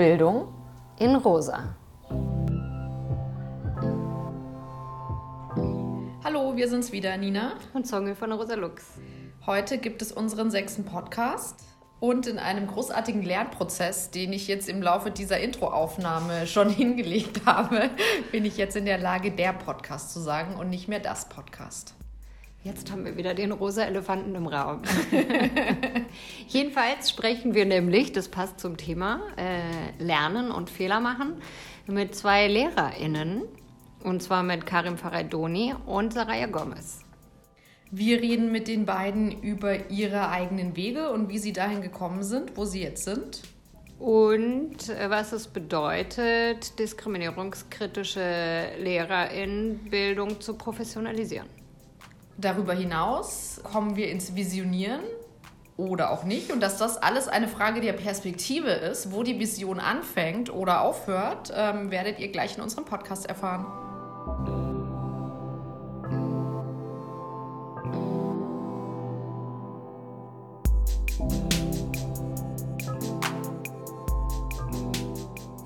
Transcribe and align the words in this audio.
Bildung 0.00 0.48
in 0.98 1.14
Rosa. 1.14 1.76
Hallo, 6.24 6.56
wir 6.56 6.70
sind's 6.70 6.90
wieder, 6.90 7.14
Nina. 7.18 7.52
Und 7.74 7.86
Zongel 7.86 8.14
von 8.14 8.32
Rosa 8.32 8.54
Lux. 8.54 8.94
Heute 9.44 9.76
gibt 9.76 10.00
es 10.00 10.10
unseren 10.10 10.50
sechsten 10.50 10.86
Podcast. 10.86 11.66
Und 12.00 12.26
in 12.26 12.38
einem 12.38 12.66
großartigen 12.66 13.20
Lernprozess, 13.20 14.10
den 14.10 14.32
ich 14.32 14.48
jetzt 14.48 14.70
im 14.70 14.80
Laufe 14.80 15.10
dieser 15.10 15.38
Introaufnahme 15.38 16.46
schon 16.46 16.70
hingelegt 16.74 17.44
habe, 17.44 17.90
bin 18.32 18.46
ich 18.46 18.56
jetzt 18.56 18.76
in 18.76 18.86
der 18.86 18.96
Lage, 18.96 19.32
der 19.32 19.52
Podcast 19.52 20.14
zu 20.14 20.20
sagen 20.20 20.54
und 20.54 20.70
nicht 20.70 20.88
mehr 20.88 21.00
das 21.00 21.28
Podcast. 21.28 21.92
Jetzt 22.62 22.92
haben 22.92 23.06
wir 23.06 23.16
wieder 23.16 23.32
den 23.32 23.52
rosa 23.52 23.84
Elefanten 23.84 24.34
im 24.34 24.46
Raum. 24.46 24.82
Jedenfalls 26.48 27.08
sprechen 27.08 27.54
wir 27.54 27.64
nämlich, 27.64 28.12
das 28.12 28.28
passt 28.28 28.60
zum 28.60 28.76
Thema, 28.76 29.22
äh, 29.38 30.02
Lernen 30.02 30.50
und 30.50 30.68
Fehler 30.68 31.00
machen, 31.00 31.40
mit 31.86 32.14
zwei 32.14 32.48
LehrerInnen. 32.48 33.44
Und 34.04 34.22
zwar 34.22 34.42
mit 34.42 34.66
Karim 34.66 34.98
Faradoni 34.98 35.74
und 35.86 36.12
Saraya 36.12 36.46
Gomez. 36.46 37.00
Wir 37.90 38.20
reden 38.20 38.52
mit 38.52 38.68
den 38.68 38.84
beiden 38.84 39.40
über 39.40 39.90
ihre 39.90 40.28
eigenen 40.28 40.76
Wege 40.76 41.10
und 41.10 41.30
wie 41.30 41.38
sie 41.38 41.54
dahin 41.54 41.80
gekommen 41.80 42.22
sind, 42.22 42.58
wo 42.58 42.66
sie 42.66 42.82
jetzt 42.82 43.04
sind. 43.04 43.40
Und 43.98 44.90
äh, 44.90 45.08
was 45.08 45.32
es 45.32 45.48
bedeutet, 45.48 46.78
diskriminierungskritische 46.78 48.68
LehrerInnenbildung 48.78 50.42
zu 50.42 50.54
professionalisieren. 50.54 51.59
Darüber 52.40 52.72
hinaus 52.72 53.60
kommen 53.62 53.96
wir 53.96 54.08
ins 54.10 54.34
Visionieren 54.34 55.02
oder 55.76 56.10
auch 56.10 56.24
nicht 56.24 56.50
und 56.52 56.60
dass 56.60 56.78
das 56.78 56.96
alles 56.96 57.28
eine 57.28 57.48
Frage 57.48 57.82
der 57.82 57.92
Perspektive 57.92 58.70
ist, 58.70 59.12
wo 59.12 59.22
die 59.22 59.38
Vision 59.38 59.78
anfängt 59.78 60.50
oder 60.50 60.80
aufhört, 60.80 61.52
ähm, 61.54 61.90
werdet 61.90 62.18
ihr 62.18 62.32
gleich 62.32 62.56
in 62.56 62.62
unserem 62.62 62.86
Podcast 62.86 63.26
erfahren. 63.26 63.66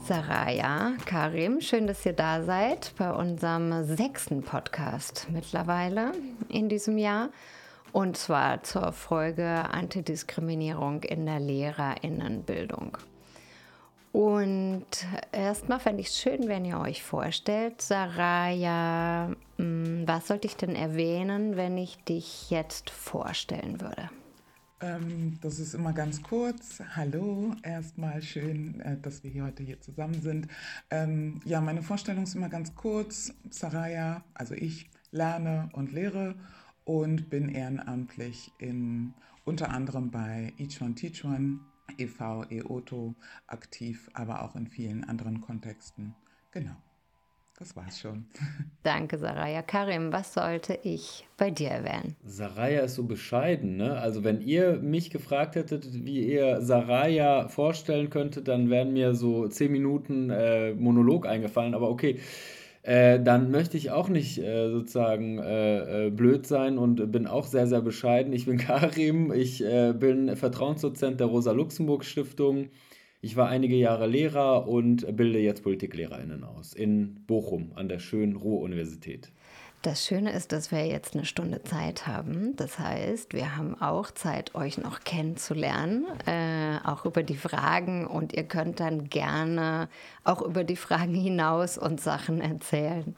Saraya, 0.06 0.92
Karim, 1.06 1.62
schön, 1.62 1.86
dass 1.86 2.04
ihr 2.04 2.12
da 2.12 2.42
seid 2.42 2.92
bei 2.98 3.10
unserem 3.10 3.84
sechsten 3.84 4.42
Podcast 4.42 5.28
mittlerweile 5.32 6.12
in 6.50 6.68
diesem 6.68 6.98
Jahr. 6.98 7.30
Und 7.90 8.18
zwar 8.18 8.62
zur 8.62 8.92
Folge 8.92 9.46
Antidiskriminierung 9.46 11.04
in 11.04 11.24
der 11.24 11.40
Lehrerinnenbildung. 11.40 12.98
Und 14.12 14.84
erstmal 15.32 15.80
fände 15.80 16.02
ich 16.02 16.08
es 16.08 16.18
schön, 16.18 16.48
wenn 16.48 16.66
ihr 16.66 16.80
euch 16.80 17.02
vorstellt, 17.02 17.80
Saraya, 17.80 19.30
hm, 19.56 20.02
was 20.06 20.28
sollte 20.28 20.46
ich 20.46 20.56
denn 20.56 20.76
erwähnen, 20.76 21.56
wenn 21.56 21.78
ich 21.78 21.96
dich 22.04 22.50
jetzt 22.50 22.90
vorstellen 22.90 23.80
würde? 23.80 24.10
Ähm, 24.84 25.38
das 25.40 25.60
ist 25.60 25.72
immer 25.72 25.94
ganz 25.94 26.22
kurz. 26.22 26.82
Hallo, 26.94 27.54
erstmal 27.62 28.20
schön, 28.20 28.80
äh, 28.80 29.00
dass 29.00 29.24
wir 29.24 29.30
hier 29.30 29.44
heute 29.44 29.62
hier 29.62 29.80
zusammen 29.80 30.20
sind. 30.20 30.46
Ähm, 30.90 31.40
ja, 31.46 31.62
meine 31.62 31.82
Vorstellung 31.82 32.24
ist 32.24 32.34
immer 32.34 32.50
ganz 32.50 32.74
kurz. 32.74 33.32
Saraya, 33.48 34.22
also 34.34 34.52
ich 34.52 34.90
lerne 35.10 35.70
und 35.72 35.92
lehre 35.92 36.34
und 36.84 37.30
bin 37.30 37.48
ehrenamtlich 37.48 38.52
in, 38.58 39.14
unter 39.46 39.70
anderem 39.70 40.10
bei 40.10 40.52
Teach 40.58 41.24
One 41.24 41.60
e.V., 41.96 42.44
EOTO 42.50 43.14
aktiv, 43.46 44.10
aber 44.12 44.42
auch 44.42 44.54
in 44.54 44.66
vielen 44.66 45.04
anderen 45.04 45.40
Kontexten. 45.40 46.14
Genau. 46.50 46.76
Das 47.58 47.76
war's 47.76 48.00
schon. 48.00 48.26
Danke, 48.82 49.16
Saraya. 49.16 49.62
Karim, 49.62 50.12
was 50.12 50.34
sollte 50.34 50.78
ich 50.82 51.24
bei 51.36 51.50
dir 51.52 51.68
erwähnen? 51.68 52.16
Saraya 52.24 52.80
ist 52.80 52.96
so 52.96 53.04
bescheiden, 53.04 53.76
ne? 53.76 53.96
Also, 53.96 54.24
wenn 54.24 54.40
ihr 54.40 54.80
mich 54.80 55.10
gefragt 55.10 55.54
hättet, 55.54 56.04
wie 56.04 56.32
ihr 56.32 56.60
Saraya 56.62 57.48
vorstellen 57.48 58.10
könntet, 58.10 58.48
dann 58.48 58.70
wären 58.70 58.92
mir 58.92 59.14
so 59.14 59.46
zehn 59.46 59.70
Minuten 59.70 60.30
äh, 60.30 60.74
Monolog 60.74 61.26
eingefallen. 61.26 61.74
Aber 61.74 61.90
okay, 61.90 62.18
äh, 62.82 63.18
dann 63.18 63.50
möchte 63.50 63.78
ich 63.78 63.92
auch 63.92 64.08
nicht 64.08 64.38
äh, 64.38 64.70
sozusagen 64.70 65.38
äh, 65.38 66.08
äh, 66.08 66.10
blöd 66.10 66.46
sein 66.46 66.76
und 66.76 67.12
bin 67.12 67.26
auch 67.26 67.46
sehr, 67.46 67.66
sehr 67.66 67.80
bescheiden. 67.80 68.32
Ich 68.32 68.46
bin 68.46 68.58
Karim, 68.58 69.32
ich 69.32 69.64
äh, 69.64 69.94
bin 69.94 70.36
Vertrauensdozent 70.36 71.20
der 71.20 71.28
Rosa-Luxemburg-Stiftung 71.28 72.68
ich 73.24 73.36
war 73.36 73.48
einige 73.48 73.74
Jahre 73.74 74.06
Lehrer 74.06 74.68
und 74.68 75.16
bilde 75.16 75.38
jetzt 75.38 75.62
Politiklehrer*innen 75.62 76.44
aus 76.44 76.74
in 76.74 77.24
Bochum 77.26 77.72
an 77.74 77.88
der 77.88 77.98
schönen 77.98 78.36
Ruhr-Universität. 78.36 79.32
Das 79.80 80.04
Schöne 80.04 80.32
ist, 80.32 80.52
dass 80.52 80.70
wir 80.70 80.86
jetzt 80.86 81.14
eine 81.14 81.24
Stunde 81.24 81.62
Zeit 81.62 82.06
haben. 82.06 82.54
Das 82.56 82.78
heißt, 82.78 83.32
wir 83.32 83.56
haben 83.56 83.80
auch 83.80 84.10
Zeit, 84.10 84.54
euch 84.54 84.76
noch 84.76 85.00
kennenzulernen, 85.00 86.04
äh, 86.26 86.78
auch 86.84 87.06
über 87.06 87.22
die 87.22 87.36
Fragen. 87.36 88.06
Und 88.06 88.34
ihr 88.34 88.44
könnt 88.44 88.80
dann 88.80 89.08
gerne 89.08 89.88
auch 90.24 90.42
über 90.42 90.62
die 90.62 90.76
Fragen 90.76 91.14
hinaus 91.14 91.78
uns 91.78 92.04
Sachen 92.04 92.42
erzählen. 92.42 93.16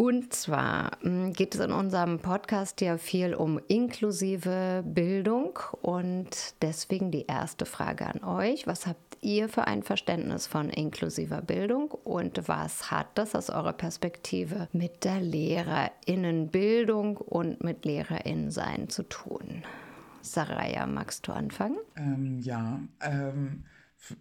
Und 0.00 0.32
zwar 0.32 0.92
hm, 1.02 1.34
geht 1.34 1.54
es 1.54 1.60
in 1.60 1.72
unserem 1.72 2.20
Podcast 2.20 2.80
ja 2.80 2.96
viel 2.96 3.34
um 3.34 3.60
inklusive 3.68 4.82
Bildung 4.82 5.58
und 5.82 6.54
deswegen 6.62 7.10
die 7.10 7.26
erste 7.26 7.66
Frage 7.66 8.06
an 8.06 8.24
euch. 8.24 8.66
Was 8.66 8.86
habt 8.86 9.18
ihr 9.20 9.50
für 9.50 9.66
ein 9.66 9.82
Verständnis 9.82 10.46
von 10.46 10.70
inklusiver 10.70 11.42
Bildung 11.42 11.90
und 11.90 12.48
was 12.48 12.90
hat 12.90 13.08
das 13.16 13.34
aus 13.34 13.50
eurer 13.50 13.74
Perspektive 13.74 14.68
mit 14.72 15.04
der 15.04 15.20
Lehrerinnenbildung 15.20 17.18
und 17.18 17.62
mit 17.62 17.84
Lehrerinnensein 17.84 18.88
zu 18.88 19.02
tun? 19.02 19.64
Saraya, 20.22 20.86
magst 20.86 21.28
du 21.28 21.32
anfangen? 21.32 21.76
Ähm, 21.98 22.38
ja, 22.38 22.80
ähm 23.02 23.64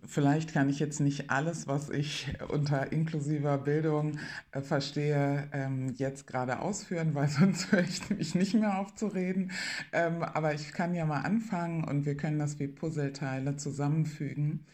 Vielleicht 0.06 0.54
kann 0.54 0.70
ich 0.70 0.80
jetzt 0.80 1.00
nicht 1.00 1.30
alles, 1.30 1.68
was 1.68 1.90
ich 1.90 2.28
unter 2.50 2.92
inklusiver 2.92 3.58
Bildung 3.58 4.20
äh, 4.52 4.62
verstehe, 4.62 5.48
ähm, 5.54 5.94
jetzt 5.96 6.28
gerade 6.28 6.60
ausführen, 6.60 7.16
weil 7.16 7.28
sonst 7.30 7.72
höre 7.72 7.84
ich 7.84 8.10
mich 8.10 8.36
nicht 8.36 8.54
mehr 8.54 8.80
aufzureden. 8.80 9.52
Ähm, 9.94 10.22
aber 10.22 10.54
ich 10.54 10.74
kann 10.74 10.94
ja 10.96 11.06
mal 11.06 11.22
anfangen 11.22 11.86
und 11.86 12.06
wir 12.06 12.18
können 12.18 12.40
das 12.40 12.60
wie 12.60 12.68
Puzzleteile 12.68 13.56
zusammenfügen 13.56 14.66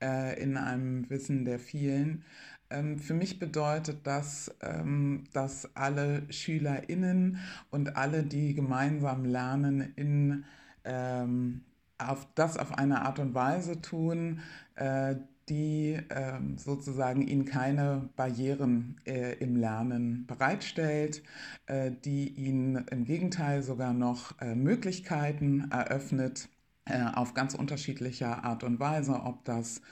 äh, 0.00 0.40
in 0.40 0.56
einem 0.56 1.10
Wissen 1.10 1.44
der 1.44 1.58
vielen. 1.58 2.24
Ähm, 2.70 2.98
für 2.98 3.14
mich 3.14 3.38
bedeutet 3.38 4.06
das, 4.06 4.54
ähm, 4.62 5.24
dass 5.32 5.74
alle 5.76 6.22
SchülerInnen 6.30 7.38
und 7.70 7.96
alle, 7.96 8.22
die 8.22 8.54
gemeinsam 8.54 9.24
lernen, 9.24 9.92
in 9.96 10.44
ähm, 10.84 11.62
auf 12.10 12.26
das 12.34 12.56
auf 12.56 12.76
eine 12.78 13.02
Art 13.02 13.18
und 13.18 13.34
Weise 13.34 13.80
tun, 13.80 14.40
äh, 14.76 15.16
die 15.48 15.94
äh, 16.08 16.38
sozusagen 16.56 17.22
ihnen 17.26 17.44
keine 17.44 18.08
Barrieren 18.16 19.00
äh, 19.06 19.34
im 19.38 19.56
Lernen 19.56 20.26
bereitstellt, 20.26 21.22
äh, 21.66 21.90
die 22.04 22.28
ihnen 22.28 22.86
im 22.90 23.04
Gegenteil 23.04 23.62
sogar 23.62 23.92
noch 23.92 24.40
äh, 24.40 24.54
Möglichkeiten 24.54 25.70
eröffnet, 25.70 26.48
äh, 26.84 27.02
auf 27.14 27.34
ganz 27.34 27.54
unterschiedlicher 27.54 28.44
Art 28.44 28.64
und 28.64 28.80
Weise, 28.80 29.12
ob 29.24 29.44
das 29.44 29.82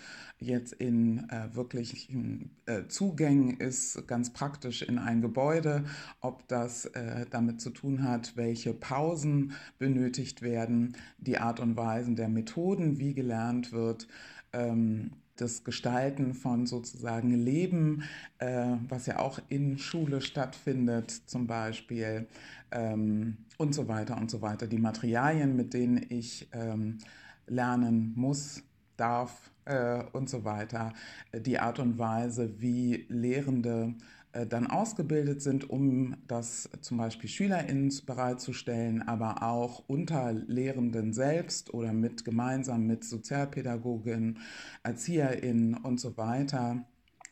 jetzt 0.40 0.72
in 0.72 1.28
äh, 1.30 1.54
wirklichen 1.54 2.56
äh, 2.66 2.86
Zugängen 2.88 3.58
ist, 3.58 4.06
ganz 4.08 4.32
praktisch 4.32 4.82
in 4.82 4.98
ein 4.98 5.20
Gebäude, 5.20 5.84
ob 6.20 6.48
das 6.48 6.86
äh, 6.86 7.26
damit 7.30 7.60
zu 7.60 7.70
tun 7.70 8.02
hat, 8.02 8.36
welche 8.36 8.72
Pausen 8.72 9.52
benötigt 9.78 10.42
werden, 10.42 10.96
die 11.18 11.38
Art 11.38 11.60
und 11.60 11.76
Weisen 11.76 12.16
der 12.16 12.28
Methoden, 12.28 12.98
wie 12.98 13.14
gelernt 13.14 13.72
wird. 13.72 14.08
Ähm, 14.52 15.12
das 15.36 15.64
Gestalten 15.64 16.34
von 16.34 16.66
sozusagen 16.66 17.32
Leben, 17.32 18.02
äh, 18.38 18.76
was 18.88 19.06
ja 19.06 19.18
auch 19.18 19.40
in 19.48 19.78
Schule 19.78 20.20
stattfindet, 20.20 21.10
zum 21.10 21.46
Beispiel, 21.46 22.26
ähm, 22.70 23.38
und 23.56 23.74
so 23.74 23.88
weiter 23.88 24.16
und 24.16 24.30
so 24.30 24.42
weiter. 24.42 24.66
Die 24.66 24.78
Materialien, 24.78 25.56
mit 25.56 25.74
denen 25.74 26.04
ich 26.08 26.48
ähm, 26.52 26.98
lernen 27.46 28.12
muss, 28.16 28.62
darf 28.96 29.49
äh, 29.64 30.02
und 30.12 30.28
so 30.28 30.44
weiter. 30.44 30.92
Die 31.34 31.58
Art 31.58 31.78
und 31.78 31.98
Weise, 31.98 32.60
wie 32.60 33.06
Lehrende 33.08 33.94
äh, 34.32 34.46
dann 34.46 34.68
ausgebildet 34.68 35.42
sind, 35.42 35.68
um 35.68 36.16
das 36.28 36.70
zum 36.82 36.98
Beispiel 36.98 37.28
SchülerInnen 37.28 37.92
bereitzustellen, 38.06 39.02
aber 39.02 39.42
auch 39.42 39.82
unter 39.88 40.32
Lehrenden 40.32 41.12
selbst 41.12 41.74
oder 41.74 41.92
mit 41.92 42.24
gemeinsam 42.24 42.86
mit 42.86 43.04
Sozialpädagoginnen, 43.04 44.38
ErzieherInnen 44.84 45.74
und 45.74 45.98
so 45.98 46.16
weiter. 46.16 46.84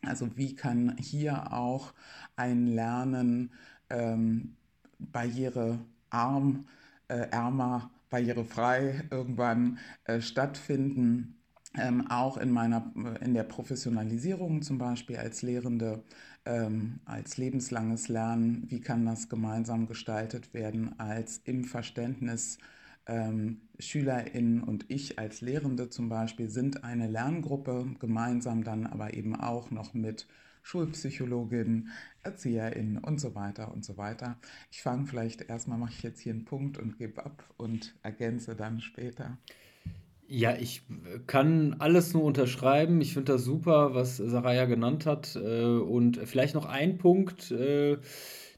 Also 0.02 0.36
wie 0.36 0.56
kann 0.56 0.96
hier 0.98 1.52
auch 1.52 1.92
ein 2.36 2.66
Lernen 2.66 3.52
ähm, 3.90 4.56
barrierearm, 4.98 6.66
äh, 7.08 7.28
ärmer, 7.31 7.90
barrierefrei 8.10 9.04
irgendwann 9.10 9.78
äh, 10.04 10.20
stattfinden? 10.20 11.38
Ähm, 11.76 12.06
auch 12.11 12.37
in 12.38 12.50
meiner, 12.50 12.93
in 13.20 13.35
der 13.35 13.44
Professionalisierung 13.44 14.62
zum 14.62 14.79
Beispiel 14.79 15.17
als 15.17 15.43
Lehrende, 15.43 16.03
ähm, 16.47 17.00
als 17.05 17.37
lebenslanges 17.37 18.09
Lernen, 18.09 18.65
wie 18.69 18.81
kann 18.81 19.05
das 19.05 19.29
gemeinsam 19.29 19.87
gestaltet 19.87 20.55
werden, 20.55 20.99
als 20.99 21.38
im 21.44 21.65
Verständnis 21.65 22.59
ähm, 23.06 23.62
SchülerInnen 23.79 24.62
und 24.62 24.87
ich 24.88 25.19
als 25.19 25.41
Lehrende 25.41 25.88
zum 25.91 26.09
Beispiel 26.09 26.49
sind 26.50 26.85
eine 26.85 27.06
Lerngruppe, 27.06 27.87
gemeinsam 27.99 28.65
dann 28.65 28.87
aber 28.87 29.15
eben 29.15 29.35
auch 29.35 29.70
noch 29.70 29.94
mit 29.94 30.26
Schulpsychologinnen, 30.62 31.91
ErzieherInnen 32.23 32.99
und 32.99 33.19
so 33.20 33.35
weiter 33.35 33.73
und 33.73 33.85
so 33.85 33.97
weiter. 33.97 34.38
Ich 34.70 34.82
fange 34.82 35.06
vielleicht 35.06 35.43
erstmal, 35.43 35.79
mache 35.79 35.93
ich 35.93 36.03
jetzt 36.03 36.20
hier 36.20 36.32
einen 36.32 36.44
Punkt 36.44 36.76
und 36.79 36.99
gebe 36.99 37.25
ab 37.25 37.43
und 37.56 37.94
ergänze 38.03 38.55
dann 38.55 38.81
später. 38.81 39.38
Ja, 40.30 40.54
ich 40.58 40.82
kann 41.26 41.76
alles 41.78 42.12
nur 42.12 42.22
unterschreiben. 42.25 43.00
Ich 43.00 43.14
finde 43.14 43.32
das 43.32 43.44
super, 43.44 43.94
was 43.94 44.19
Saraya 44.19 44.66
genannt 44.66 45.06
hat. 45.06 45.36
Äh, 45.36 45.64
und 45.64 46.19
vielleicht 46.19 46.54
noch 46.54 46.66
ein 46.66 46.98
Punkt, 46.98 47.50
äh, 47.50 47.96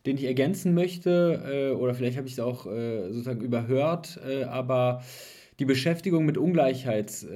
den 0.04 0.16
ich 0.16 0.24
ergänzen 0.24 0.74
möchte, 0.74 1.70
äh, 1.72 1.76
oder 1.76 1.94
vielleicht 1.94 2.16
habe 2.16 2.26
ich 2.26 2.34
es 2.34 2.40
auch 2.40 2.64
sozusagen 2.64 3.40
überhört, 3.42 4.18
aber 4.48 5.02
die 5.58 5.64
Beschäftigung 5.66 6.24
mit 6.24 6.38
Ungleichheits. 6.38 7.26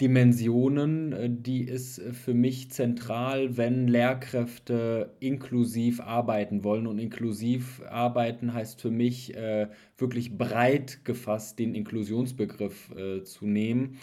Dimensionen, 0.00 1.12
äh, 1.12 1.30
die 1.30 1.62
ist 1.62 1.98
äh, 1.98 2.12
für 2.12 2.34
mich 2.34 2.70
zentral, 2.70 3.56
wenn 3.56 3.86
Lehrkräfte 3.86 5.14
inklusiv 5.20 6.00
arbeiten 6.00 6.64
wollen. 6.64 6.86
Und 6.86 6.98
inklusiv 6.98 7.80
arbeiten 7.88 8.52
heißt 8.52 8.80
für 8.80 8.90
mich 8.90 9.36
äh, 9.36 9.68
wirklich 9.96 10.36
breit 10.36 11.04
gefasst 11.04 11.58
den 11.58 11.74
Inklusionsbegriff 11.74 12.90
zu 13.24 13.46
nehmen. 13.46 13.98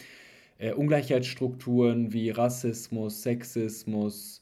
Ungleichheitsstrukturen 0.75 2.13
wie 2.13 2.29
Rassismus, 2.29 3.23
Sexismus, 3.23 4.40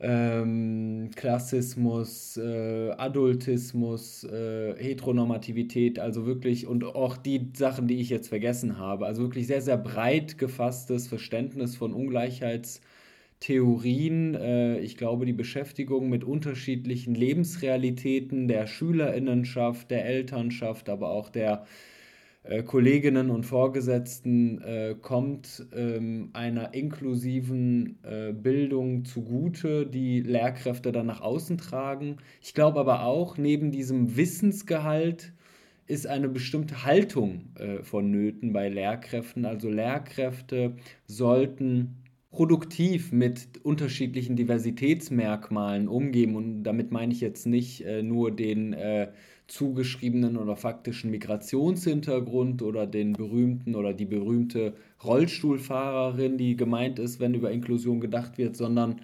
ähm, 0.00 1.10
Klassismus, 1.14 2.36
äh, 2.36 2.90
Adultismus, 2.90 4.24
äh, 4.24 4.74
Heteronormativität, 4.76 5.98
also 5.98 6.26
wirklich 6.26 6.66
und 6.66 6.84
auch 6.84 7.16
die 7.16 7.50
Sachen, 7.56 7.86
die 7.86 8.00
ich 8.00 8.10
jetzt 8.10 8.28
vergessen 8.28 8.78
habe. 8.78 9.06
Also 9.06 9.22
wirklich 9.22 9.46
sehr, 9.46 9.62
sehr 9.62 9.78
breit 9.78 10.36
gefasstes 10.38 11.06
Verständnis 11.06 11.76
von 11.76 11.92
Ungleichheitstheorien. 11.94 14.34
Äh, 14.34 14.80
ich 14.80 14.96
glaube, 14.96 15.26
die 15.26 15.32
Beschäftigung 15.32 16.10
mit 16.10 16.24
unterschiedlichen 16.24 17.14
Lebensrealitäten 17.14 18.48
der 18.48 18.66
Schülerinnenschaft, 18.66 19.90
der 19.90 20.06
Elternschaft, 20.06 20.88
aber 20.88 21.10
auch 21.10 21.28
der 21.30 21.66
Kolleginnen 22.66 23.30
und 23.30 23.44
Vorgesetzten 23.44 24.60
äh, 24.60 24.94
kommt 25.00 25.66
ähm, 25.74 26.28
einer 26.34 26.74
inklusiven 26.74 27.98
äh, 28.02 28.32
Bildung 28.32 29.06
zugute, 29.06 29.86
die 29.86 30.20
Lehrkräfte 30.20 30.92
dann 30.92 31.06
nach 31.06 31.22
außen 31.22 31.56
tragen. 31.56 32.18
Ich 32.42 32.52
glaube 32.52 32.80
aber 32.80 33.04
auch, 33.04 33.38
neben 33.38 33.70
diesem 33.70 34.16
Wissensgehalt 34.16 35.32
ist 35.86 36.06
eine 36.06 36.28
bestimmte 36.28 36.84
Haltung 36.84 37.54
äh, 37.56 37.82
vonnöten 37.82 38.52
bei 38.52 38.68
Lehrkräften. 38.68 39.46
Also 39.46 39.70
Lehrkräfte 39.70 40.76
sollten 41.06 42.04
produktiv 42.30 43.12
mit 43.12 43.48
unterschiedlichen 43.62 44.36
Diversitätsmerkmalen 44.36 45.88
umgehen. 45.88 46.34
Und 46.34 46.64
damit 46.64 46.90
meine 46.90 47.12
ich 47.12 47.20
jetzt 47.20 47.46
nicht 47.46 47.82
äh, 47.82 48.02
nur 48.02 48.34
den 48.34 48.72
äh, 48.72 49.12
zugeschriebenen 49.46 50.36
oder 50.36 50.56
faktischen 50.56 51.10
Migrationshintergrund 51.10 52.62
oder 52.62 52.86
den 52.86 53.12
berühmten 53.12 53.74
oder 53.74 53.92
die 53.92 54.06
berühmte 54.06 54.74
Rollstuhlfahrerin, 55.04 56.38
die 56.38 56.56
gemeint 56.56 56.98
ist, 56.98 57.20
wenn 57.20 57.34
über 57.34 57.50
Inklusion 57.50 58.00
gedacht 58.00 58.38
wird, 58.38 58.56
sondern 58.56 59.00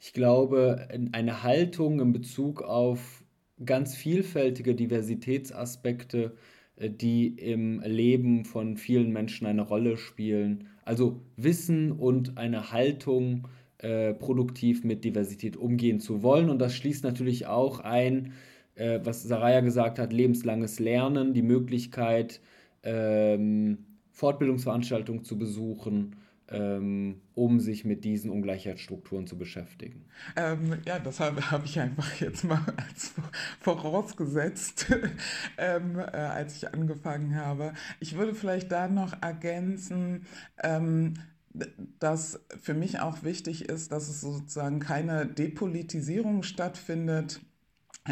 ich 0.00 0.12
glaube, 0.12 0.88
eine 1.12 1.42
Haltung 1.42 2.00
in 2.00 2.12
Bezug 2.12 2.62
auf 2.62 3.24
ganz 3.64 3.94
vielfältige 3.96 4.74
Diversitätsaspekte, 4.74 6.36
äh, 6.76 6.90
die 6.90 7.28
im 7.28 7.80
Leben 7.80 8.44
von 8.44 8.76
vielen 8.76 9.12
Menschen 9.12 9.46
eine 9.46 9.62
Rolle 9.62 9.96
spielen. 9.96 10.68
Also 10.84 11.20
Wissen 11.36 11.92
und 11.92 12.38
eine 12.38 12.72
Haltung, 12.72 13.48
äh, 13.78 14.12
produktiv 14.14 14.82
mit 14.82 15.04
Diversität 15.04 15.56
umgehen 15.56 16.00
zu 16.00 16.22
wollen. 16.22 16.50
Und 16.50 16.58
das 16.58 16.74
schließt 16.74 17.04
natürlich 17.04 17.46
auch 17.46 17.78
ein, 17.80 18.32
äh, 18.78 19.00
was 19.04 19.22
Saraya 19.22 19.60
gesagt 19.60 19.98
hat, 19.98 20.12
lebenslanges 20.12 20.78
Lernen, 20.78 21.34
die 21.34 21.42
Möglichkeit, 21.42 22.40
ähm, 22.82 23.78
Fortbildungsveranstaltungen 24.12 25.24
zu 25.24 25.38
besuchen, 25.38 26.16
ähm, 26.50 27.20
um 27.34 27.60
sich 27.60 27.84
mit 27.84 28.04
diesen 28.04 28.30
Ungleichheitsstrukturen 28.30 29.26
zu 29.26 29.36
beschäftigen. 29.36 30.06
Ähm, 30.36 30.78
ja, 30.86 30.98
das 30.98 31.20
habe 31.20 31.50
hab 31.50 31.64
ich 31.64 31.78
einfach 31.78 32.20
jetzt 32.20 32.44
mal 32.44 32.60
als 32.88 33.12
vorausgesetzt, 33.60 34.86
ähm, 35.58 35.98
äh, 35.98 36.02
als 36.02 36.56
ich 36.56 36.72
angefangen 36.72 37.36
habe. 37.36 37.74
Ich 38.00 38.16
würde 38.16 38.34
vielleicht 38.34 38.72
da 38.72 38.88
noch 38.88 39.20
ergänzen, 39.22 40.26
ähm, 40.62 41.14
dass 41.98 42.40
für 42.60 42.74
mich 42.74 43.00
auch 43.00 43.22
wichtig 43.24 43.68
ist, 43.68 43.92
dass 43.92 44.08
es 44.08 44.20
sozusagen 44.20 44.80
keine 44.80 45.26
Depolitisierung 45.26 46.42
stattfindet 46.42 47.40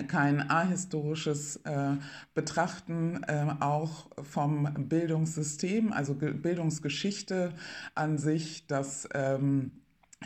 kein 0.05 0.51
ahistorisches 0.51 1.57
äh, 1.65 1.97
Betrachten 2.35 3.23
äh, 3.25 3.47
auch 3.61 4.09
vom 4.23 4.89
Bildungssystem, 4.89 5.93
also 5.93 6.15
Ge 6.15 6.33
Bildungsgeschichte 6.33 7.53
an 7.95 8.19
sich, 8.19 8.67
dass 8.67 9.09
ähm, 9.15 9.73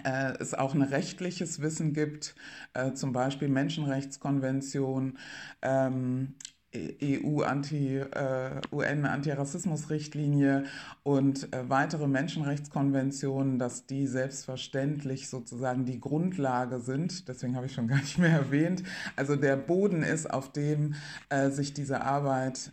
äh, 0.04 0.32
es 0.38 0.54
auch 0.54 0.74
ein 0.74 0.82
rechtliches 0.82 1.60
Wissen 1.60 1.92
gibt, 1.92 2.34
äh, 2.74 2.92
zum 2.92 3.12
Beispiel 3.12 3.48
Menschenrechtskonvention, 3.48 5.18
ähm, 5.62 6.34
EU-Anti, 6.74 7.98
äh, 7.98 8.60
UN-Antirassismusrichtlinie 8.70 10.64
und 11.02 11.52
äh, 11.52 11.68
weitere 11.68 12.06
Menschenrechtskonventionen, 12.06 13.58
dass 13.58 13.86
die 13.86 14.06
selbstverständlich 14.06 15.28
sozusagen 15.28 15.84
die 15.84 16.00
Grundlage 16.00 16.78
sind. 16.78 17.28
Deswegen 17.28 17.56
habe 17.56 17.66
ich 17.66 17.74
schon 17.74 17.88
gar 17.88 17.98
nicht 17.98 18.18
mehr 18.18 18.30
erwähnt. 18.30 18.84
Also 19.16 19.34
der 19.36 19.56
Boden 19.56 20.02
ist, 20.02 20.30
auf 20.30 20.52
dem 20.52 20.94
äh, 21.28 21.50
sich 21.50 21.74
diese 21.74 22.02
Arbeit 22.02 22.72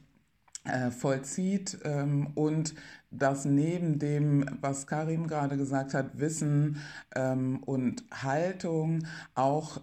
äh, 0.66 0.92
vollzieht 0.92 1.80
ähm, 1.84 2.27
und 2.36 2.75
dass 3.10 3.46
neben 3.46 4.00
dem, 4.00 4.46
was 4.62 4.86
Karim 4.86 5.27
gerade 5.27 5.58
gesagt 5.58 5.94
hat, 5.94 6.20
Wissen 6.20 6.82
ähm, 7.16 7.63
und 7.63 8.04
Haltung 8.12 9.08
auch 9.34 9.80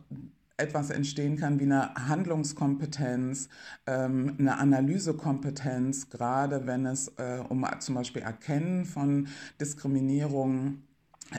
etwas 0.56 0.90
entstehen 0.90 1.36
kann 1.36 1.58
wie 1.58 1.64
eine 1.64 1.94
Handlungskompetenz, 1.94 3.48
ähm, 3.86 4.36
eine 4.38 4.58
Analysekompetenz, 4.58 6.10
gerade 6.10 6.66
wenn 6.66 6.86
es 6.86 7.08
äh, 7.16 7.40
um 7.48 7.66
zum 7.80 7.96
Beispiel 7.96 8.22
Erkennen 8.22 8.84
von 8.84 9.28
Diskriminierung 9.60 10.82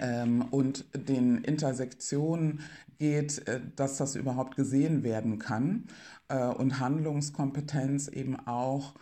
ähm, 0.01 0.43
und 0.51 0.85
den 0.93 1.37
Intersektionen 1.43 2.59
geht, 2.97 3.47
äh, 3.47 3.61
dass 3.75 3.97
das 3.97 4.15
überhaupt 4.15 4.55
gesehen 4.55 5.03
werden 5.03 5.39
kann 5.39 5.85
äh, 6.27 6.45
und 6.45 6.79
Handlungskompetenz 6.79 8.09
eben 8.09 8.35
auch 8.47 8.95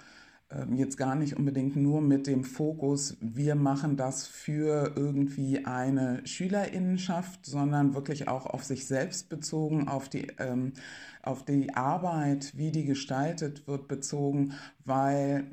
jetzt 0.76 0.98
gar 0.98 1.16
nicht 1.16 1.36
unbedingt 1.38 1.76
nur 1.76 2.02
mit 2.02 2.28
dem 2.28 2.44
Fokus, 2.44 3.18
wir 3.20 3.56
machen 3.56 3.98
das 3.98 4.28
für 4.28 4.94
irgendwie 4.96 5.66
eine 5.66 6.22
Schülerinnenschaft, 6.26 7.46
sondern 7.46 7.94
wirklich 7.96 8.28
auch 8.28 8.46
auf 8.46 8.64
sich 8.64 8.88
selbst 8.88 9.30
bezogen, 9.30 9.88
auf 9.88 10.10
die, 10.10 10.28
ähm, 10.40 10.74
auf 11.22 11.44
die 11.44 11.74
Arbeit, 11.74 12.54
wie 12.56 12.72
die 12.72 12.86
gestaltet 12.86 13.68
wird, 13.68 13.88
bezogen, 13.88 14.54
weil 14.86 15.46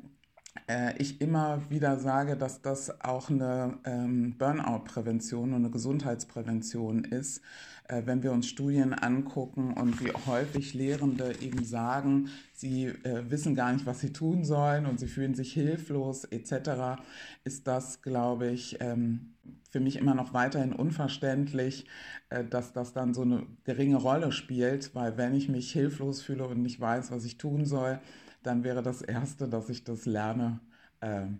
äh, 0.67 0.95
ich 0.97 1.21
immer 1.21 1.61
wieder 1.69 1.97
sage, 1.99 2.35
dass 2.35 2.61
das 2.61 3.01
auch 3.01 3.29
eine 3.29 3.77
ähm, 3.85 4.35
Burnout-Prävention 4.37 5.53
und 5.53 5.63
eine 5.63 5.69
Gesundheitsprävention 5.69 7.05
ist, 7.05 7.41
äh, 7.87 8.01
wenn 8.05 8.23
wir 8.23 8.31
uns 8.31 8.47
Studien 8.47 8.93
angucken 8.93 9.73
und 9.73 10.03
wie 10.03 10.11
häufig 10.25 10.73
Lehrende 10.73 11.35
eben 11.41 11.63
sagen, 11.63 12.29
sie 12.53 12.85
äh, 12.85 13.29
wissen 13.29 13.55
gar 13.55 13.71
nicht, 13.73 13.85
was 13.85 13.99
sie 14.01 14.13
tun 14.13 14.43
sollen 14.43 14.85
und 14.85 14.99
sie 14.99 15.07
fühlen 15.07 15.35
sich 15.35 15.53
hilflos 15.53 16.25
etc., 16.25 17.01
ist 17.43 17.67
das, 17.67 18.01
glaube 18.01 18.47
ich, 18.47 18.77
ähm, 18.81 19.33
für 19.69 19.79
mich 19.79 19.95
immer 19.95 20.13
noch 20.13 20.33
weiterhin 20.33 20.73
unverständlich, 20.73 21.85
äh, 22.29 22.43
dass 22.43 22.73
das 22.73 22.93
dann 22.93 23.13
so 23.13 23.21
eine 23.21 23.45
geringe 23.63 23.97
Rolle 23.97 24.31
spielt, 24.31 24.93
weil 24.95 25.17
wenn 25.17 25.33
ich 25.33 25.49
mich 25.49 25.71
hilflos 25.71 26.21
fühle 26.21 26.45
und 26.45 26.61
nicht 26.61 26.79
weiß, 26.79 27.11
was 27.11 27.25
ich 27.25 27.37
tun 27.37 27.65
soll, 27.65 27.99
dann 28.43 28.63
wäre 28.63 28.81
das 28.81 29.01
Erste, 29.01 29.47
dass 29.47 29.69
ich 29.69 29.83
das 29.83 30.05
lerne. 30.05 30.59
Ähm, 31.01 31.39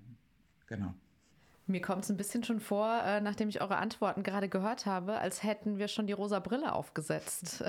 genau. 0.68 0.94
Mir 1.68 1.82
kommt 1.82 2.04
es 2.04 2.10
ein 2.10 2.18
bisschen 2.18 2.44
schon 2.44 2.60
vor, 2.60 3.02
äh, 3.06 3.22
nachdem 3.22 3.48
ich 3.48 3.62
eure 3.62 3.78
Antworten 3.78 4.24
gerade 4.24 4.50
gehört 4.50 4.86
habe, 4.86 5.20
als 5.20 5.44
hätten 5.44 5.78
wir 5.78 5.88
schon 5.88 6.06
die 6.06 6.14
rosa 6.14 6.40
Brille 6.40 6.74
aufgesetzt. 6.74 7.64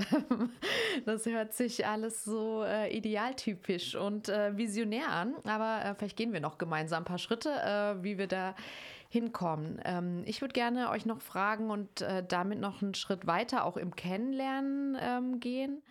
das 1.06 1.24
hört 1.26 1.54
sich 1.54 1.86
alles 1.86 2.24
so 2.24 2.64
äh, 2.64 2.94
idealtypisch 2.96 3.94
und 3.94 4.28
äh, 4.28 4.56
visionär 4.56 5.08
an, 5.08 5.34
aber 5.44 5.84
äh, 5.84 5.94
vielleicht 5.94 6.16
gehen 6.16 6.32
wir 6.32 6.40
noch 6.40 6.58
gemeinsam 6.58 7.02
ein 7.02 7.06
paar 7.06 7.18
Schritte, 7.18 7.50
äh, 7.50 8.02
wie 8.02 8.18
wir 8.18 8.26
da 8.26 8.54
hinkommen. 9.08 9.78
Ähm, 9.84 10.22
ich 10.24 10.40
würde 10.40 10.54
gerne 10.54 10.90
euch 10.90 11.06
noch 11.06 11.20
fragen 11.20 11.70
und 11.70 12.00
äh, 12.00 12.24
damit 12.26 12.58
noch 12.58 12.82
einen 12.82 12.94
Schritt 12.94 13.26
weiter 13.26 13.64
auch 13.64 13.76
im 13.76 13.94
Kennenlernen 13.94 14.96
ähm, 15.00 15.38
gehen. 15.38 15.82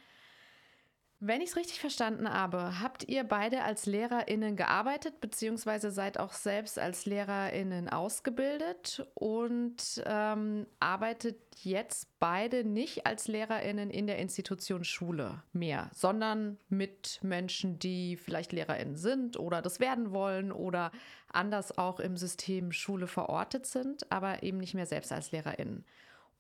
Wenn 1.24 1.42
ich 1.42 1.52
es 1.52 1.56
richtig 1.56 1.80
verstanden 1.80 2.28
habe, 2.28 2.80
habt 2.82 3.08
ihr 3.08 3.24
beide 3.24 3.62
als 3.62 3.86
LehrerInnen 3.86 4.56
gearbeitet, 4.56 5.22
beziehungsweise 5.22 5.92
seid 5.92 6.20
auch 6.20 6.34
selbst 6.34 6.80
als 6.80 7.06
LehrerInnen 7.06 7.90
ausgebildet 7.90 9.08
und 9.14 10.02
ähm, 10.08 10.66
arbeitet 10.80 11.38
jetzt 11.62 12.08
beide 12.18 12.64
nicht 12.64 13.06
als 13.06 13.28
LehrerInnen 13.28 13.92
in 13.92 14.08
der 14.08 14.18
Institution 14.18 14.84
Schule 14.84 15.44
mehr, 15.54 15.92
sondern 15.94 16.58
mit 16.70 17.20
Menschen, 17.22 17.78
die 17.78 18.18
vielleicht 18.18 18.52
LehrerInnen 18.52 18.96
sind 18.96 19.38
oder 19.38 19.62
das 19.62 19.80
werden 19.80 20.14
wollen 20.14 20.52
oder 20.52 20.92
anders 21.32 21.78
auch 21.78 22.00
im 22.00 22.18
System 22.18 22.72
Schule 22.72 23.06
verortet 23.06 23.68
sind, 23.68 24.12
aber 24.12 24.42
eben 24.42 24.58
nicht 24.58 24.74
mehr 24.74 24.88
selbst 24.88 25.12
als 25.12 25.32
LehrerInnen. 25.32 25.86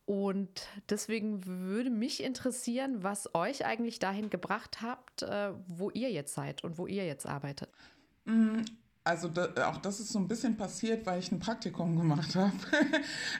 Und 0.05 0.67
deswegen 0.89 1.45
würde 1.45 1.89
mich 1.89 2.23
interessieren, 2.23 3.03
was 3.03 3.33
euch 3.33 3.65
eigentlich 3.65 3.99
dahin 3.99 4.29
gebracht 4.29 4.81
habt, 4.81 5.23
äh, 5.23 5.53
wo 5.67 5.89
ihr 5.91 6.11
jetzt 6.11 6.33
seid 6.33 6.63
und 6.63 6.77
wo 6.77 6.87
ihr 6.87 7.05
jetzt 7.05 7.25
arbeitet. 7.25 7.69
Mm, 8.25 8.61
also 9.03 9.29
da, 9.29 9.49
auch 9.67 9.77
das 9.77 9.99
ist 9.99 10.09
so 10.09 10.19
ein 10.19 10.27
bisschen 10.27 10.57
passiert, 10.57 11.05
weil 11.05 11.19
ich 11.19 11.31
ein 11.31 11.39
Praktikum 11.39 11.97
gemacht 11.97 12.35
habe. 12.35 12.53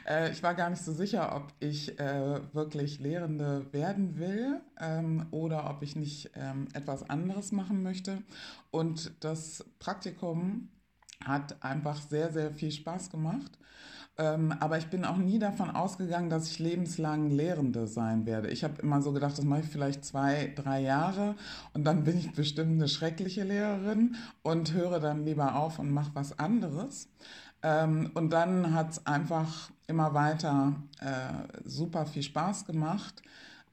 äh, 0.08 0.32
ich 0.32 0.41
war 0.41 0.56
gar 0.56 0.70
nicht 0.70 0.82
so 0.82 0.91
sicher, 0.94 1.36
ob 1.36 1.53
ich 1.60 2.00
äh, 2.00 2.41
wirklich 2.53 3.00
Lehrende 3.00 3.72
werden 3.72 4.18
will 4.18 4.62
ähm, 4.80 5.27
oder 5.32 5.70
ob 5.70 5.84
ich 5.84 5.96
nicht 5.96 6.32
ähm, 6.36 6.68
etwas 6.74 7.08
anderes 7.10 7.51
machen 7.51 7.84
möchte. 7.84 8.24
Und 8.72 9.12
das 9.24 9.63
Praktikum 9.77 10.70
hat 11.24 11.63
einfach 11.63 12.01
sehr, 12.01 12.32
sehr 12.32 12.51
viel 12.51 12.72
Spaß 12.72 13.12
gemacht. 13.12 13.60
Ähm, 14.22 14.54
aber 14.60 14.78
ich 14.78 14.86
bin 14.88 15.04
auch 15.04 15.18
nie 15.18 15.40
davon 15.40 15.72
ausgegangen, 15.72 16.30
dass 16.30 16.48
ich 16.48 16.60
lebenslang 16.60 17.32
Lehrende 17.32 17.88
sein 17.88 18.28
werde. 18.28 18.50
Ich 18.50 18.63
habe 18.63 18.80
immer 18.80 19.01
so 19.01 19.13
gedacht, 19.13 19.36
das 19.36 19.46
mache 19.46 19.62
ich 19.62 19.68
vielleicht 19.68 20.06
zwei, 20.06 20.54
drei 20.56 20.82
Jahre 20.82 21.36
und 21.74 21.86
dann 21.86 22.04
bin 22.04 22.20
ich 22.20 22.32
bestimmt 22.32 22.74
eine 22.74 22.88
schreckliche 22.88 23.44
Lehrerin 23.44 24.16
und 24.44 24.74
höre 24.74 25.00
dann 25.00 25.25
lieber 25.25 25.56
auf 25.56 25.80
und 25.80 25.90
mache 25.90 26.12
was 26.13 26.38
anderes. 26.38 27.10
Ähm, 27.63 28.12
und 28.13 28.32
dann 28.32 28.75
hat 28.75 28.92
es 28.92 29.06
einfach 29.08 29.72
immer 29.88 30.13
weiter 30.13 30.75
äh, 31.00 31.58
super 31.68 32.06
viel 32.06 32.24
Spaß 32.24 32.68
gemacht. 32.68 33.24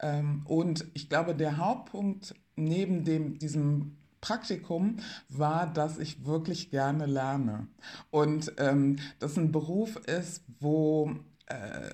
Ähm, 0.01 0.47
und 0.47 0.87
ich 0.95 1.11
glaube, 1.11 1.35
der 1.35 1.59
Hauptpunkt 1.59 2.35
neben 2.57 3.05
dem, 3.05 3.39
diesem 3.39 3.98
Praktikum 4.21 4.99
war, 5.29 5.73
dass 5.73 5.99
ich 5.99 6.25
wirklich 6.25 6.71
gerne 6.71 7.07
lerne. 7.07 7.69
Und 8.11 8.53
ähm, 8.59 8.97
das 9.19 9.37
ein 9.37 9.53
Beruf 9.53 9.97
ist, 10.07 10.45
wo 10.61 11.15
äh, 11.47 11.91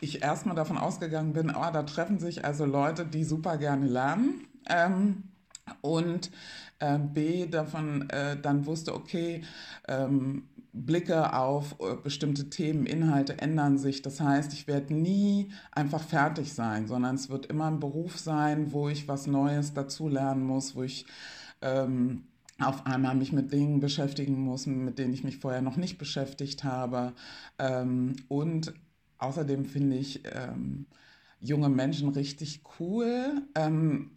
ich 0.00 0.22
erstmal 0.22 0.56
davon 0.56 0.78
ausgegangen 0.78 1.32
bin, 1.32 1.50
oh, 1.50 1.70
da 1.72 1.82
treffen 1.82 2.18
sich 2.18 2.44
also 2.44 2.64
Leute, 2.64 3.04
die 3.06 3.24
super 3.24 3.58
gerne 3.58 3.86
lernen. 3.86 4.46
Ähm, 4.68 5.24
und 5.80 6.30
äh, 6.78 6.98
B, 6.98 7.46
davon 7.46 8.08
äh, 8.10 8.36
dann 8.40 8.66
wusste, 8.66 8.94
okay, 8.94 9.42
ähm, 9.88 10.48
Blicke 10.74 11.32
auf 11.32 11.76
äh, 11.80 11.94
bestimmte 12.02 12.50
Themen, 12.50 12.84
Inhalte 12.84 13.38
ändern 13.38 13.78
sich. 13.78 14.02
Das 14.02 14.20
heißt, 14.20 14.52
ich 14.52 14.66
werde 14.66 14.92
nie 14.92 15.52
einfach 15.70 16.02
fertig 16.02 16.52
sein, 16.52 16.88
sondern 16.88 17.14
es 17.14 17.30
wird 17.30 17.46
immer 17.46 17.66
ein 17.66 17.80
Beruf 17.80 18.18
sein, 18.18 18.72
wo 18.72 18.88
ich 18.88 19.06
was 19.06 19.26
Neues 19.26 19.72
dazulernen 19.72 20.44
muss, 20.44 20.74
wo 20.74 20.82
ich 20.82 21.06
ähm, 21.64 22.24
auf 22.60 22.86
einmal 22.86 23.16
mich 23.16 23.32
mit 23.32 23.52
Dingen 23.52 23.80
beschäftigen 23.80 24.40
muss, 24.40 24.66
mit 24.66 24.98
denen 24.98 25.12
ich 25.12 25.24
mich 25.24 25.38
vorher 25.38 25.62
noch 25.62 25.76
nicht 25.76 25.98
beschäftigt 25.98 26.62
habe. 26.62 27.12
Ähm, 27.58 28.14
und 28.28 28.72
außerdem 29.18 29.64
finde 29.64 29.96
ich 29.96 30.22
ähm, 30.32 30.86
junge 31.40 31.68
Menschen 31.68 32.10
richtig 32.10 32.62
cool. 32.78 33.42
Ähm, 33.56 34.12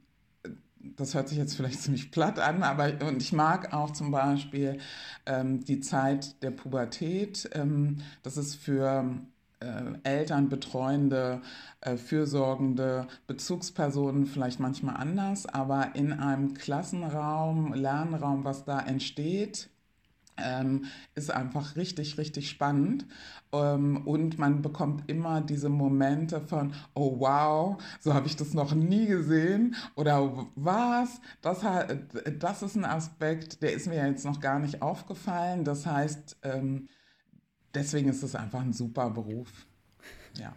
das 0.80 1.16
hört 1.16 1.30
sich 1.30 1.38
jetzt 1.38 1.56
vielleicht 1.56 1.82
ziemlich 1.82 2.12
platt 2.12 2.40
an, 2.40 2.64
aber 2.64 2.94
und 3.08 3.22
ich 3.22 3.34
mag 3.34 3.74
auch 3.74 3.92
zum 3.92 4.12
Beispiel 4.12 4.78
ähm, 5.26 5.64
die 5.64 5.80
Zeit 5.80 6.42
der 6.44 6.52
Pubertät. 6.52 7.50
Ähm, 7.54 7.98
das 8.22 8.38
ist 8.38 8.56
für 8.56 9.20
äh, 9.60 9.84
Eltern, 10.04 10.50
Betreuende, 10.50 11.42
äh, 11.82 11.98
Fürsorgende, 11.98 13.08
Bezugspersonen 13.28 14.26
vielleicht 14.26 14.60
manchmal 14.60 14.98
anders, 14.98 15.46
aber 15.46 15.96
in 15.96 16.14
einem 16.14 16.54
Klassenraum, 16.54 17.74
Lernraum, 17.74 18.44
was 18.44 18.66
da 18.66 18.80
entsteht, 18.80 19.70
ähm, 20.38 20.86
ist 21.16 21.32
einfach 21.32 21.76
richtig, 21.76 22.18
richtig 22.18 22.50
spannend. 22.50 23.06
Ähm, 23.52 24.06
und 24.06 24.38
man 24.38 24.62
bekommt 24.62 25.10
immer 25.10 25.42
diese 25.42 25.70
Momente 25.70 26.42
von, 26.42 26.74
oh 26.94 27.20
wow, 27.20 27.82
so 28.00 28.14
habe 28.14 28.28
ich 28.28 28.36
das 28.36 28.54
noch 28.54 28.74
nie 28.76 29.08
gesehen. 29.08 29.76
Oder 29.96 30.48
was? 30.56 31.22
Das, 31.42 31.62
das 32.40 32.62
ist 32.62 32.76
ein 32.76 32.86
Aspekt, 32.86 33.62
der 33.64 33.74
ist 33.74 33.88
mir 33.88 34.08
jetzt 34.08 34.26
noch 34.26 34.40
gar 34.40 34.60
nicht 34.60 34.82
aufgefallen. 34.82 35.64
Das 35.64 35.86
heißt, 35.86 36.38
ähm, 36.44 36.88
deswegen 37.78 38.10
ist 38.10 38.24
es 38.24 38.36
einfach 38.36 38.62
ein 38.62 38.74
super 38.74 39.10
Beruf. 39.10 39.50
Ja. 40.40 40.56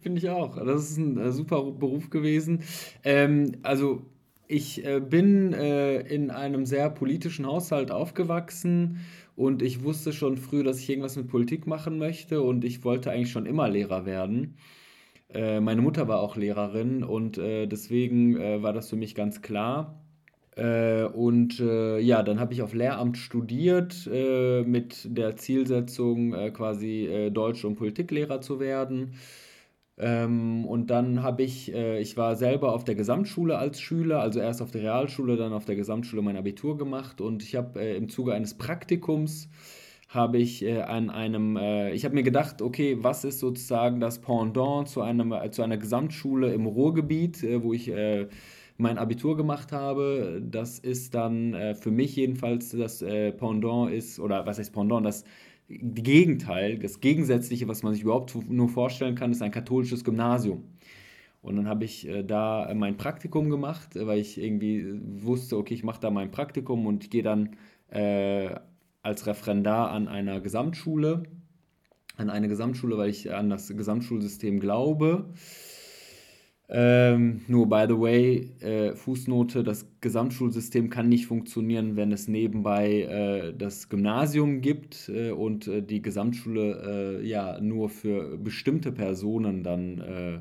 Finde 0.00 0.18
ich 0.18 0.28
auch. 0.28 0.56
Das 0.56 0.90
ist 0.90 0.98
ein 0.98 1.18
äh, 1.18 1.32
super 1.32 1.62
Beruf 1.62 2.10
gewesen. 2.10 2.62
Ähm, 3.04 3.52
also 3.62 4.02
ich 4.48 4.84
äh, 4.84 5.00
bin 5.00 5.52
äh, 5.54 6.00
in 6.00 6.30
einem 6.30 6.66
sehr 6.66 6.90
politischen 6.90 7.46
Haushalt 7.46 7.90
aufgewachsen 7.90 9.00
und 9.34 9.62
ich 9.62 9.82
wusste 9.82 10.12
schon 10.12 10.36
früh, 10.36 10.62
dass 10.62 10.78
ich 10.78 10.90
irgendwas 10.90 11.16
mit 11.16 11.28
Politik 11.28 11.66
machen 11.66 11.98
möchte 11.98 12.42
und 12.42 12.64
ich 12.64 12.84
wollte 12.84 13.10
eigentlich 13.10 13.32
schon 13.32 13.46
immer 13.46 13.68
Lehrer 13.68 14.04
werden. 14.04 14.56
Äh, 15.30 15.60
meine 15.60 15.80
Mutter 15.80 16.08
war 16.08 16.20
auch 16.20 16.36
Lehrerin 16.36 17.02
und 17.02 17.38
äh, 17.38 17.66
deswegen 17.66 18.36
äh, 18.36 18.62
war 18.62 18.74
das 18.74 18.90
für 18.90 18.96
mich 18.96 19.14
ganz 19.14 19.40
klar. 19.40 20.01
Äh, 20.56 21.04
und 21.04 21.60
äh, 21.60 21.98
ja, 21.98 22.22
dann 22.22 22.38
habe 22.38 22.52
ich 22.52 22.60
auf 22.62 22.74
Lehramt 22.74 23.16
studiert 23.16 24.08
äh, 24.12 24.62
mit 24.64 25.08
der 25.16 25.36
Zielsetzung, 25.36 26.34
äh, 26.34 26.50
quasi 26.50 27.06
äh, 27.06 27.30
Deutsch- 27.30 27.64
und 27.64 27.76
Politiklehrer 27.76 28.40
zu 28.42 28.60
werden. 28.60 29.14
Ähm, 29.98 30.64
und 30.66 30.90
dann 30.90 31.22
habe 31.22 31.42
ich, 31.42 31.72
äh, 31.74 32.00
ich 32.00 32.16
war 32.16 32.36
selber 32.36 32.74
auf 32.74 32.84
der 32.84 32.94
Gesamtschule 32.94 33.58
als 33.58 33.80
Schüler, 33.80 34.20
also 34.20 34.40
erst 34.40 34.62
auf 34.62 34.70
der 34.70 34.82
Realschule, 34.82 35.36
dann 35.36 35.52
auf 35.54 35.64
der 35.64 35.76
Gesamtschule 35.76 36.22
mein 36.22 36.36
Abitur 36.36 36.76
gemacht 36.78 37.20
und 37.20 37.42
ich 37.42 37.56
habe 37.56 37.80
im 37.80 38.08
Zuge 38.08 38.34
eines 38.34 38.54
Praktikums 38.54 39.48
habe 40.08 40.38
ich 40.38 40.68
an 40.70 41.08
einem, 41.08 41.56
ich 41.92 42.04
habe 42.04 42.14
mir 42.14 42.22
gedacht, 42.22 42.60
okay, 42.60 42.98
was 43.00 43.24
ist 43.24 43.38
sozusagen 43.38 43.98
das 43.98 44.20
Pendant 44.20 44.86
zu, 44.88 45.00
einem, 45.00 45.34
zu 45.52 45.62
einer 45.62 45.78
Gesamtschule 45.78 46.52
im 46.52 46.66
Ruhrgebiet, 46.66 47.42
wo 47.62 47.72
ich 47.72 47.90
mein 48.82 48.98
Abitur 48.98 49.36
gemacht 49.36 49.72
habe. 49.72 50.42
Das 50.44 50.78
ist 50.78 51.14
dann 51.14 51.54
äh, 51.54 51.74
für 51.74 51.90
mich 51.90 52.16
jedenfalls 52.16 52.70
das 52.70 53.00
äh, 53.00 53.32
Pendant 53.32 53.90
ist, 53.92 54.18
oder 54.18 54.44
was 54.46 54.58
heißt 54.58 54.72
Pendant, 54.72 55.06
das 55.06 55.24
Gegenteil, 55.68 56.78
das 56.78 57.00
Gegensätzliche, 57.00 57.68
was 57.68 57.82
man 57.82 57.94
sich 57.94 58.02
überhaupt 58.02 58.36
nur 58.50 58.68
vorstellen 58.68 59.14
kann, 59.14 59.32
ist 59.32 59.40
ein 59.40 59.50
katholisches 59.50 60.04
Gymnasium. 60.04 60.64
Und 61.40 61.56
dann 61.56 61.68
habe 61.68 61.84
ich 61.84 62.06
äh, 62.06 62.22
da 62.22 62.72
mein 62.74 62.96
Praktikum 62.96 63.50
gemacht, 63.50 63.90
weil 63.94 64.18
ich 64.18 64.40
irgendwie 64.40 65.00
wusste, 65.02 65.56
okay, 65.56 65.74
ich 65.74 65.84
mache 65.84 66.00
da 66.00 66.10
mein 66.10 66.30
Praktikum 66.30 66.86
und 66.86 67.10
gehe 67.10 67.22
dann 67.22 67.56
äh, 67.88 68.54
als 69.02 69.26
Referendar 69.26 69.90
an 69.90 70.08
einer 70.08 70.40
Gesamtschule, 70.40 71.24
an 72.16 72.30
eine 72.30 72.48
Gesamtschule, 72.48 72.96
weil 72.98 73.10
ich 73.10 73.32
an 73.32 73.50
das 73.50 73.68
Gesamtschulsystem 73.68 74.60
glaube. 74.60 75.30
Ähm, 76.74 77.42
nur 77.48 77.68
by 77.68 77.84
the 77.86 78.00
way, 78.00 78.48
äh, 78.60 78.94
Fußnote, 78.94 79.62
das 79.62 79.86
Gesamtschulsystem 80.00 80.88
kann 80.88 81.10
nicht 81.10 81.26
funktionieren, 81.26 81.96
wenn 81.96 82.12
es 82.12 82.28
nebenbei 82.28 83.02
äh, 83.02 83.52
das 83.52 83.90
Gymnasium 83.90 84.62
gibt 84.62 85.10
äh, 85.10 85.32
und 85.32 85.68
äh, 85.68 85.82
die 85.82 86.00
Gesamtschule 86.00 87.20
äh, 87.20 87.26
ja 87.28 87.60
nur 87.60 87.90
für 87.90 88.38
bestimmte 88.38 88.90
Personen 88.90 89.62
dann, 89.62 89.98
äh, 89.98 90.38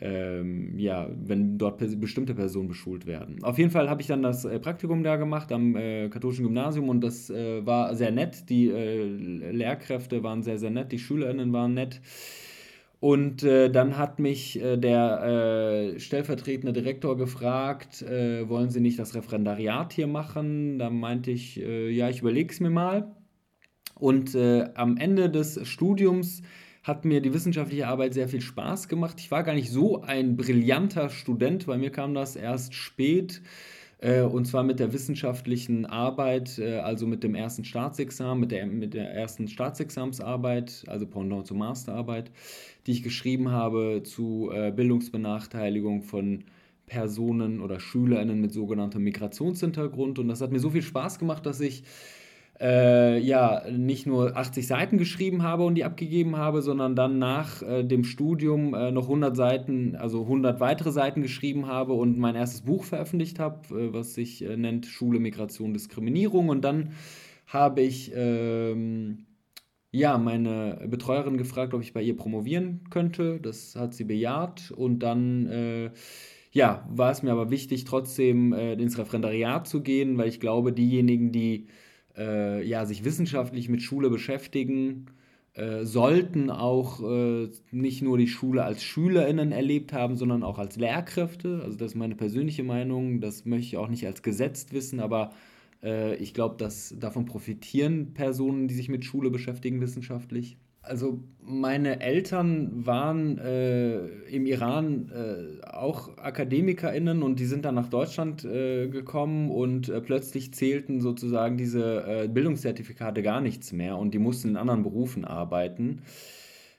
ähm, 0.00 0.78
ja, 0.78 1.10
wenn 1.14 1.58
dort 1.58 1.76
bestimmte 2.00 2.34
Personen 2.34 2.68
beschult 2.68 3.04
werden. 3.04 3.44
Auf 3.44 3.58
jeden 3.58 3.70
Fall 3.70 3.90
habe 3.90 4.00
ich 4.00 4.06
dann 4.06 4.22
das 4.22 4.48
Praktikum 4.62 5.02
da 5.02 5.16
gemacht 5.16 5.52
am 5.52 5.74
katholischen 5.74 6.46
Gymnasium 6.46 6.88
und 6.88 7.02
das 7.02 7.28
war 7.28 7.94
sehr 7.94 8.10
nett. 8.10 8.48
Die 8.48 8.68
Lehrkräfte 8.68 10.22
waren 10.22 10.42
sehr, 10.42 10.56
sehr 10.56 10.70
nett, 10.70 10.90
die 10.90 10.98
SchülerInnen 10.98 11.52
waren 11.52 11.74
nett. 11.74 12.00
Und 13.00 13.42
äh, 13.44 13.70
dann 13.70 13.96
hat 13.96 14.18
mich 14.18 14.60
äh, 14.60 14.76
der 14.76 15.94
äh, 15.94 15.98
stellvertretende 15.98 16.74
Direktor 16.74 17.16
gefragt, 17.16 18.02
äh, 18.02 18.46
wollen 18.46 18.68
Sie 18.68 18.80
nicht 18.80 18.98
das 18.98 19.14
Referendariat 19.14 19.94
hier 19.94 20.06
machen? 20.06 20.78
Da 20.78 20.90
meinte 20.90 21.30
ich, 21.30 21.58
äh, 21.60 21.88
ja, 21.90 22.10
ich 22.10 22.20
überlege 22.20 22.52
es 22.52 22.60
mir 22.60 22.70
mal. 22.70 23.16
Und 23.98 24.34
äh, 24.34 24.68
am 24.74 24.98
Ende 24.98 25.30
des 25.30 25.66
Studiums 25.66 26.42
hat 26.82 27.06
mir 27.06 27.22
die 27.22 27.32
wissenschaftliche 27.32 27.88
Arbeit 27.88 28.12
sehr 28.14 28.28
viel 28.28 28.40
Spaß 28.42 28.88
gemacht. 28.88 29.16
Ich 29.18 29.30
war 29.30 29.44
gar 29.44 29.54
nicht 29.54 29.70
so 29.70 30.02
ein 30.02 30.36
brillanter 30.36 31.08
Student, 31.08 31.66
bei 31.66 31.78
mir 31.78 31.90
kam 31.90 32.14
das 32.14 32.36
erst 32.36 32.74
spät 32.74 33.42
Äh, 34.00 34.22
und 34.22 34.46
zwar 34.46 34.62
mit 34.62 34.80
der 34.80 34.92
wissenschaftlichen 34.92 35.84
Arbeit, 35.84 36.58
äh, 36.58 36.78
also 36.78 37.06
mit 37.06 37.22
dem 37.22 37.34
ersten 37.34 37.64
Staatsexamen, 37.64 38.40
mit 38.40 38.50
der, 38.50 38.66
mit 38.66 38.94
der 38.94 39.12
ersten 39.12 39.46
Staatsexamensarbeit, 39.46 40.84
also 40.86 41.06
Pendant 41.06 41.46
zur 41.46 41.58
Masterarbeit, 41.58 42.30
die 42.86 42.92
ich 42.92 43.02
geschrieben 43.02 43.50
habe 43.50 44.02
zu 44.02 44.50
äh, 44.52 44.72
Bildungsbenachteiligung 44.72 46.02
von 46.02 46.44
Personen 46.86 47.60
oder 47.60 47.78
SchülerInnen 47.78 48.40
mit 48.40 48.52
sogenanntem 48.52 49.04
Migrationshintergrund. 49.04 50.18
Und 50.18 50.28
das 50.28 50.40
hat 50.40 50.50
mir 50.50 50.60
so 50.60 50.70
viel 50.70 50.82
Spaß 50.82 51.18
gemacht, 51.18 51.44
dass 51.44 51.60
ich 51.60 51.84
äh, 52.60 53.18
ja 53.18 53.62
nicht 53.70 54.06
nur 54.06 54.36
80 54.36 54.66
Seiten 54.66 54.98
geschrieben 54.98 55.42
habe 55.42 55.64
und 55.64 55.76
die 55.76 55.84
abgegeben 55.84 56.36
habe, 56.36 56.60
sondern 56.60 56.94
dann 56.94 57.18
nach 57.18 57.62
äh, 57.62 57.84
dem 57.84 58.04
Studium 58.04 58.74
äh, 58.74 58.90
noch 58.90 59.04
100 59.04 59.34
Seiten, 59.34 59.96
also 59.96 60.22
100 60.22 60.60
weitere 60.60 60.92
Seiten 60.92 61.22
geschrieben 61.22 61.66
habe 61.66 61.94
und 61.94 62.18
mein 62.18 62.34
erstes 62.36 62.60
Buch 62.62 62.84
veröffentlicht 62.84 63.38
habe, 63.38 63.74
äh, 63.74 63.94
was 63.94 64.14
sich 64.14 64.44
äh, 64.44 64.56
nennt 64.56 64.86
Schule, 64.86 65.20
Migration, 65.20 65.72
Diskriminierung. 65.72 66.50
Und 66.50 66.62
dann 66.62 66.90
habe 67.46 67.80
ich 67.80 68.12
ähm, 68.14 69.26
ja, 69.90 70.18
meine 70.18 70.86
Betreuerin 70.86 71.38
gefragt, 71.38 71.72
ob 71.72 71.80
ich 71.80 71.94
bei 71.94 72.02
ihr 72.02 72.16
promovieren 72.16 72.82
könnte. 72.90 73.40
Das 73.40 73.74
hat 73.74 73.94
sie 73.94 74.04
bejaht 74.04 74.70
und 74.70 74.98
dann 75.00 75.46
äh, 75.46 75.90
ja, 76.52 76.86
war 76.90 77.10
es 77.10 77.22
mir 77.22 77.32
aber 77.32 77.50
wichtig, 77.50 77.84
trotzdem 77.84 78.52
ins 78.52 78.98
Referendariat 78.98 79.68
zu 79.68 79.82
gehen, 79.82 80.18
weil 80.18 80.28
ich 80.28 80.40
glaube, 80.40 80.72
diejenigen, 80.72 81.30
die 81.30 81.68
äh, 82.16 82.66
ja, 82.66 82.86
sich 82.86 83.04
wissenschaftlich 83.04 83.68
mit 83.68 83.82
Schule 83.82 84.10
beschäftigen, 84.10 85.06
äh, 85.54 85.84
sollten 85.84 86.50
auch 86.50 87.02
äh, 87.02 87.48
nicht 87.72 88.02
nur 88.02 88.18
die 88.18 88.28
Schule 88.28 88.64
als 88.64 88.84
SchülerInnen 88.84 89.52
erlebt 89.52 89.92
haben, 89.92 90.16
sondern 90.16 90.42
auch 90.42 90.58
als 90.58 90.76
Lehrkräfte. 90.76 91.60
Also 91.64 91.76
das 91.76 91.92
ist 91.92 91.96
meine 91.96 92.14
persönliche 92.14 92.62
Meinung, 92.62 93.20
das 93.20 93.44
möchte 93.44 93.66
ich 93.66 93.76
auch 93.76 93.88
nicht 93.88 94.06
als 94.06 94.22
gesetzt 94.22 94.72
wissen, 94.72 95.00
aber 95.00 95.32
äh, 95.82 96.14
ich 96.16 96.34
glaube, 96.34 96.56
dass 96.56 96.94
davon 96.98 97.24
profitieren 97.24 98.14
Personen, 98.14 98.68
die 98.68 98.74
sich 98.74 98.88
mit 98.88 99.04
Schule 99.04 99.30
beschäftigen 99.30 99.80
wissenschaftlich. 99.80 100.56
Also 100.82 101.22
meine 101.42 102.00
Eltern 102.00 102.86
waren 102.86 103.36
äh, 103.38 104.06
im 104.28 104.46
Iran 104.46 105.10
äh, 105.10 105.66
auch 105.66 106.16
AkademikerInnen 106.16 107.22
und 107.22 107.38
die 107.38 107.44
sind 107.44 107.66
dann 107.66 107.74
nach 107.74 107.88
Deutschland 107.88 108.44
äh, 108.46 108.88
gekommen 108.88 109.50
und 109.50 109.90
äh, 109.90 110.00
plötzlich 110.00 110.54
zählten 110.54 111.02
sozusagen 111.02 111.58
diese 111.58 112.04
äh, 112.06 112.28
Bildungszertifikate 112.28 113.22
gar 113.22 113.42
nichts 113.42 113.72
mehr 113.72 113.98
und 113.98 114.14
die 114.14 114.18
mussten 114.18 114.50
in 114.50 114.56
anderen 114.56 114.82
Berufen 114.82 115.26
arbeiten. 115.26 116.00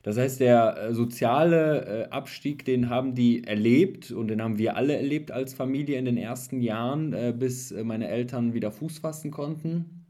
Das 0.02 0.18
heißt, 0.18 0.40
der 0.40 0.78
äh, 0.78 0.94
soziale 0.96 2.12
Abstieg, 2.12 2.66
den 2.66 2.90
haben 2.90 3.14
die 3.14 3.44
erlebt 3.44 4.10
und 4.12 4.30
den 4.30 4.42
haben 4.42 4.58
wir 4.58 4.78
alle 4.78 4.96
erlebt 4.96 5.32
als 5.32 5.54
Familie 5.54 6.00
in 6.00 6.06
den 6.06 6.18
ersten 6.18 6.60
Jahren, 6.62 7.38
bis 7.38 7.72
meine 7.72 8.08
Eltern 8.08 8.56
wieder 8.56 8.72
Fuß 8.72 8.98
fassen 8.98 9.30
konnten. 9.30 10.06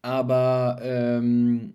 Aber 0.00 0.78
ähm, 0.82 1.74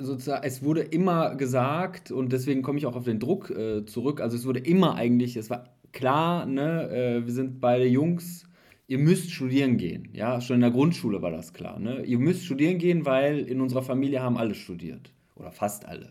sozusagen, 0.00 0.44
es 0.44 0.62
wurde 0.62 0.80
immer 0.80 1.36
gesagt, 1.36 2.10
und 2.10 2.32
deswegen 2.32 2.62
komme 2.62 2.78
ich 2.78 2.86
auch 2.86 2.96
auf 2.96 3.04
den 3.04 3.20
Druck 3.20 3.50
äh, 3.50 3.84
zurück, 3.84 4.20
also 4.20 4.36
es 4.36 4.46
wurde 4.46 4.60
immer 4.60 4.96
eigentlich, 4.96 5.36
es 5.36 5.50
war 5.50 5.64
klar, 5.92 6.46
ne, 6.46 6.90
äh, 6.90 7.26
wir 7.26 7.32
sind 7.32 7.60
beide 7.60 7.86
Jungs, 7.86 8.46
ihr 8.90 8.98
müsst 8.98 9.30
studieren 9.30 9.76
gehen. 9.76 10.08
Ja, 10.12 10.40
schon 10.40 10.56
in 10.56 10.62
der 10.62 10.72
Grundschule 10.72 11.22
war 11.22 11.30
das 11.30 11.52
klar. 11.52 11.78
Ne? 11.78 12.02
Ihr 12.04 12.18
müsst 12.18 12.44
studieren 12.44 12.78
gehen, 12.78 13.06
weil 13.06 13.38
in 13.38 13.60
unserer 13.60 13.82
Familie 13.82 14.20
haben 14.20 14.36
alle 14.36 14.56
studiert. 14.56 15.12
Oder 15.36 15.52
fast 15.52 15.86
alle. 15.86 16.10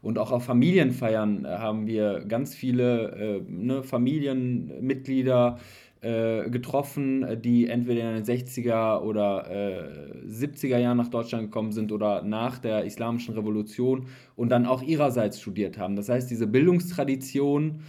Und 0.00 0.18
auch 0.18 0.30
auf 0.30 0.44
Familienfeiern 0.44 1.44
äh, 1.44 1.48
haben 1.48 1.86
wir 1.88 2.24
ganz 2.26 2.54
viele 2.54 3.10
äh, 3.16 3.50
ne, 3.50 3.82
Familienmitglieder, 3.82 5.58
äh, 6.04 6.50
getroffen, 6.50 7.40
die 7.40 7.66
entweder 7.66 8.10
in 8.10 8.22
den 8.22 8.24
60er 8.24 9.00
oder 9.00 9.50
äh, 9.50 10.28
70er 10.28 10.76
Jahren 10.76 10.98
nach 10.98 11.08
Deutschland 11.08 11.44
gekommen 11.44 11.72
sind 11.72 11.92
oder 11.92 12.22
nach 12.22 12.58
der 12.58 12.84
Islamischen 12.84 13.34
Revolution 13.34 14.06
und 14.36 14.50
dann 14.50 14.66
auch 14.66 14.82
ihrerseits 14.82 15.40
studiert 15.40 15.78
haben. 15.78 15.96
Das 15.96 16.10
heißt, 16.10 16.30
diese 16.30 16.46
Bildungstradition, 16.46 17.80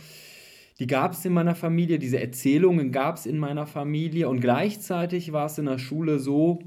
die 0.80 0.88
gab 0.88 1.12
es 1.12 1.26
in 1.26 1.34
meiner 1.34 1.56
Familie, 1.56 2.00
diese 2.00 2.22
Erzählungen 2.22 2.94
gab 2.94 3.18
es 3.18 3.26
in 3.26 3.38
meiner 3.38 3.68
Familie 3.68 4.30
und 4.30 4.40
gleichzeitig 4.40 5.34
war 5.34 5.48
es 5.48 5.58
in 5.58 5.66
der 5.66 5.78
Schule 5.78 6.20
so, 6.20 6.60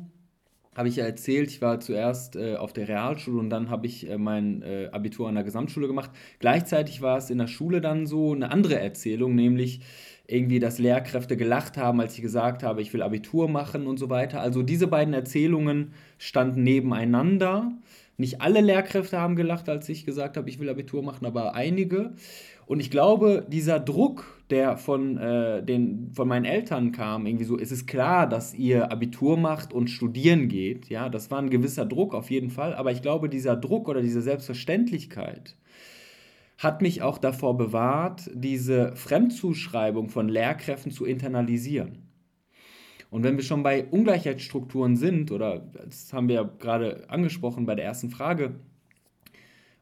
habe 0.79 0.89
ich 0.89 0.97
ja 0.97 1.07
erzählt, 1.07 1.51
ich 1.51 1.61
war 1.61 1.81
zuerst 1.81 2.37
äh, 2.37 2.55
auf 2.55 2.73
der 2.73 2.87
Realschule 2.87 3.41
und 3.41 3.51
dann 3.51 3.69
habe 3.69 3.87
ich 3.87 4.09
äh, 4.09 4.17
mein 4.17 4.63
äh, 4.63 4.89
Abitur 4.93 5.29
an 5.29 5.35
der 5.35 5.43
Gesamtschule 5.43 5.89
gemacht. 5.89 6.11
Gleichzeitig 6.39 7.03
war 7.03 7.19
es 7.19 7.31
in 7.31 7.39
der 7.39 7.49
Schule 7.49 7.81
dann 7.81 8.07
so 8.07 8.33
eine 8.33 8.53
andere 8.53 8.79
Erzählung, 8.79 9.35
nämlich 9.35 9.81
irgendwie, 10.29 10.61
dass 10.61 10.79
Lehrkräfte 10.79 11.37
gelacht 11.37 11.79
haben, 11.79 12.01
als 12.01 12.15
ich 12.15 12.23
gesagt 12.23 12.63
habe, 12.63 12.83
ich 12.83 12.93
will 12.93 13.03
Abitur 13.03 13.49
machen 13.49 13.87
und 13.87 13.99
so 13.99 14.11
weiter. 14.11 14.41
Also 14.41 14.63
diese 14.63 14.87
beiden 14.87 15.15
Erzählungen 15.15 15.93
standen 16.19 16.63
nebeneinander. 16.63 17.73
Nicht 18.19 18.43
alle 18.43 18.61
Lehrkräfte 18.61 19.19
haben 19.19 19.37
gelacht, 19.37 19.69
als 19.71 19.89
ich 19.89 20.05
gesagt 20.05 20.37
habe, 20.37 20.51
ich 20.51 20.59
will 20.61 20.69
Abitur 20.69 21.03
machen, 21.03 21.25
aber 21.25 21.55
einige. 21.55 22.13
Und 22.67 22.81
ich 22.81 22.91
glaube, 22.91 23.47
dieser 23.49 23.81
Druck, 23.81 24.43
der 24.51 24.77
von, 24.77 25.17
äh, 25.17 25.63
den, 25.63 26.11
von 26.13 26.29
meinen 26.29 26.45
Eltern 26.45 26.93
kam, 26.93 27.25
irgendwie 27.25 27.47
so, 27.47 27.59
es 27.59 27.73
ist 27.73 27.87
klar, 27.87 28.29
dass 28.29 28.53
ihr 28.53 28.93
Abitur 28.93 29.39
macht 29.39 29.73
und 29.73 29.89
studieren 29.89 30.49
geht. 30.49 30.91
Ja, 30.91 31.09
das 31.09 31.31
war 31.31 31.39
ein 31.39 31.49
gewisser 31.49 31.87
Druck 31.87 32.15
auf 32.15 32.31
jeden 32.31 32.51
Fall. 32.51 32.75
Aber 32.75 32.93
ich 32.93 33.01
glaube, 33.01 33.31
dieser 33.31 33.57
Druck 33.57 33.89
oder 33.89 34.03
diese 34.03 34.21
Selbstverständlichkeit, 34.21 35.57
hat 36.59 36.83
mich 36.83 37.03
auch 37.03 37.19
davor 37.19 37.57
bewahrt, 37.57 38.31
diese 38.35 38.95
Fremdzuschreibung 38.97 40.11
von 40.11 40.29
Lehrkräften 40.29 40.91
zu 40.91 41.07
internalisieren. 41.07 42.09
Und 43.11 43.23
wenn 43.23 43.37
wir 43.37 43.45
schon 43.45 43.63
bei 43.63 43.87
Ungleichheitsstrukturen 43.87 44.97
sind, 44.97 45.31
oder 45.31 45.61
das 45.61 46.13
haben 46.13 46.29
wir 46.29 46.35
ja 46.35 46.43
gerade 46.43 47.09
angesprochen 47.09 47.65
bei 47.65 47.75
der 47.75 47.85
ersten 47.87 48.11
Frage, 48.11 48.57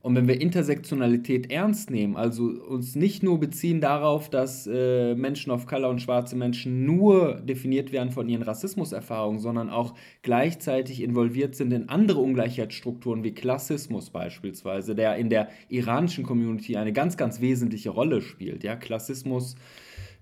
und 0.06 0.14
wenn 0.14 0.28
wir 0.28 0.40
Intersektionalität 0.40 1.50
ernst 1.50 1.90
nehmen, 1.90 2.14
also 2.14 2.44
uns 2.44 2.94
nicht 2.94 3.24
nur 3.24 3.40
beziehen 3.40 3.80
darauf, 3.80 4.30
dass 4.30 4.68
äh, 4.68 5.16
Menschen 5.16 5.50
of 5.50 5.66
Color 5.66 5.90
und 5.90 6.00
schwarze 6.00 6.36
Menschen 6.36 6.86
nur 6.86 7.40
definiert 7.40 7.90
werden 7.90 8.12
von 8.12 8.28
ihren 8.28 8.42
Rassismuserfahrungen, 8.42 9.40
sondern 9.40 9.68
auch 9.68 9.94
gleichzeitig 10.22 11.02
involviert 11.02 11.56
sind 11.56 11.72
in 11.72 11.88
andere 11.88 12.20
Ungleichheitsstrukturen 12.20 13.24
wie 13.24 13.34
Klassismus 13.34 14.10
beispielsweise, 14.10 14.94
der 14.94 15.16
in 15.16 15.28
der 15.28 15.48
iranischen 15.70 16.22
Community 16.22 16.76
eine 16.76 16.92
ganz, 16.92 17.16
ganz 17.16 17.40
wesentliche 17.40 17.90
Rolle 17.90 18.22
spielt. 18.22 18.62
Ja, 18.62 18.76
Klassismus 18.76 19.56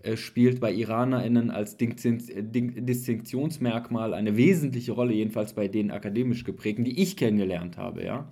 äh, 0.02 0.16
spielt 0.16 0.60
bei 0.60 0.72
IranerInnen 0.72 1.50
als 1.50 1.76
Distinktionsmerkmal 1.76 4.14
eine 4.14 4.38
wesentliche 4.38 4.92
Rolle, 4.92 5.12
jedenfalls 5.12 5.52
bei 5.52 5.68
den 5.68 5.90
akademisch 5.90 6.44
geprägten, 6.44 6.84
die 6.84 7.02
ich 7.02 7.18
kennengelernt 7.18 7.76
habe. 7.76 8.02
Ja. 8.02 8.26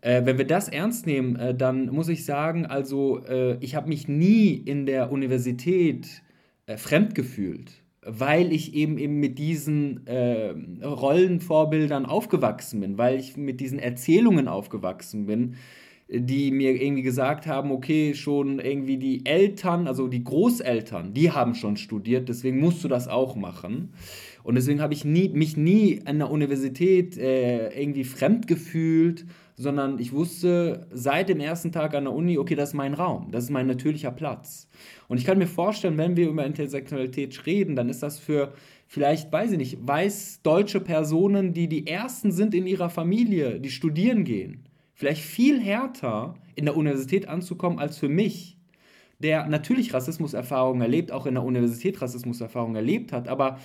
Äh, 0.00 0.24
wenn 0.24 0.38
wir 0.38 0.46
das 0.46 0.68
ernst 0.68 1.06
nehmen, 1.06 1.36
äh, 1.36 1.54
dann 1.54 1.86
muss 1.86 2.08
ich 2.08 2.24
sagen, 2.24 2.66
also 2.66 3.24
äh, 3.24 3.56
ich 3.60 3.74
habe 3.74 3.88
mich 3.88 4.08
nie 4.08 4.52
in 4.54 4.86
der 4.86 5.10
Universität 5.10 6.22
äh, 6.66 6.76
fremd 6.76 7.14
gefühlt, 7.14 7.82
weil 8.02 8.52
ich 8.52 8.74
eben, 8.74 8.98
eben 8.98 9.18
mit 9.18 9.38
diesen 9.38 10.06
äh, 10.06 10.54
Rollenvorbildern 10.84 12.06
aufgewachsen 12.06 12.80
bin, 12.80 12.98
weil 12.98 13.18
ich 13.18 13.36
mit 13.36 13.60
diesen 13.60 13.78
Erzählungen 13.78 14.46
aufgewachsen 14.48 15.26
bin, 15.26 15.56
die 16.10 16.52
mir 16.52 16.80
irgendwie 16.80 17.02
gesagt 17.02 17.46
haben, 17.46 17.70
okay, 17.70 18.14
schon 18.14 18.60
irgendwie 18.60 18.96
die 18.96 19.26
Eltern, 19.26 19.86
also 19.86 20.08
die 20.08 20.24
Großeltern, 20.24 21.12
die 21.12 21.32
haben 21.32 21.54
schon 21.54 21.76
studiert, 21.76 22.30
deswegen 22.30 22.60
musst 22.60 22.82
du 22.82 22.88
das 22.88 23.08
auch 23.08 23.36
machen. 23.36 23.90
Und 24.42 24.54
deswegen 24.54 24.80
habe 24.80 24.94
ich 24.94 25.04
nie, 25.04 25.28
mich 25.28 25.58
nie 25.58 26.00
an 26.06 26.18
der 26.18 26.30
Universität 26.30 27.18
äh, 27.18 27.78
irgendwie 27.78 28.04
fremd 28.04 28.46
gefühlt 28.46 29.26
sondern 29.58 29.98
ich 29.98 30.12
wusste 30.12 30.86
seit 30.92 31.28
dem 31.28 31.40
ersten 31.40 31.72
Tag 31.72 31.92
an 31.94 32.04
der 32.04 32.14
Uni, 32.14 32.38
okay, 32.38 32.54
das 32.54 32.70
ist 32.70 32.74
mein 32.74 32.94
Raum, 32.94 33.32
das 33.32 33.44
ist 33.44 33.50
mein 33.50 33.66
natürlicher 33.66 34.12
Platz. 34.12 34.68
Und 35.08 35.18
ich 35.18 35.24
kann 35.24 35.36
mir 35.36 35.48
vorstellen, 35.48 35.98
wenn 35.98 36.16
wir 36.16 36.28
über 36.28 36.46
Intersektionalität 36.46 37.44
reden, 37.44 37.74
dann 37.74 37.88
ist 37.88 38.00
das 38.00 38.20
für 38.20 38.52
vielleicht, 38.86 39.32
weiß 39.32 39.50
ich 39.50 39.58
nicht, 39.58 39.78
weiß 39.80 40.42
deutsche 40.44 40.80
Personen, 40.80 41.54
die 41.54 41.68
die 41.68 41.88
Ersten 41.88 42.30
sind 42.30 42.54
in 42.54 42.68
ihrer 42.68 42.88
Familie, 42.88 43.58
die 43.58 43.70
studieren 43.70 44.22
gehen, 44.22 44.64
vielleicht 44.94 45.22
viel 45.22 45.60
härter 45.60 46.34
in 46.54 46.64
der 46.64 46.76
Universität 46.76 47.26
anzukommen 47.26 47.80
als 47.80 47.98
für 47.98 48.08
mich, 48.08 48.58
der 49.18 49.48
natürlich 49.48 49.92
Rassismuserfahrungen 49.92 50.82
erlebt, 50.82 51.10
auch 51.10 51.26
in 51.26 51.34
der 51.34 51.42
Universität 51.42 52.00
Rassismuserfahrungen 52.00 52.76
erlebt 52.76 53.12
hat, 53.12 53.26
aber 53.26 53.58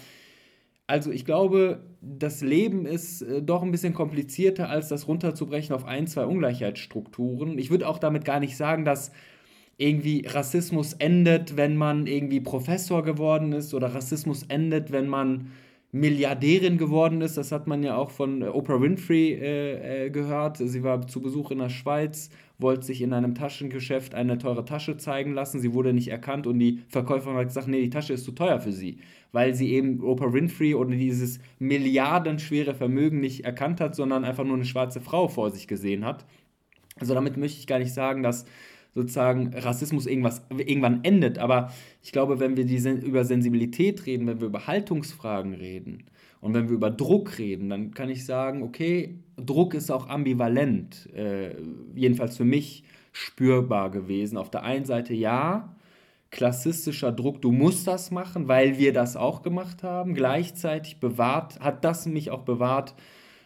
also 0.87 1.11
ich 1.11 1.25
glaube, 1.25 1.83
das 2.01 2.41
Leben 2.41 2.85
ist 2.85 3.21
äh, 3.21 3.41
doch 3.41 3.63
ein 3.63 3.71
bisschen 3.71 3.93
komplizierter, 3.93 4.69
als 4.69 4.89
das 4.89 5.07
runterzubrechen 5.07 5.75
auf 5.75 5.85
ein, 5.85 6.07
zwei 6.07 6.25
Ungleichheitsstrukturen. 6.25 7.57
Ich 7.57 7.69
würde 7.69 7.87
auch 7.87 7.99
damit 7.99 8.25
gar 8.25 8.39
nicht 8.39 8.57
sagen, 8.57 8.85
dass 8.85 9.11
irgendwie 9.77 10.25
Rassismus 10.27 10.93
endet, 10.93 11.57
wenn 11.57 11.77
man 11.77 12.05
irgendwie 12.05 12.41
Professor 12.41 13.03
geworden 13.03 13.53
ist 13.53 13.73
oder 13.73 13.95
Rassismus 13.95 14.43
endet, 14.43 14.91
wenn 14.91 15.07
man 15.07 15.51
Milliardärin 15.91 16.77
geworden 16.77 17.21
ist. 17.21 17.37
Das 17.37 17.51
hat 17.51 17.67
man 17.67 17.83
ja 17.83 17.95
auch 17.95 18.09
von 18.09 18.43
Oprah 18.43 18.81
Winfrey 18.81 19.33
äh, 19.33 20.05
äh, 20.05 20.09
gehört. 20.09 20.57
Sie 20.57 20.83
war 20.83 21.07
zu 21.07 21.21
Besuch 21.21 21.51
in 21.51 21.59
der 21.59 21.69
Schweiz 21.69 22.29
wollte 22.63 22.87
sich 22.87 23.03
in 23.03 23.13
einem 23.13 23.35
Taschengeschäft 23.35 24.15
eine 24.15 24.39
teure 24.39 24.65
Tasche 24.65 24.97
zeigen 24.97 25.33
lassen. 25.33 25.59
Sie 25.59 25.75
wurde 25.75 25.93
nicht 25.93 26.07
erkannt 26.07 26.47
und 26.47 26.57
die 26.57 26.81
Verkäuferin 26.89 27.37
hat 27.37 27.47
gesagt, 27.47 27.67
nee, 27.67 27.81
die 27.81 27.91
Tasche 27.91 28.13
ist 28.13 28.25
zu 28.25 28.31
teuer 28.31 28.59
für 28.59 28.71
sie, 28.71 28.97
weil 29.31 29.53
sie 29.53 29.71
eben 29.73 30.03
Oprah 30.03 30.33
Winfrey 30.33 30.73
oder 30.73 30.95
dieses 30.95 31.39
milliardenschwere 31.59 32.73
Vermögen 32.73 33.19
nicht 33.19 33.45
erkannt 33.45 33.79
hat, 33.79 33.95
sondern 33.95 34.25
einfach 34.25 34.43
nur 34.43 34.55
eine 34.55 34.65
schwarze 34.65 35.01
Frau 35.01 35.27
vor 35.27 35.51
sich 35.51 35.67
gesehen 35.67 36.03
hat. 36.03 36.25
Also 36.99 37.13
damit 37.13 37.37
möchte 37.37 37.59
ich 37.59 37.67
gar 37.67 37.79
nicht 37.79 37.93
sagen, 37.93 38.23
dass 38.23 38.45
sozusagen 38.95 39.53
Rassismus 39.55 40.05
irgendwas, 40.05 40.43
irgendwann 40.49 41.03
endet. 41.03 41.37
Aber 41.37 41.71
ich 42.01 42.11
glaube, 42.11 42.39
wenn 42.39 42.57
wir 42.57 42.65
die, 42.65 42.77
über 43.05 43.25
Sensibilität 43.25 44.05
reden, 44.05 44.27
wenn 44.27 44.39
wir 44.39 44.47
über 44.47 44.67
Haltungsfragen 44.67 45.53
reden 45.53 46.05
und 46.43 46.53
wenn 46.53 46.67
wir 46.67 46.75
über 46.75 46.91
Druck 46.91 47.39
reden, 47.39 47.69
dann 47.69 47.93
kann 47.93 48.09
ich 48.09 48.25
sagen, 48.25 48.63
okay, 48.63 49.17
Druck 49.37 49.73
ist 49.73 49.89
auch 49.89 50.09
ambivalent, 50.09 51.09
äh, 51.15 51.55
jedenfalls 51.95 52.35
für 52.35 52.43
mich 52.43 52.83
spürbar 53.13 53.89
gewesen. 53.91 54.37
Auf 54.37 54.51
der 54.51 54.63
einen 54.63 54.83
Seite 54.83 55.13
ja, 55.13 55.73
klassistischer 56.31 57.13
Druck, 57.13 57.41
du 57.41 57.53
musst 57.53 57.87
das 57.87 58.11
machen, 58.11 58.49
weil 58.49 58.77
wir 58.77 58.91
das 58.91 59.15
auch 59.15 59.41
gemacht 59.41 59.83
haben. 59.83 60.15
Gleichzeitig 60.15 60.99
bewahrt, 60.99 61.61
hat 61.61 61.85
das 61.85 62.07
mich 62.07 62.29
auch 62.29 62.41
bewahrt 62.41 62.93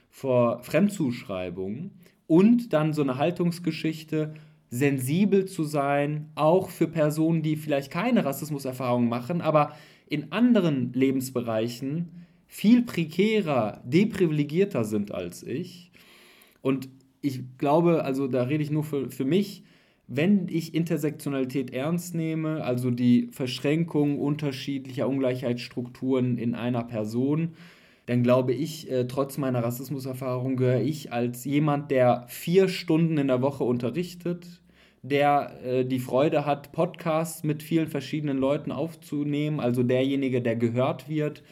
vor 0.10 0.64
Fremdzuschreibungen 0.64 1.92
und 2.26 2.74
dann 2.74 2.94
so 2.94 3.04
eine 3.04 3.20
Haltungsgeschichte, 3.20 4.34
sensibel 4.72 5.46
zu 5.46 5.66
sein, 5.66 6.32
auch 6.34 6.72
für 6.72 6.88
Personen, 6.88 7.44
die 7.44 7.58
vielleicht 7.58 7.92
keine 7.92 8.26
Rassismuserfahrung 8.26 9.08
machen, 9.08 9.42
aber 9.42 9.74
in 10.08 10.32
anderen 10.32 10.94
Lebensbereichen 10.94 12.26
viel 12.48 12.84
prekärer, 12.84 13.82
deprivilegierter 13.86 14.84
sind 14.84 15.12
als 15.12 15.44
ich. 15.44 15.92
Und 16.62 16.90
ich 17.22 17.58
glaube, 17.58 18.04
also 18.04 18.28
da 18.28 18.44
rede 18.44 18.64
ich 18.64 18.72
nur 18.72 18.84
für, 18.84 19.10
für 19.10 19.26
mich, 19.26 19.64
wenn 20.08 20.48
ich 20.48 20.74
Intersektionalität 20.74 21.72
ernst 21.74 22.16
nehme, 22.16 22.64
also 22.64 22.92
die 22.92 23.28
Verschränkung 23.32 24.20
unterschiedlicher 24.20 25.08
Ungleichheitsstrukturen 25.08 26.38
in 26.38 26.56
einer 26.56 26.86
Person, 26.86 27.54
dann 28.06 28.24
glaube 28.24 28.54
ich, 28.54 28.90
äh, 28.90 29.06
trotz 29.06 29.38
meiner 29.38 29.64
Rassismuserfahrung 29.64 30.56
gehöre 30.56 30.82
ich 30.82 31.12
als 31.12 31.44
jemand, 31.44 31.92
der 31.92 32.26
vier 32.30 32.70
Stunden 32.70 33.18
in 33.18 33.28
der 33.28 33.42
Woche 33.42 33.66
unterrichtet, 33.66 34.62
der 35.02 35.60
äh, 35.66 35.86
die 35.86 36.00
Freude 36.00 36.46
hat, 36.46 36.72
Podcasts 36.72 37.44
mit 37.44 37.62
vielen 37.62 37.88
verschiedenen 37.90 38.38
Leuten 38.38 38.72
aufzunehmen, 38.72 39.60
also 39.60 39.84
derjenige, 39.84 40.42
der 40.42 40.56
gehört 40.56 41.10
wird, 41.10 41.44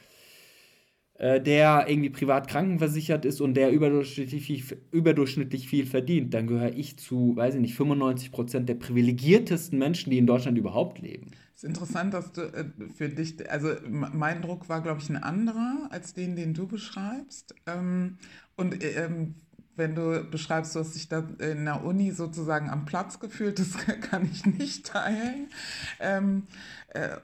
der 1.18 1.86
irgendwie 1.88 2.10
privat 2.10 2.50
krankenversichert 2.50 3.24
ist 3.24 3.40
und 3.40 3.54
der 3.54 3.72
überdurchschnittlich 3.72 4.46
viel, 4.46 4.78
überdurchschnittlich 4.92 5.70
viel 5.70 5.86
verdient, 5.86 6.34
dann 6.34 6.46
gehöre 6.46 6.74
ich 6.74 6.98
zu, 6.98 7.38
weiß 7.38 7.56
ich 7.56 7.62
nicht, 7.62 7.76
95 7.76 8.34
Prozent 8.34 8.68
der 8.68 8.76
privilegiertesten 8.76 9.80
Menschen, 9.80 10.10
die 10.10 10.18
in 10.18 10.28
Deutschland 10.28 10.58
überhaupt 10.58 11.00
leben. 11.00 11.32
Es 11.56 11.64
ist 11.64 11.70
interessant, 11.70 12.14
dass 12.14 12.34
du 12.34 12.42
äh, 12.42 12.66
für 12.94 13.08
dich, 13.08 13.50
also 13.50 13.70
mein 13.90 14.42
Druck 14.42 14.68
war, 14.68 14.82
glaube 14.82 15.00
ich, 15.00 15.10
ein 15.10 15.16
anderer 15.16 15.88
als 15.90 16.14
den, 16.14 16.36
den 16.36 16.54
du 16.54 16.68
beschreibst. 16.68 17.56
Ähm, 17.66 18.18
und 18.58 18.84
ähm, 18.84 19.36
wenn 19.78 19.96
du 19.96 20.24
beschreibst, 20.30 20.76
du 20.76 20.80
hast 20.80 20.96
dich 20.96 21.08
da 21.08 21.20
in 21.40 21.64
der 21.64 21.86
Uni 21.86 22.12
sozusagen 22.12 22.70
am 22.70 22.84
Platz 22.86 23.22
gefühlt, 23.22 23.60
das 23.60 23.78
kann 24.02 24.30
ich 24.30 24.46
nicht 24.46 24.88
teilen. 24.88 25.48
Ähm, 26.02 26.44
äh, 26.90 27.18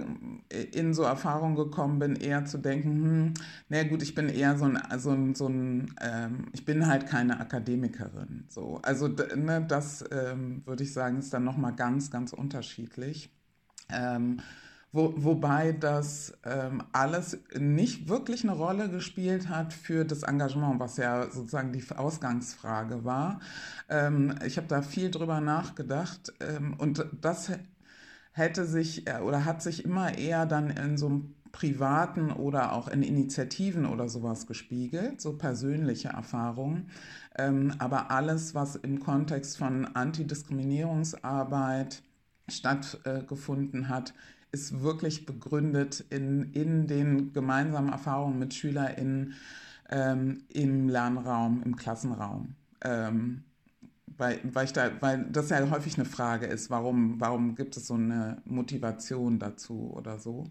in 0.73 0.95
so 0.95 1.03
Erfahrungen 1.03 1.57
gekommen 1.57 1.99
bin, 1.99 2.17
eher 2.17 2.45
zu 2.45 2.59
denken, 2.59 2.91
hm, 2.91 3.35
na 3.69 3.83
gut, 3.85 4.03
ich 4.03 4.15
bin 4.15 4.29
eher 4.29 4.57
so 4.57 4.65
ein, 4.67 4.79
so 4.99 5.11
ein, 5.11 5.35
so 5.35 5.49
ein 5.49 5.95
ähm, 6.01 6.47
ich 6.53 6.65
bin 6.65 6.87
halt 6.87 7.07
keine 7.07 7.41
Akademikerin. 7.41 8.45
So. 8.49 8.81
Also 8.83 9.09
ne, 9.09 9.65
das 9.67 10.05
ähm, 10.11 10.63
würde 10.67 10.85
ich 10.85 10.93
sagen, 10.93 11.19
ist 11.19 11.33
dann 11.33 11.45
nochmal 11.45 11.75
ganz, 11.75 12.11
ganz 12.11 12.33
unterschiedlich. 12.33 13.31
Ähm, 13.89 14.41
wo, 14.97 15.13
wobei 15.17 15.73
das 15.73 16.33
ähm, 16.45 16.83
alles 16.93 17.39
nicht 17.59 18.09
wirklich 18.09 18.45
eine 18.45 18.55
Rolle 18.55 18.89
gespielt 18.89 19.49
hat 19.49 19.73
für 19.75 20.05
das 20.05 20.23
Engagement, 20.23 20.81
was 20.81 20.97
ja 20.97 21.31
sozusagen 21.31 21.73
die 21.73 21.85
Ausgangsfrage 21.95 23.05
war. 23.05 23.41
Ähm, 23.91 24.35
ich 24.47 24.57
habe 24.57 24.67
da 24.69 24.83
viel 24.83 25.11
drüber 25.11 25.41
nachgedacht 25.41 26.33
ähm, 26.41 26.75
und 26.79 27.05
das 27.21 27.53
hätte 28.37 28.67
sich 28.67 29.09
äh, 29.09 29.21
oder 29.21 29.47
hat 29.47 29.63
sich 29.63 29.85
immer 29.85 30.19
eher 30.19 30.47
dann 30.47 30.71
in 30.71 30.97
so 30.99 31.07
einem 31.07 31.35
privaten 31.53 32.31
oder 32.31 32.73
auch 32.73 32.87
in 32.87 33.03
Initiativen 33.03 33.87
oder 33.87 34.11
sowas 34.11 34.47
gespiegelt, 34.47 35.23
so 35.23 35.39
persönliche 35.39 36.09
Erfahrungen. 36.09 36.91
Ähm, 37.39 37.73
aber 37.79 38.11
alles, 38.11 38.55
was 38.55 38.77
im 38.77 39.01
Kontext 39.01 39.57
von 39.57 39.87
Antidiskriminierungsarbeit 39.87 42.03
stattgefunden 42.47 43.89
hat, 43.89 44.13
ist 44.53 44.83
wirklich 44.83 45.25
begründet 45.25 46.05
in, 46.11 46.53
in 46.53 46.87
den 46.87 47.33
gemeinsamen 47.33 47.89
Erfahrungen 47.89 48.39
mit 48.39 48.53
SchülerInnen 48.53 49.33
ähm, 49.89 50.43
im 50.53 50.91
Lernraum, 50.91 51.63
im 51.65 51.77
Klassenraum. 51.77 52.55
Ähm, 52.85 53.46
weil, 54.19 54.41
weil, 54.45 54.65
ich 54.65 54.73
da, 54.73 54.91
weil 55.01 55.27
das 55.31 55.51
ja 55.51 55.71
häufig 55.71 55.97
eine 55.97 56.05
Frage 56.05 56.47
ist, 56.47 56.71
warum, 56.71 57.21
warum 57.21 57.55
gibt 57.55 57.77
es 57.77 57.87
so 57.87 57.95
eine 57.95 58.43
Motivation 58.45 59.39
dazu 59.39 59.93
oder 59.95 60.19
so. 60.19 60.45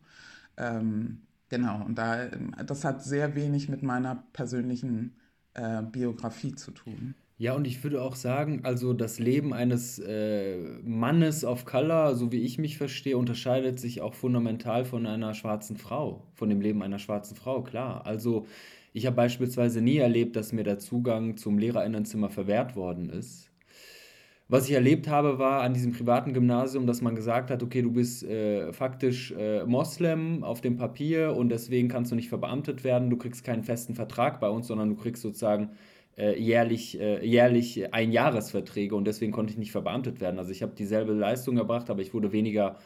Ähm, 0.58 1.22
genau, 1.50 1.84
und 1.86 1.98
da, 1.98 2.28
das 2.66 2.84
hat 2.84 3.04
sehr 3.04 3.36
wenig 3.36 3.70
mit 3.70 3.84
meiner 3.84 4.24
persönlichen 4.34 5.16
äh, 5.54 5.82
Biografie 5.82 6.56
zu 6.56 6.72
tun. 6.72 7.16
Ja, 7.38 7.54
und 7.54 7.68
ich 7.68 7.84
würde 7.84 8.02
auch 8.02 8.16
sagen, 8.16 8.62
also 8.64 8.94
das 8.94 9.20
Leben 9.20 9.54
eines 9.54 10.00
äh, 10.00 10.58
Mannes 10.84 11.44
of 11.44 11.66
Color, 11.66 12.16
so 12.16 12.32
wie 12.32 12.40
ich 12.40 12.58
mich 12.58 12.78
verstehe, 12.78 13.18
unterscheidet 13.18 13.78
sich 13.78 14.00
auch 14.00 14.14
fundamental 14.14 14.86
von 14.86 15.06
einer 15.06 15.34
schwarzen 15.34 15.76
Frau, 15.76 16.24
von 16.34 16.48
dem 16.48 16.62
Leben 16.62 16.82
einer 16.82 17.00
schwarzen 17.00 17.36
Frau, 17.36 17.62
klar. 17.62 18.06
Also 18.06 18.46
ich 18.94 19.06
habe 19.06 19.18
beispielsweise 19.18 19.82
nie 19.82 19.98
erlebt, 19.98 20.38
dass 20.38 20.54
mir 20.54 20.64
der 20.64 20.80
Zugang 20.80 21.36
zum 21.36 21.58
Lehrerinnenzimmer 21.58 22.30
verwehrt 22.30 22.78
worden 22.78 23.10
ist. 23.10 23.45
Was 24.48 24.68
ich 24.70 24.76
erlebt 24.76 25.08
habe, 25.08 25.40
war 25.40 25.62
an 25.62 25.74
diesem 25.74 25.92
privaten 25.92 26.32
Gymnasium, 26.34 26.86
dass 26.86 27.02
man 27.02 27.16
gesagt 27.16 27.50
hat, 27.50 27.64
okay, 27.64 27.82
du 27.82 27.92
bist 27.92 28.24
äh, 28.24 28.72
faktisch 28.74 29.32
äh, 29.32 29.66
Moslem 29.66 30.44
auf 30.44 30.62
dem 30.62 30.78
Papier 30.78 31.36
und 31.36 31.50
deswegen 31.50 31.88
kannst 31.88 32.12
du 32.12 32.16
nicht 32.16 32.30
verbeamtet 32.30 32.84
werden, 32.84 33.10
du 33.10 33.18
kriegst 33.18 33.44
keinen 33.44 33.64
festen 33.64 33.96
Vertrag 33.96 34.40
bei 34.40 34.48
uns, 34.48 34.68
sondern 34.68 34.90
du 34.90 34.96
kriegst 34.98 35.24
sozusagen 35.24 35.72
äh, 36.16 36.40
jährlich, 36.40 37.00
äh, 37.00 37.26
jährlich 37.26 37.92
Einjahresverträge 37.92 38.96
und 38.96 39.06
deswegen 39.06 39.32
konnte 39.32 39.52
ich 39.52 39.58
nicht 39.58 39.72
verbeamtet 39.72 40.22
werden. 40.22 40.38
Also 40.38 40.52
ich 40.52 40.62
habe 40.62 40.74
dieselbe 40.78 41.14
Leistung 41.14 41.58
erbracht, 41.58 41.90
aber 41.90 42.04
ich 42.04 42.14
wurde 42.14 42.32
weniger, 42.32 42.78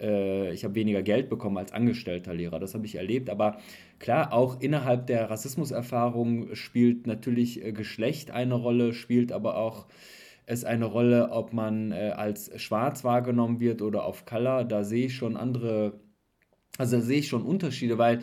äh, 0.00 0.50
ich 0.54 0.64
habe 0.64 0.74
weniger 0.76 1.02
Geld 1.02 1.28
bekommen 1.28 1.58
als 1.58 1.72
angestellter 1.72 2.32
Lehrer. 2.32 2.58
Das 2.58 2.74
habe 2.74 2.86
ich 2.86 2.94
erlebt. 2.94 3.28
Aber 3.28 3.58
klar, 3.98 4.32
auch 4.32 4.62
innerhalb 4.62 5.06
der 5.08 5.28
Rassismuserfahrung 5.28 6.54
spielt 6.54 7.06
natürlich 7.06 7.62
äh, 7.62 7.72
Geschlecht 7.72 8.30
eine 8.30 8.54
Rolle, 8.54 8.94
spielt 8.94 9.30
aber 9.30 9.58
auch 9.58 9.86
es 10.46 10.64
eine 10.64 10.86
Rolle, 10.86 11.30
ob 11.30 11.52
man 11.52 11.92
äh, 11.92 12.12
als 12.16 12.50
schwarz 12.60 13.04
wahrgenommen 13.04 13.60
wird 13.60 13.82
oder 13.82 14.04
auf 14.04 14.24
Color. 14.24 14.64
Da 14.64 14.84
sehe 14.84 15.06
ich 15.06 15.16
schon 15.16 15.36
andere, 15.36 16.00
also 16.78 16.96
da 16.96 17.02
sehe 17.02 17.18
ich 17.18 17.28
schon 17.28 17.42
Unterschiede, 17.42 17.98
weil 17.98 18.20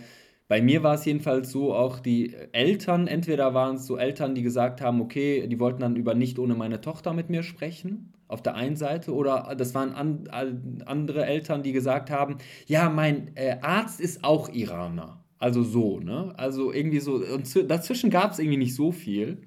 bei 0.48 0.62
mir 0.62 0.84
war 0.84 0.96
es 0.96 1.06
jedenfalls 1.06 1.52
so, 1.52 1.74
auch 1.74 2.00
die 2.00 2.36
Eltern, 2.52 3.08
entweder 3.08 3.54
waren 3.54 3.78
es 3.78 3.86
so 3.86 3.98
Eltern, 3.98 4.36
die 4.36 4.44
gesagt 4.44 4.82
haben, 4.82 5.02
okay, 5.02 5.48
die 5.48 5.60
wollten 5.60 5.82
dann 5.82 5.96
über 5.96 6.14
nicht 6.16 6.38
ohne 6.40 6.56
meine 6.56 6.82
Tochter 6.82 7.14
mit 7.14 7.30
mir 7.30 7.44
sprechen, 7.44 8.14
auf 8.28 8.42
der 8.42 8.56
einen 8.56 8.76
Seite 8.76 9.14
oder 9.14 9.56
das 9.58 9.74
waren 9.74 9.94
an, 9.94 10.28
andere 10.86 11.26
Eltern, 11.26 11.64
die 11.64 11.72
gesagt 11.72 12.10
haben, 12.10 12.38
ja, 12.68 12.90
mein 12.90 13.36
äh, 13.36 13.58
Arzt 13.62 14.00
ist 14.02 14.24
auch 14.24 14.50
Iraner. 14.50 15.24
Also 15.40 15.64
so, 15.64 16.00
ne? 16.00 16.34
Also 16.38 16.72
irgendwie 16.72 17.00
so, 17.00 17.16
und 17.16 17.70
dazwischen 17.70 18.10
gab 18.10 18.32
es 18.32 18.40
irgendwie 18.40 18.58
nicht 18.58 18.76
so 18.76 18.92
viel. 18.92 19.42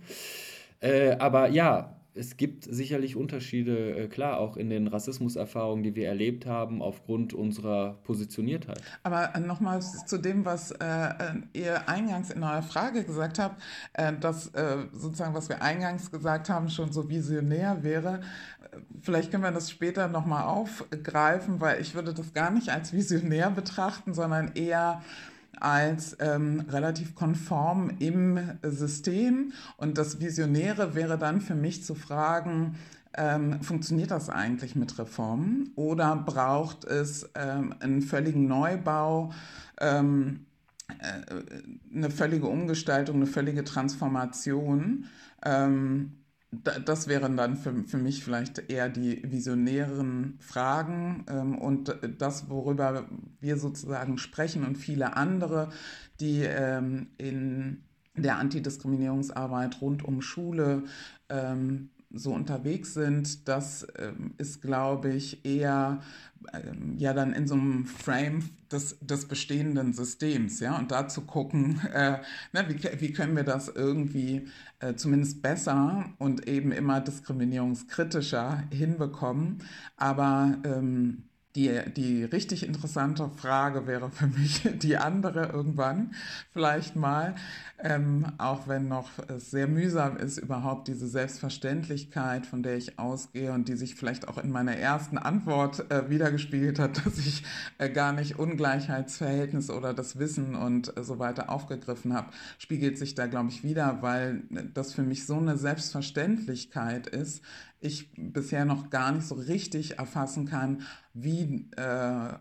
Äh, 0.81 1.13
aber 1.19 1.49
ja, 1.49 1.96
es 2.17 2.37
gibt 2.37 2.65
sicherlich 2.65 3.17
Unterschiede, 3.17 3.97
äh, 3.97 4.09
klar, 4.09 4.39
auch 4.39 4.57
in 4.57 4.71
den 4.71 4.87
Rassismuserfahrungen, 4.87 5.83
die 5.83 5.95
wir 5.95 6.09
erlebt 6.09 6.47
haben, 6.47 6.83
aufgrund 6.83 7.35
unserer 7.35 7.95
Positioniertheit. 8.05 8.81
Aber 9.03 9.35
äh, 9.35 9.41
nochmal 9.41 9.81
zu 9.83 10.19
dem, 10.19 10.45
was 10.45 10.71
äh, 10.73 10.85
äh, 10.85 11.13
ihr 11.53 11.89
eingangs 11.89 12.31
in 12.31 12.43
eurer 12.43 12.63
Frage 12.63 13.05
gesagt 13.05 13.39
habt, 13.39 13.61
äh, 13.93 14.13
dass 14.19 14.49
äh, 14.49 14.87
sozusagen, 14.93 15.35
was 15.35 15.49
wir 15.49 15.63
eingangs 15.63 16.11
gesagt 16.11 16.49
haben, 16.49 16.71
schon 16.71 16.93
so 16.93 17.09
visionär 17.09 17.83
wäre. 17.83 18.21
Vielleicht 19.01 19.31
können 19.31 19.43
wir 19.43 19.53
das 19.53 19.71
später 19.71 20.09
nochmal 20.09 20.45
aufgreifen, 20.45 21.61
weil 21.61 21.81
ich 21.81 21.95
würde 21.95 22.13
das 22.13 22.35
gar 22.35 22.51
nicht 22.51 22.69
als 22.69 22.93
visionär 22.93 23.51
betrachten, 23.51 24.13
sondern 24.13 24.53
eher 24.55 25.03
als 25.61 26.17
ähm, 26.21 26.65
relativ 26.69 27.15
konform 27.15 27.91
im 27.99 28.39
System. 28.63 29.53
Und 29.77 29.99
das 29.99 30.21
Visionäre 30.21 30.95
wäre 30.95 31.19
dann 31.19 31.41
für 31.41 31.55
mich 31.55 31.85
zu 31.85 31.95
fragen, 31.95 32.77
ähm, 33.17 33.63
funktioniert 33.63 34.11
das 34.11 34.29
eigentlich 34.29 34.77
mit 34.77 34.99
Reformen 34.99 35.71
oder 35.75 36.15
braucht 36.17 36.85
es 36.85 37.31
ähm, 37.35 37.75
einen 37.81 38.03
völligen 38.03 38.47
Neubau? 38.47 39.33
Ähm, 39.81 40.47
äh, 40.99 41.95
eine 41.95 42.11
völlige 42.11 42.47
Umgestaltung, 42.47 43.17
eine 43.17 43.27
völlige 43.27 43.65
Transformation. 43.65 45.07
Ähm, 45.45 46.13
das 46.65 47.09
wären 47.09 47.37
dann 47.37 47.57
für, 47.57 47.85
für 47.85 47.99
mich 47.99 48.25
vielleicht 48.25 48.71
eher 48.71 48.89
die 48.89 49.23
visionären 49.25 50.39
Fragen 50.41 51.25
ähm, 51.29 51.59
und 51.59 51.97
das, 52.19 52.49
worüber 52.49 53.07
wir 53.41 53.57
sozusagen 53.57 54.19
sprechen 54.19 54.65
und 54.65 54.77
viele 54.77 55.17
andere, 55.17 55.71
die 56.21 56.43
ähm, 56.43 57.09
in 57.19 57.83
der 58.15 58.39
Antidiskriminierungsarbeit 58.39 59.81
rund 59.81 60.05
um 60.05 60.23
Schule 60.23 60.85
ähm, 61.29 61.91
so 62.11 62.33
unterwegs 62.33 62.95
sind, 62.95 63.49
das 63.49 63.87
ähm, 63.99 64.35
ist, 64.39 64.63
glaube 64.63 65.13
ich, 65.13 65.45
eher 65.45 66.01
ähm, 66.53 66.95
ja 66.97 67.13
dann 67.13 67.33
in 67.33 67.47
so 67.47 67.55
einem 67.55 67.85
Frame 67.87 68.51
des, 68.71 68.99
des 69.01 69.27
bestehenden 69.27 69.93
Systems, 69.93 70.61
ja, 70.61 70.79
und 70.79 70.91
da 70.91 71.09
zu 71.09 71.23
gucken, 71.23 71.81
äh, 71.93 72.19
ne, 72.53 72.67
wie, 72.69 73.01
wie 73.01 73.13
können 73.13 73.37
wir 73.37 73.45
das 73.45 73.69
irgendwie 73.69 74.49
äh, 74.81 74.95
zumindest 74.95 75.43
besser 75.43 76.05
und 76.19 76.49
eben 76.49 76.73
immer 76.73 77.01
diskriminierungskritischer 77.01 78.65
hinbekommen. 78.71 79.63
Aber 79.97 80.59
ähm, 80.65 81.25
die, 81.57 81.81
die 81.97 82.25
richtig 82.25 82.67
interessante 82.67 83.31
Frage 83.31 83.87
wäre 83.87 84.11
für 84.11 84.27
mich 84.27 84.63
die 84.83 84.99
andere 84.99 85.47
irgendwann 85.47 86.15
vielleicht 86.53 86.97
mal, 86.97 87.35
ähm, 87.83 88.27
auch 88.39 88.69
wenn 88.69 88.89
noch 88.89 89.11
es 89.29 89.51
sehr 89.51 89.67
mühsam 89.67 90.17
ist, 90.17 90.39
überhaupt 90.39 90.89
diese 90.89 91.09
Selbstverständlichkeit, 91.09 92.47
von 92.47 92.63
der 92.63 92.77
ich 92.77 92.99
ausgehe 92.99 93.53
und 93.53 93.69
die 93.69 93.77
sich 93.77 93.95
vielleicht 93.95 94.29
auch 94.29 94.39
in 94.39 94.51
meiner 94.51 94.77
ersten 94.77 95.19
Antwort 95.19 95.91
äh, 95.91 96.11
wiedergespiegelt 96.11 96.79
hat, 96.79 97.05
dass 97.07 97.19
ich 97.19 97.43
äh, 97.79 97.89
gar 97.89 98.13
nicht 98.13 98.39
Ungleichheitsverhältnisse 98.39 99.75
oder 99.75 99.95
das 99.95 100.19
Wissen 100.19 100.55
und 100.55 100.97
äh, 100.97 101.03
so 101.03 101.19
weiter 101.19 101.51
aufgegriffen 101.51 102.13
habe, 102.13 102.29
spiegelt 102.59 102.99
sich 102.99 103.15
da, 103.15 103.27
glaube 103.27 103.49
ich, 103.49 103.65
wieder, 103.65 104.03
weil 104.03 104.43
das 104.75 104.93
für 104.93 105.03
mich 105.03 105.27
so 105.27 105.37
eine 105.37 105.57
Selbstverständlichkeit 105.57 107.07
ist, 107.07 107.43
ich 107.81 108.11
bisher 108.17 108.65
noch 108.65 108.91
gar 108.91 109.13
nicht 109.13 109.27
so 109.27 109.35
richtig 109.35 109.99
erfassen 109.99 110.47
kann, 110.47 110.83
wie 111.15 111.69
äh, 111.77 112.35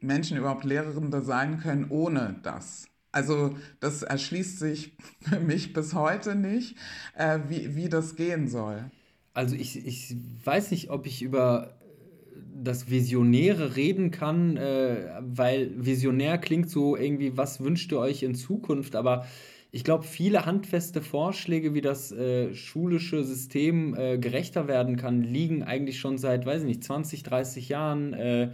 Menschen 0.00 0.36
überhaupt 0.36 0.64
Lehrende 0.64 1.22
sein 1.22 1.58
können 1.58 1.86
ohne 1.90 2.36
das. 2.42 2.86
Also 3.12 3.56
das 3.80 4.02
erschließt 4.02 4.58
sich 4.58 4.96
für 5.20 5.40
mich 5.40 5.72
bis 5.72 5.94
heute 5.94 6.34
nicht, 6.34 6.76
äh, 7.16 7.40
wie, 7.48 7.76
wie 7.76 7.88
das 7.88 8.16
gehen 8.16 8.48
soll. 8.48 8.90
Also 9.34 9.54
ich, 9.54 9.86
ich 9.86 10.16
weiß 10.44 10.70
nicht, 10.70 10.90
ob 10.90 11.06
ich 11.06 11.22
über 11.22 11.78
das 12.54 12.90
Visionäre 12.90 13.76
reden 13.76 14.10
kann, 14.10 14.56
äh, 14.56 15.20
weil 15.20 15.72
visionär 15.76 16.38
klingt 16.38 16.70
so 16.70 16.96
irgendwie, 16.96 17.36
was 17.36 17.62
wünscht 17.62 17.92
ihr 17.92 17.98
euch 17.98 18.22
in 18.22 18.34
Zukunft, 18.34 18.94
aber 18.94 19.26
ich 19.74 19.84
glaube, 19.84 20.04
viele 20.04 20.44
handfeste 20.44 21.00
Vorschläge, 21.00 21.72
wie 21.72 21.80
das 21.80 22.12
äh, 22.12 22.54
schulische 22.54 23.24
System 23.24 23.94
äh, 23.94 24.18
gerechter 24.18 24.68
werden 24.68 24.96
kann, 24.96 25.22
liegen 25.22 25.62
eigentlich 25.62 25.98
schon 25.98 26.18
seit, 26.18 26.44
weiß 26.44 26.60
ich 26.60 26.68
nicht, 26.68 26.84
20, 26.84 27.22
30 27.22 27.70
Jahren 27.70 28.12
äh, 28.12 28.50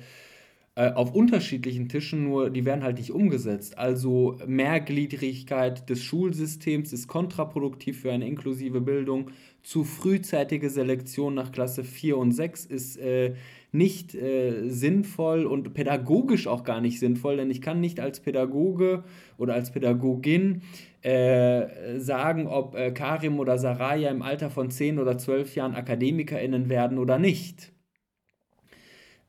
äh, 0.76 0.92
auf 0.92 1.12
unterschiedlichen 1.12 1.88
Tischen, 1.88 2.22
nur 2.22 2.50
die 2.50 2.64
werden 2.64 2.84
halt 2.84 2.98
nicht 2.98 3.10
umgesetzt. 3.10 3.76
Also 3.76 4.38
Mehrgliedrigkeit 4.46 5.90
des 5.90 6.04
Schulsystems 6.04 6.92
ist 6.92 7.08
kontraproduktiv 7.08 8.02
für 8.02 8.12
eine 8.12 8.28
inklusive 8.28 8.80
Bildung. 8.80 9.32
Zu 9.64 9.82
frühzeitige 9.82 10.70
Selektion 10.70 11.34
nach 11.34 11.50
Klasse 11.50 11.82
4 11.82 12.16
und 12.16 12.30
6 12.30 12.64
ist 12.66 12.96
äh, 12.96 13.34
nicht 13.70 14.14
äh, 14.14 14.68
sinnvoll 14.68 15.44
und 15.44 15.74
pädagogisch 15.74 16.46
auch 16.46 16.64
gar 16.64 16.80
nicht 16.80 16.98
sinnvoll, 16.98 17.36
denn 17.36 17.50
ich 17.50 17.60
kann 17.60 17.80
nicht 17.80 18.00
als 18.00 18.20
Pädagoge 18.20 19.04
oder 19.36 19.54
als 19.54 19.70
Pädagogin 19.70 20.62
äh, 21.02 21.98
sagen, 21.98 22.46
ob 22.46 22.74
äh, 22.74 22.92
Karim 22.92 23.38
oder 23.38 23.58
Saraya 23.58 24.10
im 24.10 24.22
Alter 24.22 24.50
von 24.50 24.70
10 24.70 24.98
oder 24.98 25.18
12 25.18 25.54
Jahren 25.54 25.74
AkademikerInnen 25.74 26.68
werden 26.70 26.98
oder 26.98 27.18
nicht. 27.18 27.72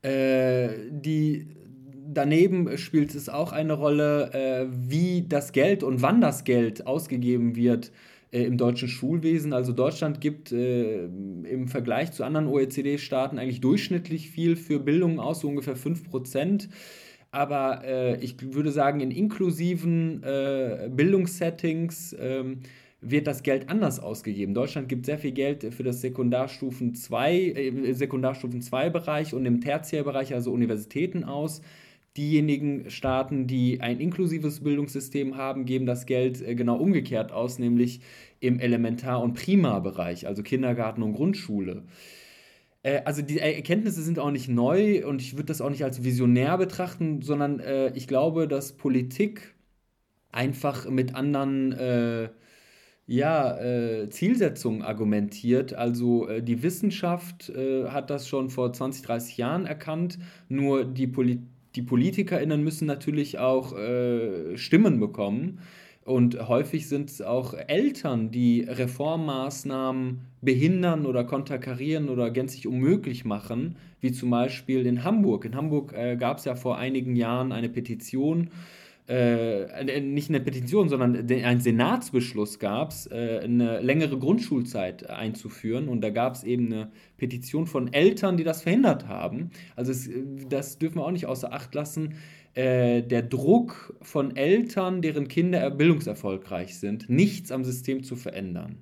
Äh, 0.02 0.70
die, 0.90 1.48
daneben 2.08 2.78
spielt 2.78 3.14
es 3.14 3.28
auch 3.28 3.52
eine 3.52 3.74
Rolle, 3.74 4.32
äh, 4.32 4.66
wie 4.70 5.26
das 5.28 5.52
Geld 5.52 5.82
und 5.82 6.00
wann 6.00 6.22
das 6.22 6.44
Geld 6.44 6.86
ausgegeben 6.86 7.56
wird 7.56 7.92
äh, 8.32 8.44
im 8.44 8.56
deutschen 8.56 8.88
Schulwesen. 8.88 9.52
Also 9.52 9.72
Deutschland 9.72 10.20
gibt 10.20 10.52
äh, 10.52 11.04
im 11.04 11.68
Vergleich 11.68 12.12
zu 12.12 12.24
anderen 12.24 12.46
OECD-Staaten 12.46 13.38
eigentlich 13.38 13.60
durchschnittlich 13.60 14.30
viel 14.30 14.56
für 14.56 14.78
Bildung 14.78 15.20
aus, 15.20 15.40
so 15.40 15.48
ungefähr 15.48 15.76
5 15.76 16.04
Prozent. 16.04 16.68
Aber 17.32 17.84
äh, 17.84 18.22
ich 18.22 18.36
würde 18.54 18.72
sagen, 18.72 19.00
in 19.00 19.10
inklusiven 19.10 20.22
äh, 20.22 20.88
Bildungssettings 20.92 22.14
ähm, 22.18 22.60
wird 23.00 23.26
das 23.26 23.42
Geld 23.42 23.68
anders 23.68 24.00
ausgegeben. 24.00 24.52
Deutschland 24.52 24.88
gibt 24.88 25.06
sehr 25.06 25.18
viel 25.18 25.32
Geld 25.32 25.72
für 25.72 25.82
das 25.82 26.00
Sekundarstufen 26.00 26.94
2, 26.94 27.34
äh, 27.34 27.92
Sekundarstufen 27.92 28.62
2 28.62 28.90
Bereich 28.90 29.32
und 29.32 29.46
im 29.46 29.60
Tertiärbereich, 29.60 30.34
also 30.34 30.52
Universitäten 30.52 31.24
aus. 31.24 31.62
Diejenigen 32.16 32.90
Staaten, 32.90 33.46
die 33.46 33.80
ein 33.80 34.00
inklusives 34.00 34.60
Bildungssystem 34.60 35.36
haben, 35.36 35.64
geben 35.64 35.86
das 35.86 36.06
Geld 36.06 36.42
äh, 36.42 36.54
genau 36.54 36.76
umgekehrt 36.76 37.30
aus, 37.32 37.58
nämlich 37.58 38.00
im 38.40 38.58
Elementar- 38.58 39.22
und 39.22 39.34
Primarbereich, 39.34 40.26
also 40.26 40.42
Kindergarten 40.42 41.02
und 41.02 41.12
Grundschule. 41.12 41.84
Äh, 42.82 43.02
also 43.04 43.22
die 43.22 43.38
Erkenntnisse 43.38 44.02
sind 44.02 44.18
auch 44.18 44.30
nicht 44.30 44.48
neu 44.48 45.06
und 45.06 45.20
ich 45.20 45.34
würde 45.34 45.46
das 45.46 45.60
auch 45.60 45.70
nicht 45.70 45.84
als 45.84 46.02
visionär 46.04 46.58
betrachten, 46.58 47.22
sondern 47.22 47.60
äh, 47.60 47.92
ich 47.94 48.08
glaube, 48.08 48.48
dass 48.48 48.72
Politik 48.72 49.54
einfach 50.32 50.88
mit 50.88 51.14
anderen 51.14 51.72
äh, 51.72 52.30
ja, 53.06 53.58
äh, 53.58 54.08
Zielsetzungen 54.08 54.82
argumentiert. 54.82 55.74
Also 55.74 56.28
die 56.40 56.62
Wissenschaft 56.62 57.52
hat 57.88 58.08
das 58.08 58.28
schon 58.28 58.50
vor 58.50 58.72
20, 58.72 59.02
30 59.02 59.36
Jahren 59.36 59.66
erkannt, 59.66 60.18
nur 60.48 60.84
die, 60.84 61.08
Poli 61.08 61.40
die 61.76 61.82
PolitikerInnen 61.82 62.62
müssen 62.62 62.86
natürlich 62.86 63.38
auch 63.38 63.74
Stimmen 64.54 65.00
bekommen. 65.00 65.60
Und 66.04 66.48
häufig 66.48 66.88
sind 66.88 67.10
es 67.10 67.22
auch 67.22 67.54
Eltern, 67.54 68.30
die 68.30 68.62
Reformmaßnahmen 68.62 70.22
behindern 70.40 71.06
oder 71.06 71.24
konterkarieren 71.24 72.08
oder 72.08 72.30
gänzlich 72.30 72.66
unmöglich 72.66 73.24
machen, 73.24 73.76
wie 74.00 74.10
zum 74.10 74.30
Beispiel 74.30 74.86
in 74.86 75.04
Hamburg. 75.04 75.44
In 75.44 75.54
Hamburg 75.54 75.92
äh, 75.92 76.16
gab 76.16 76.38
es 76.38 76.46
ja 76.46 76.56
vor 76.56 76.78
einigen 76.78 77.16
Jahren 77.16 77.52
eine 77.52 77.68
Petition, 77.68 78.50
äh, 79.10 79.64
äh 79.64 80.00
nicht 80.00 80.28
eine 80.28 80.40
Petition, 80.40 80.88
sondern 80.88 81.28
ein 81.30 81.60
Senatsbeschluss 81.60 82.58
gab 82.58 82.92
es, 82.92 83.06
äh, 83.06 83.40
eine 83.42 83.80
längere 83.80 84.18
Grundschulzeit 84.18 85.10
einzuführen. 85.10 85.88
Und 85.88 86.00
da 86.00 86.10
gab 86.10 86.34
es 86.34 86.44
eben 86.44 86.66
eine 86.66 86.92
Petition 87.18 87.66
von 87.66 87.92
Eltern, 87.92 88.36
die 88.36 88.44
das 88.44 88.62
verhindert 88.62 89.08
haben. 89.08 89.50
Also 89.76 89.92
es, 89.92 90.08
das 90.48 90.78
dürfen 90.78 90.96
wir 90.96 91.04
auch 91.04 91.10
nicht 91.10 91.26
außer 91.26 91.52
Acht 91.52 91.74
lassen 91.74 92.14
äh, 92.54 93.02
der 93.02 93.22
Druck 93.22 93.94
von 94.02 94.36
Eltern, 94.36 95.02
deren 95.02 95.28
Kinder 95.28 95.70
bildungserfolgreich 95.70 96.78
sind, 96.78 97.08
nichts 97.08 97.52
am 97.52 97.64
System 97.64 98.02
zu 98.02 98.16
verändern. 98.16 98.78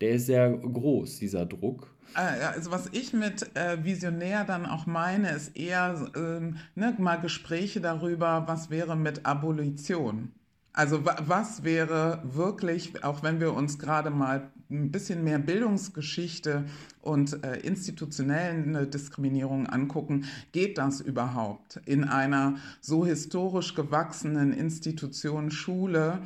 Der 0.00 0.10
ist 0.10 0.26
sehr 0.26 0.50
groß, 0.50 1.18
dieser 1.18 1.46
Druck. 1.46 1.93
Ah, 2.14 2.50
also 2.54 2.70
was 2.70 2.88
ich 2.92 3.12
mit 3.12 3.56
äh, 3.56 3.82
Visionär 3.82 4.44
dann 4.44 4.66
auch 4.66 4.86
meine, 4.86 5.30
ist 5.30 5.56
eher 5.56 6.10
ähm, 6.14 6.56
ne, 6.74 6.94
mal 6.98 7.16
Gespräche 7.16 7.80
darüber, 7.80 8.44
was 8.46 8.70
wäre 8.70 8.96
mit 8.96 9.26
Abolition. 9.26 10.32
Also 10.72 11.04
was 11.04 11.62
wäre 11.62 12.20
wirklich, 12.24 13.04
auch 13.04 13.22
wenn 13.22 13.38
wir 13.38 13.54
uns 13.54 13.78
gerade 13.78 14.10
mal 14.10 14.50
ein 14.70 14.90
bisschen 14.90 15.22
mehr 15.22 15.38
Bildungsgeschichte 15.38 16.64
und 17.00 17.44
äh, 17.44 17.58
institutionelle 17.60 18.88
Diskriminierung 18.88 19.68
angucken, 19.68 20.24
geht 20.50 20.78
das 20.78 21.00
überhaupt 21.00 21.80
in 21.84 22.02
einer 22.02 22.56
so 22.80 23.06
historisch 23.06 23.76
gewachsenen 23.76 24.52
Institution 24.52 25.52
Schule? 25.52 26.18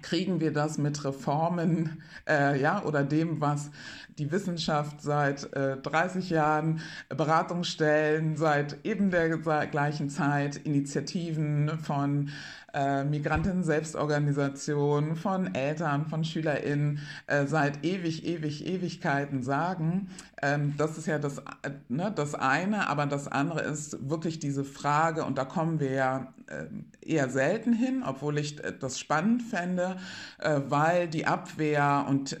Kriegen 0.00 0.40
wir 0.40 0.52
das 0.52 0.78
mit 0.78 1.04
Reformen 1.04 2.02
äh, 2.28 2.58
ja, 2.60 2.82
oder 2.84 3.04
dem, 3.04 3.40
was 3.40 3.70
die 4.18 4.30
Wissenschaft 4.30 5.02
seit 5.02 5.52
äh, 5.54 5.76
30 5.76 6.30
Jahren, 6.30 6.80
Beratungsstellen 7.08 8.36
seit 8.36 8.84
eben 8.84 9.10
der 9.10 9.36
gleichen 9.66 10.08
Zeit, 10.08 10.56
Initiativen 10.56 11.78
von 11.82 12.30
äh, 12.74 13.04
Migrantinnen-Selbstorganisationen, 13.04 15.16
von 15.16 15.54
Eltern, 15.54 16.06
von 16.06 16.24
SchülerInnen 16.24 17.00
äh, 17.26 17.46
seit 17.46 17.84
ewig, 17.84 18.26
ewig, 18.26 18.66
Ewigkeiten 18.66 19.42
sagen. 19.42 20.08
Ähm, 20.40 20.74
das 20.78 20.98
ist 20.98 21.06
ja 21.06 21.18
das, 21.18 21.38
äh, 21.38 21.70
ne, 21.88 22.12
das 22.14 22.34
eine, 22.34 22.88
aber 22.88 23.06
das 23.06 23.28
andere 23.28 23.60
ist 23.60 24.08
wirklich 24.08 24.38
diese 24.38 24.64
Frage, 24.64 25.24
und 25.24 25.38
da 25.38 25.44
kommen 25.44 25.80
wir 25.80 25.92
ja 25.92 26.32
äh, 26.46 26.66
eher 27.00 27.28
selten 27.28 27.72
hin, 27.72 28.02
obwohl 28.06 28.38
ich 28.38 28.62
äh, 28.64 28.72
das 28.78 28.98
spannend 28.98 29.42
fände, 29.42 29.96
weil 30.38 31.08
die 31.08 31.26
Abwehr 31.26 32.06
und 32.08 32.36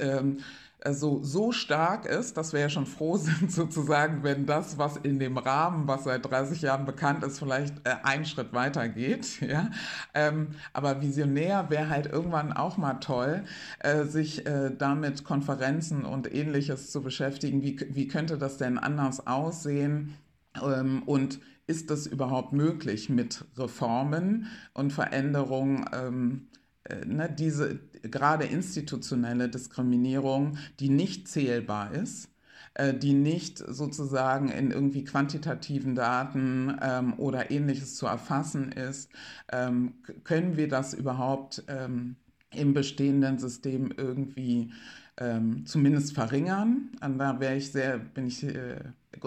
ähm, 0.84 1.22
so, 1.22 1.52
stark 1.52 2.06
ist, 2.06 2.36
dass 2.36 2.52
wir 2.52 2.60
ja 2.60 2.68
schon 2.68 2.86
froh 2.86 3.16
sind, 3.18 3.50
sozusagen, 3.52 4.22
wenn 4.22 4.46
das, 4.46 4.78
was 4.78 4.96
in 4.96 5.18
dem 5.18 5.38
Rahmen, 5.38 5.86
was 5.86 6.04
seit 6.04 6.24
30 6.28 6.62
Jahren 6.62 6.84
bekannt 6.84 7.24
ist, 7.24 7.38
vielleicht 7.38 7.86
äh, 7.86 7.96
einen 8.02 8.24
Schritt 8.24 8.52
weiter 8.52 8.88
geht. 8.88 9.40
Ja? 9.52 9.70
Ähm, 10.14 10.52
aber 10.72 11.02
visionär 11.02 11.68
wäre 11.68 11.90
halt 11.90 12.06
irgendwann 12.06 12.52
auch 12.52 12.78
mal 12.78 12.94
toll, 12.94 13.44
äh, 13.80 14.04
sich 14.04 14.46
äh, 14.46 14.70
damit 14.74 15.24
Konferenzen 15.24 16.04
und 16.06 16.32
ähnliches 16.32 16.90
zu 16.90 17.02
beschäftigen. 17.02 17.60
Wie, 17.62 17.78
wie 17.90 18.08
könnte 18.08 18.38
das 18.38 18.56
denn 18.56 18.78
anders 18.78 19.26
aussehen? 19.26 20.14
Ähm, 20.62 21.02
und 21.04 21.40
ist 21.66 21.90
das 21.90 22.06
überhaupt 22.06 22.52
möglich 22.52 23.10
mit 23.10 23.44
Reformen 23.58 24.46
und 24.72 24.92
Veränderungen? 24.92 25.84
Ähm, 25.92 26.48
äh, 26.52 26.61
ne, 27.06 27.30
diese 27.30 27.80
gerade 28.02 28.44
institutionelle 28.44 29.48
Diskriminierung, 29.48 30.58
die 30.80 30.88
nicht 30.88 31.28
zählbar 31.28 31.92
ist, 31.92 32.28
äh, 32.74 32.94
die 32.94 33.12
nicht 33.12 33.58
sozusagen 33.58 34.48
in 34.48 34.70
irgendwie 34.70 35.04
quantitativen 35.04 35.94
Daten 35.94 36.76
ähm, 36.80 37.14
oder 37.18 37.50
ähnliches 37.50 37.96
zu 37.96 38.06
erfassen 38.06 38.72
ist, 38.72 39.10
ähm, 39.52 39.94
können 40.24 40.56
wir 40.56 40.68
das 40.68 40.94
überhaupt 40.94 41.64
ähm, 41.68 42.16
im 42.50 42.74
bestehenden 42.74 43.38
System 43.38 43.92
irgendwie 43.96 44.72
ähm, 45.18 45.66
zumindest 45.66 46.14
verringern? 46.14 46.90
Und 47.02 47.18
da 47.18 47.40
wäre 47.40 47.56
ich 47.56 47.72
sehr, 47.72 47.98
bin 47.98 48.26
ich 48.26 48.42
äh, 48.44 48.80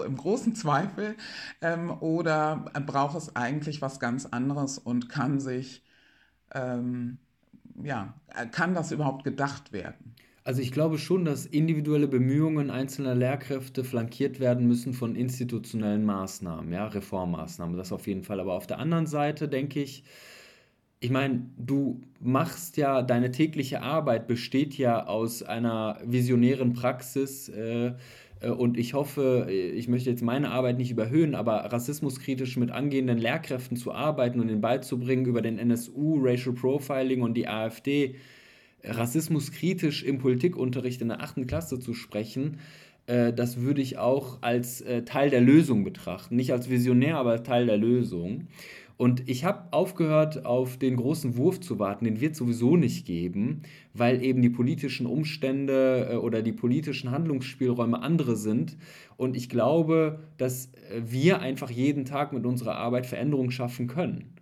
im 0.04 0.16
großen 0.16 0.54
Zweifel. 0.54 1.16
Ähm, 1.60 1.90
oder 2.00 2.70
braucht 2.86 3.16
es 3.16 3.36
eigentlich 3.36 3.82
was 3.82 4.00
ganz 4.00 4.26
anderes 4.26 4.78
und 4.78 5.08
kann 5.08 5.40
sich 5.40 5.84
ähm, 6.54 7.18
ja, 7.82 8.14
kann 8.52 8.74
das 8.74 8.92
überhaupt 8.92 9.24
gedacht 9.24 9.72
werden? 9.72 10.14
Also 10.44 10.62
ich 10.62 10.70
glaube 10.70 10.96
schon, 10.98 11.24
dass 11.24 11.44
individuelle 11.44 12.06
Bemühungen 12.06 12.70
einzelner 12.70 13.16
Lehrkräfte 13.16 13.82
flankiert 13.82 14.38
werden 14.38 14.68
müssen 14.68 14.94
von 14.94 15.16
institutionellen 15.16 16.04
Maßnahmen, 16.04 16.72
ja, 16.72 16.86
Reformmaßnahmen, 16.86 17.76
das 17.76 17.90
auf 17.90 18.06
jeden 18.06 18.22
Fall. 18.22 18.38
Aber 18.38 18.54
auf 18.54 18.68
der 18.68 18.78
anderen 18.78 19.06
Seite 19.06 19.48
denke 19.48 19.82
ich, 19.82 20.04
ich 21.00 21.10
meine, 21.10 21.50
du 21.58 22.00
machst 22.20 22.76
ja, 22.76 23.02
deine 23.02 23.30
tägliche 23.30 23.82
Arbeit 23.82 24.26
besteht 24.26 24.78
ja 24.78 25.06
aus 25.06 25.42
einer 25.42 25.98
visionären 26.04 26.72
Praxis, 26.72 27.48
äh, 27.48 27.88
äh, 27.88 27.94
und 28.44 28.76
ich 28.76 28.94
hoffe, 28.94 29.46
äh, 29.48 29.70
ich 29.70 29.88
möchte 29.88 30.10
jetzt 30.10 30.22
meine 30.22 30.50
Arbeit 30.50 30.78
nicht 30.78 30.90
überhöhen, 30.90 31.34
aber 31.34 31.56
rassismuskritisch 31.72 32.56
mit 32.56 32.70
angehenden 32.70 33.18
Lehrkräften 33.18 33.76
zu 33.76 33.92
arbeiten 33.92 34.40
und 34.40 34.48
ihnen 34.48 34.60
beizubringen, 34.60 35.26
über 35.26 35.42
den 35.42 35.58
NSU, 35.58 36.18
Racial 36.20 36.54
Profiling 36.54 37.22
und 37.22 37.34
die 37.34 37.48
AfD, 37.48 38.16
rassismuskritisch 38.84 40.04
im 40.04 40.18
Politikunterricht 40.18 41.00
in 41.00 41.08
der 41.08 41.22
achten 41.22 41.46
Klasse 41.46 41.80
zu 41.80 41.94
sprechen, 41.94 42.58
äh, 43.06 43.32
das 43.32 43.60
würde 43.60 43.80
ich 43.80 43.98
auch 43.98 44.38
als 44.42 44.84
Teil 45.06 45.30
der 45.30 45.40
Lösung 45.40 45.84
betrachten. 45.84 46.36
Nicht 46.36 46.52
als 46.52 46.68
Visionär, 46.68 47.16
aber 47.16 47.42
Teil 47.42 47.66
der 47.66 47.78
Lösung. 47.78 48.48
Und 48.96 49.28
ich 49.28 49.44
habe 49.44 49.72
aufgehört, 49.72 50.46
auf 50.46 50.78
den 50.78 50.96
großen 50.96 51.36
Wurf 51.36 51.60
zu 51.60 51.78
warten, 51.78 52.06
den 52.06 52.20
wird 52.20 52.32
es 52.32 52.38
sowieso 52.38 52.76
nicht 52.76 53.06
geben, 53.06 53.62
weil 53.92 54.22
eben 54.22 54.40
die 54.40 54.48
politischen 54.48 55.06
Umstände 55.06 56.08
äh, 56.12 56.16
oder 56.16 56.42
die 56.42 56.52
politischen 56.52 57.10
Handlungsspielräume 57.10 58.00
andere 58.00 58.36
sind. 58.36 58.76
Und 59.18 59.36
ich 59.36 59.50
glaube, 59.50 60.20
dass 60.38 60.66
äh, 60.66 61.02
wir 61.04 61.40
einfach 61.40 61.70
jeden 61.70 62.06
Tag 62.06 62.32
mit 62.32 62.46
unserer 62.46 62.76
Arbeit 62.76 63.06
Veränderungen 63.06 63.50
schaffen 63.50 63.86
können. 63.86 64.32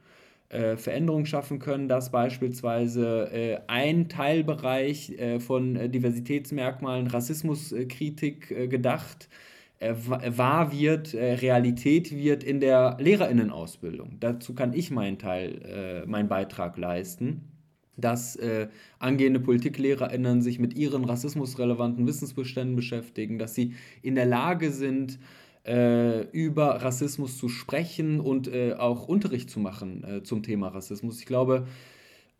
Äh, 0.50 0.76
Veränderungen 0.76 1.26
schaffen 1.26 1.58
können, 1.58 1.88
dass 1.88 2.12
beispielsweise 2.12 3.30
äh, 3.32 3.58
ein 3.66 4.08
Teilbereich 4.08 5.18
äh, 5.18 5.40
von 5.40 5.74
äh, 5.74 5.88
Diversitätsmerkmalen 5.88 7.08
Rassismuskritik 7.08 8.70
gedacht 8.70 9.28
äh, 9.28 9.34
wahr 9.80 10.72
wird, 10.72 11.14
äh, 11.14 11.34
Realität 11.34 12.14
wird 12.14 12.44
in 12.44 12.60
der 12.60 12.96
Lehrerinnenausbildung. 13.00 14.16
Dazu 14.20 14.54
kann 14.54 14.72
ich 14.72 14.90
meinen 14.90 15.18
Teil, 15.18 15.60
äh, 16.04 16.06
meinen 16.06 16.28
Beitrag 16.28 16.76
leisten 16.78 17.50
dass 17.96 18.34
äh, 18.34 18.66
angehende 18.98 19.38
PpolitiklehrerInnen 19.38 20.42
sich 20.42 20.58
mit 20.58 20.74
ihren 20.74 21.04
rassismusrelevanten 21.04 22.08
Wissensbeständen 22.08 22.74
beschäftigen, 22.74 23.38
dass 23.38 23.54
sie 23.54 23.74
in 24.02 24.16
der 24.16 24.26
Lage 24.26 24.72
sind, 24.72 25.20
äh, 25.64 26.22
über 26.32 26.82
Rassismus 26.82 27.38
zu 27.38 27.48
sprechen 27.48 28.18
und 28.18 28.48
äh, 28.48 28.72
auch 28.72 29.06
Unterricht 29.06 29.48
zu 29.48 29.60
machen 29.60 30.22
zum 30.24 30.42
Thema 30.42 30.70
Rassismus. 30.70 31.20
Ich 31.20 31.26
glaube, 31.26 31.68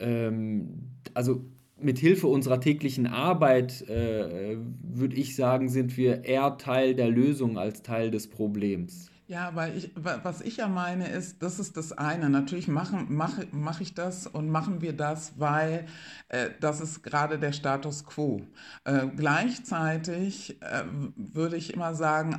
ähm, 0.01 0.91
also 1.15 1.45
mit 1.81 1.99
Hilfe 1.99 2.27
unserer 2.27 2.61
täglichen 2.61 3.07
Arbeit, 3.07 3.83
äh, 3.89 4.57
würde 4.83 5.17
ich 5.17 5.37
sagen, 5.37 5.69
sind 5.69 5.97
wir 5.97 6.25
eher 6.25 6.57
Teil 6.59 6.95
der 6.95 7.09
Lösung 7.09 7.59
als 7.59 7.83
Teil 7.83 8.11
des 8.11 8.29
Problems. 8.29 9.11
Ja, 9.27 9.53
weil 9.55 9.77
ich, 9.77 9.91
was 9.95 10.43
ich 10.43 10.59
ja 10.59 10.69
meine 10.69 11.09
ist, 11.09 11.43
das 11.43 11.59
ist 11.59 11.79
das 11.79 11.93
eine. 11.93 12.29
Natürlich 12.29 12.69
mache 12.69 13.07
mach, 13.09 13.39
mach 13.53 13.81
ich 13.81 13.95
das 13.95 14.27
und 14.27 14.51
machen 14.51 14.83
wir 14.83 14.93
das, 14.93 15.33
weil 15.39 15.87
äh, 16.29 16.51
das 16.61 16.81
ist 16.83 17.03
gerade 17.03 17.39
der 17.39 17.53
Status 17.53 18.05
quo. 18.05 18.43
Äh, 18.85 19.07
gleichzeitig 19.17 20.61
äh, 20.61 20.85
würde 21.17 21.57
ich 21.57 21.73
immer 21.73 21.95
sagen, 21.95 22.39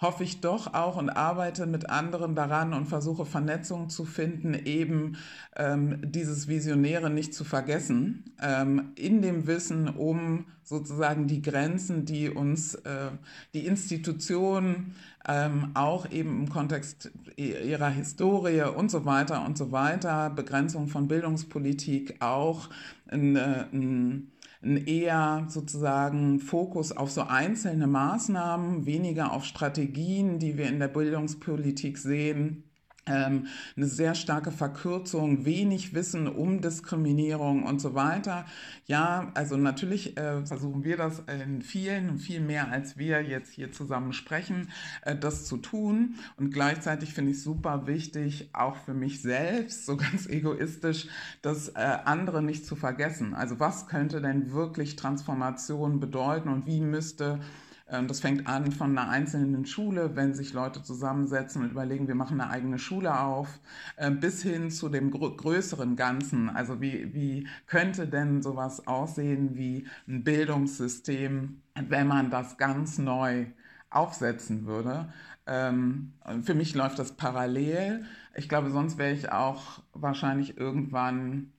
hoffe 0.00 0.24
ich 0.24 0.40
doch 0.40 0.74
auch 0.74 0.96
und 0.96 1.10
arbeite 1.10 1.66
mit 1.66 1.90
anderen 1.90 2.34
daran 2.34 2.72
und 2.72 2.86
versuche 2.86 3.26
Vernetzung 3.26 3.88
zu 3.88 4.04
finden, 4.04 4.54
eben 4.54 5.16
ähm, 5.56 6.00
dieses 6.02 6.48
Visionäre 6.48 7.10
nicht 7.10 7.34
zu 7.34 7.44
vergessen, 7.44 8.24
ähm, 8.40 8.92
in 8.94 9.22
dem 9.22 9.46
Wissen 9.46 9.88
um 9.88 10.46
sozusagen 10.62 11.26
die 11.26 11.42
Grenzen, 11.42 12.04
die 12.04 12.28
uns 12.28 12.74
äh, 12.74 13.10
die 13.54 13.66
Institutionen 13.66 14.94
ähm, 15.26 15.70
auch 15.74 16.10
eben 16.10 16.40
im 16.42 16.48
Kontext 16.48 17.10
ihrer 17.36 17.88
Historie 17.88 18.62
und 18.62 18.90
so 18.90 19.04
weiter 19.04 19.44
und 19.44 19.58
so 19.58 19.72
weiter, 19.72 20.30
Begrenzung 20.30 20.88
von 20.88 21.08
Bildungspolitik 21.08 22.16
auch 22.20 22.68
ein, 23.08 23.36
äh, 23.36 23.64
ein 23.72 24.30
ein 24.62 24.76
eher 24.86 25.46
sozusagen 25.48 26.40
Fokus 26.40 26.92
auf 26.92 27.10
so 27.10 27.22
einzelne 27.22 27.86
Maßnahmen, 27.86 28.86
weniger 28.86 29.32
auf 29.32 29.44
Strategien, 29.44 30.38
die 30.38 30.58
wir 30.58 30.66
in 30.66 30.80
der 30.80 30.88
Bildungspolitik 30.88 31.98
sehen 31.98 32.67
eine 33.14 33.86
sehr 33.86 34.14
starke 34.14 34.50
Verkürzung, 34.50 35.44
wenig 35.44 35.94
Wissen 35.94 36.26
um 36.28 36.60
Diskriminierung 36.60 37.64
und 37.64 37.80
so 37.80 37.94
weiter. 37.94 38.46
Ja, 38.86 39.30
also 39.34 39.56
natürlich 39.56 40.16
äh, 40.16 40.44
versuchen 40.44 40.84
wir 40.84 40.96
das 40.96 41.22
in 41.44 41.62
vielen, 41.62 42.18
viel 42.18 42.40
mehr 42.40 42.70
als 42.70 42.96
wir 42.96 43.22
jetzt 43.22 43.52
hier 43.52 43.72
zusammen 43.72 44.12
sprechen, 44.12 44.70
äh, 45.02 45.16
das 45.16 45.46
zu 45.46 45.56
tun. 45.56 46.16
Und 46.36 46.52
gleichzeitig 46.52 47.14
finde 47.14 47.32
ich 47.32 47.42
super 47.42 47.86
wichtig, 47.86 48.50
auch 48.52 48.76
für 48.76 48.94
mich 48.94 49.22
selbst, 49.22 49.86
so 49.86 49.96
ganz 49.98 50.26
egoistisch, 50.26 51.08
das 51.42 51.68
äh, 51.70 51.98
andere 52.04 52.42
nicht 52.42 52.66
zu 52.66 52.76
vergessen. 52.76 53.34
Also 53.34 53.60
was 53.60 53.86
könnte 53.86 54.20
denn 54.20 54.52
wirklich 54.52 54.96
Transformation 54.96 56.00
bedeuten 56.00 56.48
und 56.48 56.66
wie 56.66 56.80
müsste 56.80 57.28
ähm, 57.34 57.67
das 58.06 58.20
fängt 58.20 58.46
an 58.46 58.70
von 58.70 58.96
einer 58.96 59.08
einzelnen 59.08 59.64
Schule, 59.64 60.14
wenn 60.14 60.34
sich 60.34 60.52
Leute 60.52 60.82
zusammensetzen 60.82 61.62
und 61.62 61.70
überlegen, 61.70 62.06
wir 62.06 62.14
machen 62.14 62.40
eine 62.40 62.50
eigene 62.50 62.78
Schule 62.78 63.18
auf, 63.18 63.60
ähm, 63.96 64.20
bis 64.20 64.42
hin 64.42 64.70
zu 64.70 64.88
dem 64.88 65.10
größeren 65.10 65.96
Ganzen. 65.96 66.50
Also 66.50 66.80
wie, 66.80 67.14
wie 67.14 67.48
könnte 67.66 68.06
denn 68.06 68.42
sowas 68.42 68.86
aussehen 68.86 69.56
wie 69.56 69.86
ein 70.06 70.22
Bildungssystem, 70.22 71.62
wenn 71.88 72.06
man 72.06 72.30
das 72.30 72.58
ganz 72.58 72.98
neu 72.98 73.46
aufsetzen 73.90 74.66
würde? 74.66 75.12
Ähm, 75.46 76.12
für 76.42 76.54
mich 76.54 76.74
läuft 76.74 76.98
das 76.98 77.12
parallel. 77.12 78.04
Ich 78.34 78.50
glaube, 78.50 78.70
sonst 78.70 78.98
wäre 78.98 79.12
ich 79.12 79.32
auch 79.32 79.82
wahrscheinlich 79.94 80.58
irgendwann 80.58 81.52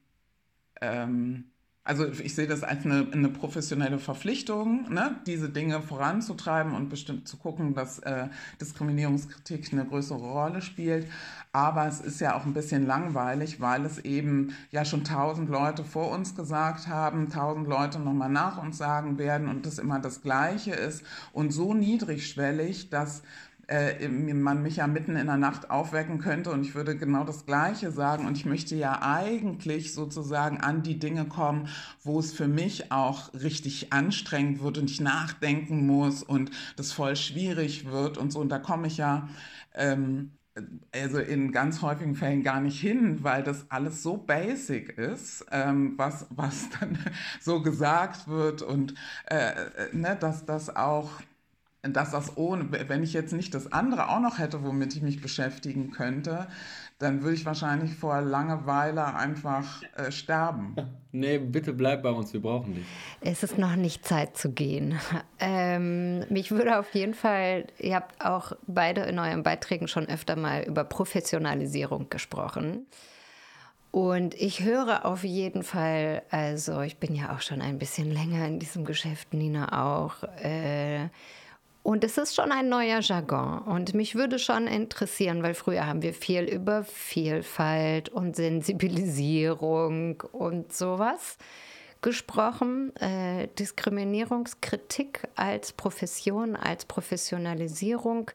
Also 1.84 2.05
ich 2.07 2.36
sehe 2.36 2.45
das 2.45 2.61
als 2.61 2.86
eine, 2.86 3.07
eine 3.11 3.30
professionelle 3.30 3.99
Verpflichtung, 3.99 4.91
ne, 4.93 5.15
diese 5.25 5.49
Dinge 5.49 5.82
voranzutreiben 5.82 6.75
und 6.75 6.89
bestimmt 6.89 7.27
zu 7.27 7.38
gucken, 7.38 7.73
dass 7.73 7.99
äh, 7.99 8.27
Diskriminierungskritik 8.61 9.71
eine 9.71 9.86
größere 9.86 10.19
Rolle 10.19 10.61
spielt. 10.61 11.07
Aber 11.51 11.88
es 11.88 11.99
ist 11.99 12.19
ja 12.21 12.36
auch 12.36 12.45
ein 12.45 12.53
bisschen 12.53 12.86
langweilig, 12.86 13.59
weil 13.59 13.86
es 13.86 13.97
eben 13.99 14.53
ja 14.69 14.86
schon 14.86 15.03
tausend 15.03 15.49
Leute 15.49 15.84
vor 15.84 16.11
uns 16.11 16.36
gesagt 16.36 16.88
haben, 16.88 17.30
tausend 17.30 17.67
Leute 17.67 17.97
nochmal 17.97 18.30
nach 18.30 18.61
uns 18.61 18.77
sagen 18.77 19.17
werden 19.17 19.47
und 19.47 19.65
das 19.65 19.80
immer 19.80 19.99
das 19.99 20.21
Gleiche 20.21 20.71
ist 20.71 21.03
und 21.34 21.51
so 21.51 21.73
niedrigschwellig, 21.73 22.91
dass 22.91 23.23
äh, 23.70 24.07
man 24.07 24.63
mich 24.63 24.78
ja 24.78 24.88
mitten 24.88 25.15
in 25.15 25.28
der 25.28 25.38
Nacht 25.38 25.70
aufwecken 25.70 26.20
könnte 26.20 26.51
und 26.51 26.63
ich 26.63 26.76
würde 26.76 26.97
genau 26.97 27.24
das 27.24 27.45
Gleiche 27.45 27.91
sagen. 27.91 28.26
Und 28.26 28.36
ich 28.36 28.45
möchte 28.45 28.76
ja 28.76 29.01
eigentlich 29.01 29.93
sozusagen 29.93 30.57
an 30.59 30.82
die 30.82 30.99
Dinge 30.99 31.26
kommen, 31.26 31.67
wo 32.03 32.20
es 32.20 32.34
für 32.34 32.47
mich 32.47 32.91
auch 32.91 33.34
richtig 33.34 33.93
anstrengend 33.93 34.63
wird 34.63 34.78
und 34.80 34.89
ich 34.89 35.01
nachdenken 35.01 35.86
muss 35.86 36.24
und 36.24 36.51
das 36.78 36.91
voll 36.91 37.15
schwierig 37.15 37.86
wird 37.86 38.17
und 38.17 38.32
so. 38.34 38.39
Und 38.39 38.49
da 38.49 38.59
komme 38.59 38.88
ich 38.88 38.97
ja 38.97 39.30
ähm, 39.76 40.32
also 40.93 41.20
in 41.20 41.51
ganz 41.51 41.82
häufigen 41.82 42.15
Fällen 42.15 42.43
gar 42.43 42.59
nicht 42.59 42.80
hin, 42.82 43.24
weil 43.24 43.43
das 43.43 43.70
alles 43.70 44.03
so 44.03 44.17
basic 44.17 44.97
ist, 44.97 45.45
ähm, 45.51 45.93
was, 45.97 46.26
was 46.32 46.70
dann 46.80 46.97
so 47.39 47.61
gesagt 47.61 48.28
wird 48.28 48.61
und 48.61 48.95
äh, 49.26 49.51
äh 49.51 49.95
ne, 49.95 50.17
dass 50.20 50.45
das 50.45 50.76
auch 50.76 51.09
dass 51.82 52.11
das 52.11 52.36
ohne, 52.36 52.69
wenn 52.89 53.03
ich 53.03 53.13
jetzt 53.13 53.32
nicht 53.32 53.53
das 53.53 53.71
andere 53.71 54.09
auch 54.09 54.19
noch 54.19 54.38
hätte, 54.38 54.63
womit 54.63 54.95
ich 54.95 55.01
mich 55.01 55.21
beschäftigen 55.21 55.91
könnte, 55.91 56.47
dann 56.97 57.21
würde 57.23 57.36
ich 57.36 57.45
wahrscheinlich 57.45 57.95
vor 57.95 58.19
Langeweile 58.19 59.15
einfach 59.15 59.82
äh, 59.95 60.11
sterben. 60.11 60.75
Nee, 61.13 61.38
bitte 61.38 61.71
bleib 61.71 62.03
bei 62.03 62.11
uns, 62.11 62.34
wir 62.34 62.41
brauchen 62.41 62.75
dich. 62.75 62.86
Es 63.21 63.43
ist 63.43 63.57
noch 63.57 63.77
nicht 63.77 64.05
Zeit 64.05 64.38
zu 64.38 64.51
gehen. 64.51 64.99
Ähm, 65.41 66.25
mich 66.30 66.51
würde 66.51 66.80
auf 66.80 66.93
jeden 66.93 67.13
Fall, 67.13 67.67
ihr 67.77 67.95
habt 67.95 68.23
auch 68.23 68.51
beide 68.67 69.03
in 69.03 69.17
euren 69.19 69.41
Beiträgen 69.41 69.88
schon 69.88 70.05
öfter 70.05 70.36
mal 70.36 70.63
über 70.63 70.84
Professionalisierung 70.84 72.09
gesprochen. 72.09 72.86
Und 73.91 74.36
ich 74.36 74.63
höre 74.63 75.05
auf 75.05 75.23
jeden 75.23 75.63
Fall, 75.63 76.23
also 76.30 76.82
ich 76.82 76.97
bin 76.97 77.15
ja 77.15 77.34
auch 77.34 77.39
schon 77.39 77.61
ein 77.61 77.80
bisschen 77.80 78.11
länger 78.11 78.45
in 78.47 78.59
diesem 78.59 78.84
Geschäft, 78.84 79.34
Nina 79.34 79.97
auch. 79.97 80.23
Äh, 80.43 81.07
und 81.82 82.03
es 82.03 82.17
ist 82.17 82.36
schon 82.36 82.51
ein 82.51 82.69
neuer 82.69 82.99
Jargon. 82.99 83.59
Und 83.59 83.93
mich 83.93 84.15
würde 84.15 84.38
schon 84.38 84.67
interessieren, 84.67 85.43
weil 85.43 85.53
früher 85.53 85.88
haben 85.88 86.01
wir 86.01 86.13
viel 86.13 86.43
über 86.43 86.84
Vielfalt 86.84 88.09
und 88.09 88.36
Sensibilisierung 88.36 90.21
und 90.32 90.73
sowas 90.73 91.38
gesprochen. 92.01 92.95
Äh, 92.97 93.47
Diskriminierungskritik 93.57 95.27
als 95.36 95.73
Profession, 95.73 96.55
als 96.55 96.86
Professionalisierung 96.86 98.32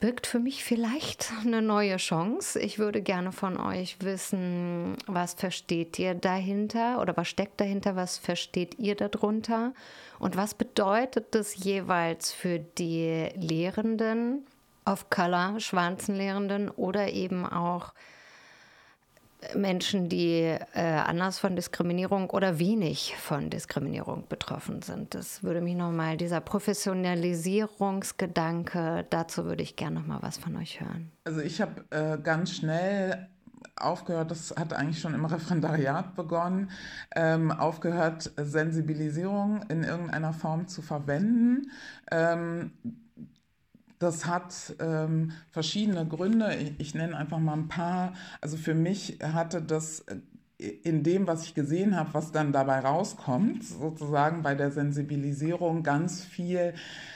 birgt 0.00 0.26
für 0.26 0.38
mich 0.38 0.64
vielleicht 0.64 1.32
eine 1.44 1.60
neue 1.60 1.96
Chance. 1.96 2.60
Ich 2.60 2.78
würde 2.78 3.02
gerne 3.02 3.32
von 3.32 3.58
euch 3.58 3.96
wissen, 4.00 4.96
was 5.06 5.34
versteht 5.34 5.98
ihr 5.98 6.14
dahinter 6.14 7.00
oder 7.00 7.16
was 7.16 7.28
steckt 7.28 7.60
dahinter, 7.60 7.96
was 7.96 8.18
versteht 8.18 8.78
ihr 8.78 8.94
darunter 8.94 9.72
und 10.18 10.36
was 10.36 10.54
bedeutet 10.54 11.34
das 11.34 11.56
jeweils 11.56 12.32
für 12.32 12.58
die 12.58 13.28
Lehrenden 13.34 14.46
of 14.86 15.10
Color, 15.10 15.60
schwarzen 15.60 16.14
Lehrenden 16.14 16.70
oder 16.70 17.12
eben 17.12 17.44
auch 17.44 17.92
Menschen, 19.54 20.08
die 20.08 20.42
äh, 20.42 20.80
anders 20.80 21.38
von 21.38 21.54
Diskriminierung 21.54 22.30
oder 22.30 22.58
wenig 22.58 23.14
von 23.16 23.50
Diskriminierung 23.50 24.24
betroffen 24.28 24.82
sind. 24.82 25.14
Das 25.14 25.44
würde 25.44 25.60
mich 25.60 25.76
nochmal, 25.76 26.16
dieser 26.16 26.40
Professionalisierungsgedanke, 26.40 29.06
dazu 29.10 29.44
würde 29.44 29.62
ich 29.62 29.76
gerne 29.76 30.00
nochmal 30.00 30.18
was 30.22 30.38
von 30.38 30.56
euch 30.56 30.80
hören. 30.80 31.12
Also 31.24 31.40
ich 31.40 31.60
habe 31.60 31.84
äh, 31.90 32.18
ganz 32.18 32.56
schnell 32.56 33.28
aufgehört, 33.76 34.30
das 34.30 34.54
hat 34.56 34.72
eigentlich 34.72 35.00
schon 35.00 35.14
im 35.14 35.24
Referendariat 35.24 36.14
begonnen, 36.16 36.70
ähm, 37.14 37.52
aufgehört, 37.52 38.32
Sensibilisierung 38.36 39.62
in 39.68 39.84
irgendeiner 39.84 40.32
Form 40.32 40.66
zu 40.66 40.82
verwenden. 40.82 41.70
Ähm, 42.10 42.72
das 43.98 44.26
hat 44.26 44.76
ähm, 44.80 45.32
verschiedene 45.50 46.06
Gründe. 46.06 46.54
Ich, 46.54 46.72
ich, 46.78 46.94
nenne 46.94 47.16
einfach 47.16 47.38
mal 47.38 47.54
ein 47.54 47.68
paar. 47.68 48.12
Also 48.40 48.56
für 48.56 48.74
mich 48.74 49.18
hatte 49.22 49.62
das 49.62 50.00
äh, 50.00 50.16
in 50.82 51.02
dem, 51.02 51.26
was 51.26 51.44
ich 51.44 51.54
gesehen 51.54 51.96
habe, 51.96 52.14
was 52.14 52.32
dann 52.32 52.52
dabei 52.52 52.80
rauskommt, 52.80 53.64
sozusagen 53.64 54.42
bei 54.42 54.54
der 54.54 54.70
Sensibilisierung 54.70 55.82
ganz 55.82 56.24
viel 56.24 56.74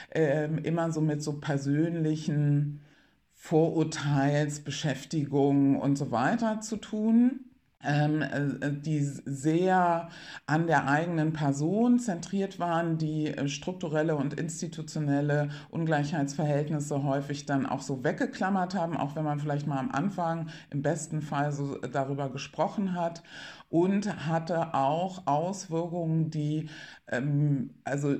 äh, 0.09 0.45
immer 0.63 0.91
so 0.91 1.01
mit 1.01 1.23
so 1.23 1.39
persönlichen 1.39 2.81
Vorurteilsbeschäftigung 3.33 5.79
und 5.79 5.97
so 5.97 6.11
weiter 6.11 6.61
zu 6.61 6.77
tun 6.77 7.31
ähm, 7.31 7.52
die 7.83 8.99
sehr 9.01 10.09
an 10.45 10.67
der 10.67 10.87
eigenen 10.87 11.33
Person 11.33 11.99
zentriert 11.99 12.59
waren, 12.59 12.97
die 12.97 13.27
äh, 13.27 13.47
strukturelle 13.47 14.15
und 14.15 14.33
institutionelle 14.33 15.49
Ungleichheitsverhältnisse 15.69 17.03
häufig 17.03 17.45
dann 17.45 17.65
auch 17.65 17.81
so 17.81 18.03
weggeklammert 18.03 18.75
haben, 18.75 18.97
auch 18.97 19.15
wenn 19.15 19.25
man 19.25 19.39
vielleicht 19.39 19.67
mal 19.67 19.79
am 19.79 19.91
Anfang 19.91 20.49
im 20.69 20.81
besten 20.81 21.21
Fall 21.21 21.51
so 21.51 21.77
darüber 21.79 22.29
gesprochen 22.29 22.93
hat 22.93 23.23
und 23.69 24.27
hatte 24.27 24.73
auch 24.73 25.27
Auswirkungen, 25.27 26.29
die 26.29 26.69
ähm, 27.07 27.71
also 27.83 28.15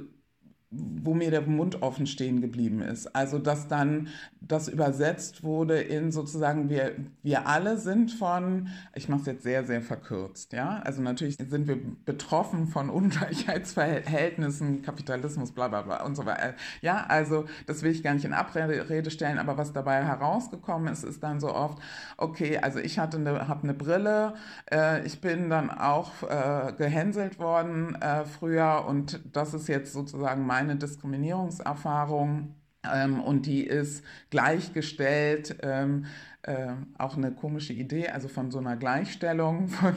wo 0.76 1.14
mir 1.14 1.32
der 1.32 1.41
Mund 1.41 1.82
offen 1.82 2.07
stehen 2.07 2.41
geblieben 2.41 2.82
ist. 2.82 3.16
Also 3.16 3.38
dass 3.39 3.68
dann 3.68 4.07
das 4.48 4.68
übersetzt 4.68 5.44
wurde 5.44 5.80
in 5.80 6.12
sozusagen 6.12 6.70
wir, 6.70 6.96
wir 7.22 7.48
alle 7.48 7.78
sind 7.78 8.12
von, 8.12 8.70
ich 8.96 9.08
mache 9.08 9.22
es 9.22 9.26
jetzt 9.28 9.44
sehr, 9.44 9.64
sehr 9.64 9.82
verkürzt, 9.82 10.54
ja. 10.54 10.82
Also 10.84 11.02
natürlich 11.02 11.38
sind 11.38 11.68
wir 11.68 11.78
betroffen 12.06 12.68
von 12.68 12.89
Ungleichheitsverhältnissen, 12.89 14.82
Kapitalismus, 14.82 15.52
bla 15.52 15.68
bla 15.68 15.82
bla 15.82 16.04
und 16.04 16.16
so 16.16 16.26
weiter. 16.26 16.56
Ja, 16.82 17.06
also 17.08 17.46
das 17.68 17.84
will 17.84 17.91
ich 17.91 18.04
gar 18.04 18.14
nicht 18.14 18.26
in 18.26 18.34
Abrede 18.34 19.12
stellen, 19.12 19.39
aber 19.39 19.58
was 19.58 19.74
dabei 19.74 20.04
herausgekommen 20.04 20.91
ist, 20.91 21.04
ist 21.04 21.24
dann 21.24 21.39
so 21.39 21.54
oft, 21.54 21.78
okay, 22.18 22.58
also 22.58 22.80
ich 22.80 23.00
hatte 23.00 23.18
eine, 23.18 23.48
habe 23.48 23.64
eine 23.64 23.74
Brille, 23.74 24.34
äh, 24.72 25.06
ich 25.06 25.22
bin 25.22 25.50
dann 25.50 25.70
auch 25.70 26.12
äh, 26.24 26.74
gehänselt 26.74 27.39
worden 27.39 27.96
äh, 28.02 28.26
früher 28.26 28.86
und 28.88 29.22
das 29.32 29.54
ist 29.54 29.68
jetzt 29.68 29.94
sozusagen 29.94 30.46
mein 30.46 30.64
eine 30.64 30.78
Diskriminierungserfahrung 30.78 32.56
ähm, 32.91 33.21
und 33.21 33.45
die 33.45 33.63
ist 33.63 34.03
gleichgestellt, 34.29 35.57
ähm, 35.61 36.05
äh, 36.45 36.73
auch 36.97 37.15
eine 37.15 37.31
komische 37.31 37.71
Idee, 37.71 38.09
also 38.09 38.27
von 38.27 38.51
so 38.51 38.59
einer 38.59 38.75
Gleichstellung 38.75 39.67
von, 39.69 39.95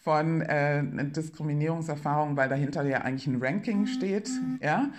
von 0.00 0.40
äh, 0.42 0.84
Diskriminierungserfahrung, 1.10 2.36
weil 2.36 2.48
dahinter 2.48 2.84
ja 2.84 2.98
eigentlich 2.98 3.26
ein 3.26 3.42
Ranking 3.42 3.86
steht, 3.86 4.30
ja. 4.60 4.90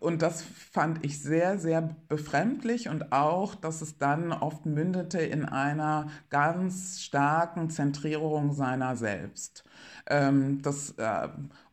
Und 0.00 0.22
das 0.22 0.42
fand 0.42 1.04
ich 1.04 1.22
sehr, 1.22 1.58
sehr 1.58 1.94
befremdlich 2.08 2.88
und 2.88 3.12
auch, 3.12 3.54
dass 3.54 3.82
es 3.82 3.98
dann 3.98 4.32
oft 4.32 4.64
mündete 4.64 5.20
in 5.20 5.44
einer 5.44 6.08
ganz 6.30 7.02
starken 7.02 7.68
Zentrierung 7.68 8.52
seiner 8.52 8.96
selbst. 8.96 9.64
Ähm, 10.06 10.62
das 10.62 10.92
äh, 10.92 11.28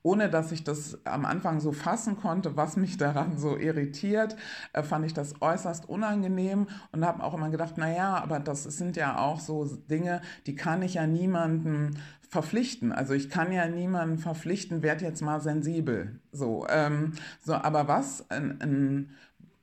ohne 0.06 0.30
dass 0.30 0.52
ich 0.52 0.64
das 0.64 1.00
am 1.04 1.26
Anfang 1.26 1.60
so 1.60 1.72
fassen 1.72 2.16
konnte, 2.18 2.56
was 2.56 2.78
mich 2.78 2.98
daran 3.06 3.38
so 3.38 3.58
irritiert, 3.58 4.38
äh, 4.72 4.84
fand 4.84 5.06
ich 5.06 5.14
das 5.14 5.42
äußerst 5.42 5.90
unangenehm 5.90 6.68
und 6.92 7.04
habe 7.04 7.24
auch 7.24 7.34
immer 7.34 7.50
gedacht, 7.50 7.78
naja, 7.78 8.16
aber 8.16 8.40
das 8.40 8.64
sind 8.64 8.96
ja 8.96 9.18
auch 9.18 9.40
so 9.40 9.66
Dinge, 9.66 10.22
die 10.46 10.56
kann 10.56 10.84
ich 10.84 10.94
ja 10.94 11.08
niemanden 11.08 11.98
verpflichten. 12.30 12.92
Also 12.92 13.14
ich 13.14 13.30
kann 13.30 13.52
ja 13.52 13.68
niemanden 13.68 14.20
verpflichten, 14.20 14.84
werd 14.84 15.02
jetzt 15.02 15.22
mal 15.22 15.42
sensibel. 15.42 16.20
So, 16.32 16.68
ähm, 16.70 17.14
so 17.42 17.56
aber 17.56 17.88
was 17.88 18.30
ein, 18.30 18.62
ein 18.62 19.10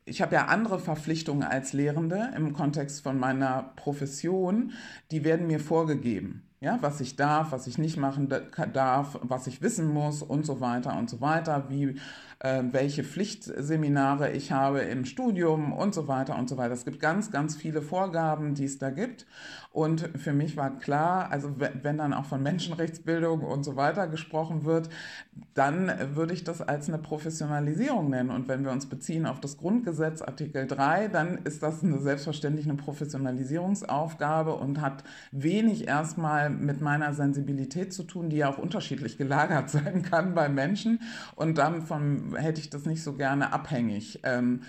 ich 0.04 0.20
habe 0.20 0.34
ja 0.34 0.46
andere 0.46 0.80
Verpflichtungen 0.80 1.44
als 1.44 1.72
Lehrende 1.72 2.32
im 2.36 2.52
Kontext 2.52 3.04
von 3.04 3.16
meiner 3.16 3.72
Profession, 3.76 4.72
die 5.12 5.22
werden 5.22 5.46
mir 5.46 5.60
vorgegeben 5.60 6.42
ja, 6.62 6.78
was 6.80 7.00
ich 7.00 7.16
darf, 7.16 7.50
was 7.50 7.66
ich 7.66 7.76
nicht 7.76 7.96
machen 7.96 8.32
darf, 8.72 9.18
was 9.22 9.48
ich 9.48 9.62
wissen 9.62 9.92
muss 9.92 10.22
und 10.22 10.46
so 10.46 10.60
weiter 10.60 10.96
und 10.96 11.10
so 11.10 11.20
weiter, 11.20 11.64
wie 11.68 11.96
welche 12.42 13.04
Pflichtseminare 13.04 14.32
ich 14.32 14.50
habe 14.50 14.80
im 14.80 15.04
Studium 15.04 15.72
und 15.72 15.94
so 15.94 16.08
weiter 16.08 16.36
und 16.36 16.48
so 16.48 16.56
weiter. 16.56 16.74
Es 16.74 16.84
gibt 16.84 16.98
ganz, 16.98 17.30
ganz 17.30 17.54
viele 17.54 17.82
Vorgaben, 17.82 18.54
die 18.54 18.64
es 18.64 18.78
da 18.78 18.90
gibt. 18.90 19.26
Und 19.70 20.10
für 20.18 20.32
mich 20.32 20.56
war 20.56 20.78
klar, 20.78 21.30
also 21.30 21.54
wenn 21.58 21.96
dann 21.96 22.12
auch 22.12 22.26
von 22.26 22.42
Menschenrechtsbildung 22.42 23.40
und 23.40 23.64
so 23.64 23.76
weiter 23.76 24.06
gesprochen 24.06 24.64
wird, 24.64 24.90
dann 25.54 25.90
würde 26.14 26.34
ich 26.34 26.44
das 26.44 26.60
als 26.60 26.88
eine 26.88 26.98
Professionalisierung 26.98 28.10
nennen. 28.10 28.30
Und 28.30 28.48
wenn 28.48 28.64
wir 28.64 28.72
uns 28.72 28.86
beziehen 28.86 29.24
auf 29.24 29.40
das 29.40 29.56
Grundgesetz 29.56 30.20
Artikel 30.20 30.66
3, 30.66 31.08
dann 31.08 31.38
ist 31.44 31.62
das 31.62 31.82
eine 31.82 32.00
selbstverständlich 32.00 32.66
eine 32.66 32.76
Professionalisierungsaufgabe 32.76 34.54
und 34.54 34.80
hat 34.80 35.04
wenig 35.30 35.86
erstmal 35.86 36.50
mit 36.50 36.80
meiner 36.80 37.14
Sensibilität 37.14 37.92
zu 37.94 38.02
tun, 38.02 38.28
die 38.28 38.38
ja 38.38 38.50
auch 38.50 38.58
unterschiedlich 38.58 39.16
gelagert 39.16 39.70
sein 39.70 40.02
kann 40.02 40.34
bei 40.34 40.48
Menschen. 40.48 41.00
Und 41.34 41.56
davon 41.56 42.31
hätte 42.36 42.60
ich 42.60 42.70
das 42.70 42.86
nicht 42.86 43.02
so 43.02 43.14
gerne 43.14 43.52
abhängig. 43.52 44.20
Ähm, 44.24 44.62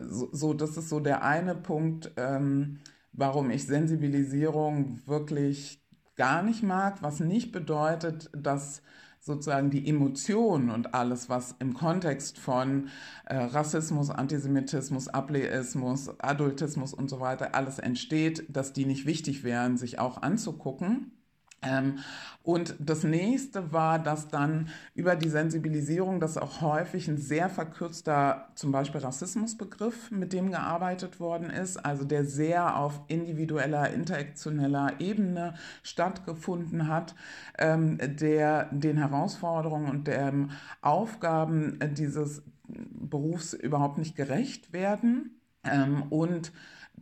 so, 0.00 0.28
so, 0.32 0.54
das 0.54 0.76
ist 0.76 0.88
so 0.88 1.00
der 1.00 1.22
eine 1.22 1.54
Punkt, 1.54 2.12
ähm, 2.16 2.78
warum 3.12 3.50
ich 3.50 3.66
Sensibilisierung 3.66 5.00
wirklich 5.06 5.82
gar 6.16 6.42
nicht 6.42 6.62
mag, 6.62 7.02
was 7.02 7.20
nicht 7.20 7.52
bedeutet, 7.52 8.30
dass 8.34 8.82
sozusagen 9.20 9.70
die 9.70 9.88
Emotionen 9.88 10.70
und 10.70 10.94
alles, 10.94 11.28
was 11.28 11.54
im 11.60 11.74
Kontext 11.74 12.38
von 12.38 12.88
äh, 13.26 13.36
Rassismus, 13.36 14.10
Antisemitismus, 14.10 15.08
Ableismus, 15.08 16.10
Adultismus 16.18 16.92
und 16.92 17.08
so 17.08 17.20
weiter 17.20 17.54
alles 17.54 17.78
entsteht, 17.78 18.44
dass 18.48 18.72
die 18.72 18.84
nicht 18.84 19.06
wichtig 19.06 19.44
wären, 19.44 19.76
sich 19.76 20.00
auch 20.00 20.22
anzugucken. 20.22 21.12
Ähm, 21.62 21.98
und 22.42 22.74
das 22.80 23.04
nächste 23.04 23.72
war, 23.72 24.00
dass 24.00 24.28
dann 24.28 24.68
über 24.94 25.14
die 25.14 25.28
Sensibilisierung, 25.28 26.18
das 26.18 26.36
auch 26.36 26.60
häufig 26.60 27.06
ein 27.08 27.18
sehr 27.18 27.48
verkürzter, 27.48 28.48
zum 28.56 28.72
Beispiel 28.72 29.00
Rassismusbegriff, 29.00 30.10
mit 30.10 30.32
dem 30.32 30.50
gearbeitet 30.50 31.20
worden 31.20 31.50
ist, 31.50 31.76
also 31.76 32.04
der 32.04 32.24
sehr 32.24 32.76
auf 32.76 33.00
individueller, 33.06 33.90
interaktioneller 33.90 34.94
Ebene 34.98 35.54
stattgefunden 35.84 36.88
hat, 36.88 37.14
ähm, 37.58 37.98
der 38.00 38.64
den 38.72 38.96
Herausforderungen 38.96 39.88
und 39.88 40.08
den 40.08 40.50
Aufgaben 40.80 41.78
dieses 41.96 42.42
Berufs 42.66 43.52
überhaupt 43.52 43.98
nicht 43.98 44.16
gerecht 44.16 44.72
werden. 44.72 45.38
Ähm, 45.64 46.04
und 46.10 46.52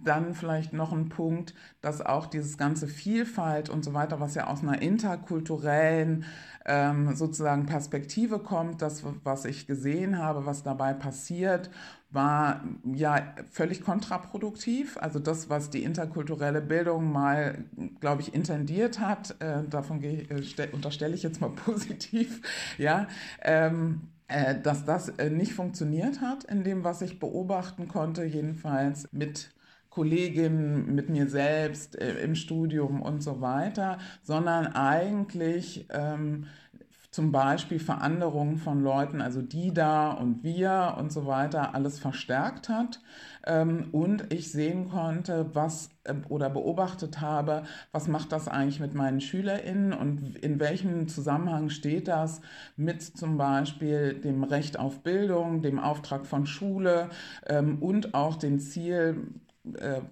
dann 0.05 0.34
vielleicht 0.34 0.72
noch 0.72 0.92
ein 0.92 1.09
Punkt, 1.09 1.55
dass 1.80 2.01
auch 2.01 2.26
dieses 2.26 2.59
ganze 2.59 2.86
Vielfalt 2.88 3.68
und 3.68 3.84
so 3.84 3.94
weiter, 3.94 4.20
was 4.20 4.34
ja 4.34 4.46
aus 4.46 4.62
einer 4.62 4.80
interkulturellen 4.80 6.24
ähm, 6.66 7.14
sozusagen 7.14 7.66
Perspektive 7.66 8.38
kommt, 8.38 8.82
das, 8.82 9.05
was 9.24 9.44
ich 9.44 9.66
gesehen 9.66 10.18
habe, 10.18 10.46
was 10.46 10.62
dabei 10.62 10.94
passiert, 10.94 11.70
war 12.11 12.64
ja 12.84 13.34
völlig 13.51 13.82
kontraproduktiv. 13.82 14.96
Also 14.98 15.18
das, 15.18 15.48
was 15.48 15.70
die 15.70 15.84
interkulturelle 15.84 16.61
Bildung 16.61 17.12
mal, 17.12 17.64
glaube 18.01 18.22
ich, 18.22 18.34
intendiert 18.34 19.01
hat, 19.01 19.36
äh, 19.40 19.62
davon 19.68 20.01
gehe, 20.01 20.22
äh, 20.22 20.68
unterstelle 20.72 21.14
ich 21.14 21.22
jetzt 21.22 21.40
mal 21.40 21.51
positiv, 21.64 22.42
ja, 22.78 23.07
ähm, 23.42 24.03
äh, 24.28 24.61
dass 24.61 24.84
das 24.84 25.09
äh, 25.11 25.30
nicht 25.30 25.55
funktioniert 25.55 26.20
hat 26.20 26.44
in 26.44 26.64
dem, 26.64 26.84
was 26.84 27.03
ich 27.03 27.18
beobachten 27.18 27.88
konnte, 27.88 28.24
jedenfalls 28.24 29.09
mit 29.12 29.51
Kolleginnen, 29.91 30.95
mit 30.95 31.09
mir 31.11 31.28
selbst 31.28 32.01
äh, 32.01 32.22
im 32.22 32.34
Studium 32.34 33.03
und 33.03 33.22
so 33.22 33.41
weiter, 33.41 33.99
sondern 34.22 34.68
eigentlich 34.68 35.86
ähm, 35.91 36.47
zum 37.11 37.32
Beispiel 37.32 37.80
Veränderungen 37.80 38.57
von 38.57 38.82
Leuten, 38.82 39.20
also 39.20 39.43
die 39.43 39.74
da 39.74 40.12
und 40.12 40.45
wir 40.45 40.95
und 40.97 41.12
so 41.12 41.26
weiter, 41.26 41.74
alles 41.74 41.99
verstärkt 41.99 42.68
hat. 42.68 43.01
Ähm, 43.45 43.88
und 43.91 44.32
ich 44.32 44.53
sehen 44.53 44.88
konnte, 44.91 45.51
was 45.53 45.91
äh, 46.05 46.14
oder 46.28 46.51
beobachtet 46.51 47.20
habe, 47.20 47.64
was 47.91 48.07
macht 48.07 48.30
das 48.30 48.47
eigentlich 48.47 48.78
mit 48.78 48.95
meinen 48.95 49.20
SchülerInnen 49.20 49.93
und 49.93 50.36
in 50.38 50.61
welchem 50.61 51.09
Zusammenhang 51.09 51.68
steht 51.70 52.07
das 52.07 52.43
mit 52.76 53.03
zum 53.03 53.36
Beispiel 53.38 54.14
dem 54.14 54.45
Recht 54.45 54.78
auf 54.78 55.03
Bildung, 55.03 55.62
dem 55.62 55.80
Auftrag 55.80 56.26
von 56.26 56.47
Schule 56.47 57.09
ähm, 57.49 57.78
und 57.82 58.14
auch 58.14 58.36
dem 58.36 58.61
Ziel, 58.61 59.26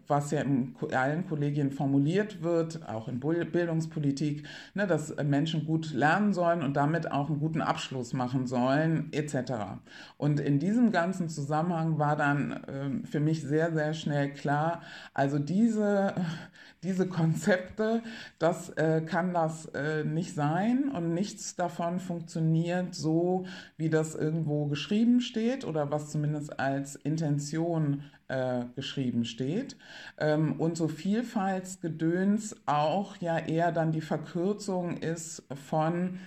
was 0.07 0.31
ja 0.31 0.43
in 0.43 0.75
allen 0.93 1.27
Kollegien 1.27 1.71
formuliert 1.71 2.43
wird, 2.43 2.87
auch 2.87 3.09
in 3.09 3.19
Bildungspolitik, 3.19 4.47
ne, 4.75 4.87
dass 4.87 5.17
Menschen 5.25 5.65
gut 5.65 5.93
lernen 5.95 6.35
sollen 6.35 6.63
und 6.63 6.77
damit 6.77 7.11
auch 7.11 7.31
einen 7.31 7.41
guten 7.41 7.63
Abschluss 7.63 8.13
machen 8.13 8.47
sollen, 8.47 9.09
etc. 9.13 9.81
Und 10.19 10.39
in 10.39 10.59
diesem 10.59 10.93
ganzen 10.93 11.31
Zusammenhang 11.31 11.99
war 11.99 12.15
dann 12.17 12.53
äh, 12.53 13.07
für 13.07 13.21
mich 13.21 13.43
sehr, 13.43 13.73
sehr 13.73 13.95
schnell 13.95 14.35
klar, 14.35 14.83
also 15.15 15.39
diese, 15.39 16.15
diese 16.83 17.09
Konzepte, 17.09 18.03
das 18.39 18.69
äh, 18.71 19.01
kann 19.01 19.33
das 19.33 19.65
äh, 19.67 20.05
nicht 20.05 20.35
sein 20.35 20.91
und 20.91 21.15
nichts 21.15 21.57
davon 21.57 22.01
funktioniert 22.01 22.95
so, 22.95 23.47
wie 23.79 23.89
das 23.89 24.15
irgendwo 24.15 24.67
geschrieben 24.67 25.23
steht 25.23 25.65
oder 25.65 25.91
was 25.91 26.11
zumindest 26.11 26.61
als 26.61 26.97
Intention 26.97 28.03
äh, 28.29 28.65
geschrieben 28.77 29.25
steht. 29.25 29.77
Ähm, 30.19 30.61
und 30.61 30.77
so 30.77 30.89
Vielfaltsgedöns 30.89 32.57
auch 32.67 33.17
ja 33.17 33.39
eher 33.39 33.73
dann 33.73 33.93
die 33.93 34.01
Verkürzung 34.01 34.99
ist 34.99 35.43
von 35.69 36.19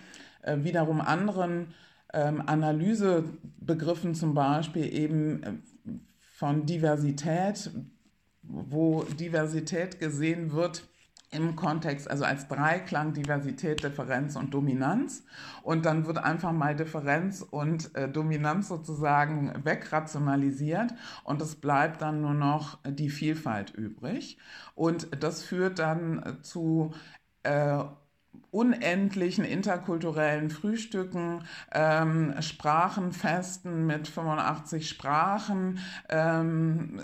äh, 0.41 0.57
wiederum 0.59 1.01
anderen 1.01 1.73
ähm, 2.13 2.41
Analysebegriffen, 2.45 4.15
zum 4.15 4.33
Beispiel 4.33 4.93
eben 4.93 5.43
äh, 5.43 5.53
von 6.19 6.65
Diversität, 6.65 7.71
wo 8.41 9.03
Diversität 9.03 9.99
gesehen 9.99 10.51
wird 10.51 10.87
im 11.31 11.55
Kontext, 11.55 12.09
also 12.09 12.25
als 12.25 12.47
Dreiklang 12.47 13.13
Diversität, 13.13 13.83
Differenz 13.83 14.35
und 14.35 14.53
Dominanz. 14.53 15.23
Und 15.63 15.85
dann 15.85 16.05
wird 16.05 16.17
einfach 16.17 16.51
mal 16.51 16.75
Differenz 16.75 17.41
und 17.41 17.95
äh, 17.95 18.09
Dominanz 18.09 18.67
sozusagen 18.67 19.53
wegrationalisiert 19.63 20.93
und 21.23 21.41
es 21.41 21.55
bleibt 21.55 22.01
dann 22.01 22.21
nur 22.21 22.33
noch 22.33 22.79
die 22.85 23.09
Vielfalt 23.09 23.71
übrig. 23.71 24.37
Und 24.75 25.23
das 25.23 25.43
führt 25.43 25.79
dann 25.79 26.39
zu 26.43 26.93
äh, 27.43 27.83
unendlichen 28.51 29.45
interkulturellen 29.45 30.49
Frühstücken, 30.49 31.45
ähm, 31.71 32.35
Sprachenfesten 32.41 33.87
mit 33.87 34.07
85 34.07 34.89
Sprachen, 34.89 35.79
ähm, 36.09 37.01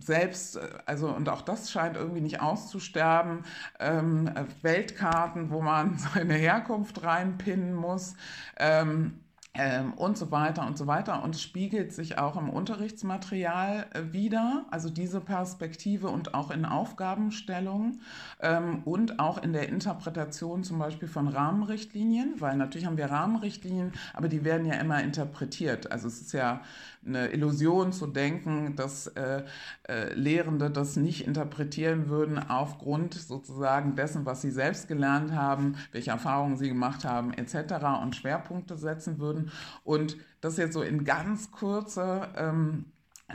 selbst, 0.00 0.58
also 0.86 1.08
und 1.08 1.28
auch 1.28 1.42
das 1.42 1.70
scheint 1.70 1.96
irgendwie 1.96 2.22
nicht 2.22 2.40
auszusterben, 2.40 3.44
ähm, 3.80 4.30
Weltkarten, 4.62 5.50
wo 5.50 5.60
man 5.60 5.98
seine 6.14 6.34
Herkunft 6.34 7.02
reinpinnen 7.02 7.74
muss. 7.74 8.14
Ähm, 8.58 9.21
ähm, 9.54 9.92
und 9.94 10.16
so 10.16 10.30
weiter 10.30 10.66
und 10.66 10.78
so 10.78 10.86
weiter. 10.86 11.22
Und 11.22 11.34
es 11.34 11.42
spiegelt 11.42 11.92
sich 11.92 12.18
auch 12.18 12.36
im 12.36 12.48
Unterrichtsmaterial 12.48 13.86
äh, 13.92 14.12
wieder, 14.12 14.64
also 14.70 14.88
diese 14.88 15.20
Perspektive 15.20 16.08
und 16.08 16.32
auch 16.32 16.50
in 16.50 16.64
Aufgabenstellungen 16.64 18.00
ähm, 18.40 18.82
und 18.84 19.18
auch 19.18 19.42
in 19.42 19.52
der 19.52 19.68
Interpretation 19.68 20.64
zum 20.64 20.78
Beispiel 20.78 21.08
von 21.08 21.28
Rahmenrichtlinien, 21.28 22.34
weil 22.38 22.56
natürlich 22.56 22.86
haben 22.86 22.96
wir 22.96 23.10
Rahmenrichtlinien, 23.10 23.92
aber 24.14 24.28
die 24.28 24.44
werden 24.44 24.66
ja 24.66 24.74
immer 24.74 25.02
interpretiert. 25.02 25.92
Also 25.92 26.08
es 26.08 26.22
ist 26.22 26.32
ja 26.32 26.62
eine 27.04 27.28
Illusion 27.28 27.92
zu 27.92 28.06
denken, 28.06 28.76
dass 28.76 29.08
äh, 29.08 29.44
äh, 29.88 30.14
Lehrende 30.14 30.70
das 30.70 30.96
nicht 30.96 31.26
interpretieren 31.26 32.08
würden 32.08 32.38
aufgrund 32.38 33.14
sozusagen 33.14 33.96
dessen, 33.96 34.24
was 34.24 34.42
sie 34.42 34.50
selbst 34.50 34.88
gelernt 34.88 35.32
haben, 35.32 35.76
welche 35.90 36.10
Erfahrungen 36.10 36.56
sie 36.56 36.68
gemacht 36.68 37.04
haben 37.04 37.32
etc. 37.32 37.74
und 38.02 38.14
Schwerpunkte 38.14 38.76
setzen 38.76 39.18
würden. 39.18 39.50
Und 39.84 40.16
das 40.40 40.56
jetzt 40.56 40.74
so 40.74 40.82
in 40.82 41.04
ganz 41.04 41.50
kurze 41.50 42.28
ähm, 42.36 42.86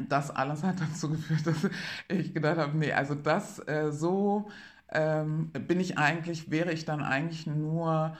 das 0.09 0.29
alles 0.29 0.63
hat 0.63 0.79
dazu 0.79 1.09
geführt, 1.09 1.47
dass 1.47 1.69
ich 2.07 2.33
gedacht 2.33 2.57
habe, 2.57 2.77
nee, 2.77 2.91
also 2.91 3.15
das 3.15 3.59
äh, 3.67 3.91
so 3.91 4.49
ähm, 4.89 5.51
bin 5.51 5.79
ich 5.79 5.97
eigentlich, 5.97 6.51
wäre 6.51 6.71
ich 6.71 6.85
dann 6.85 7.01
eigentlich 7.01 7.47
nur 7.47 8.17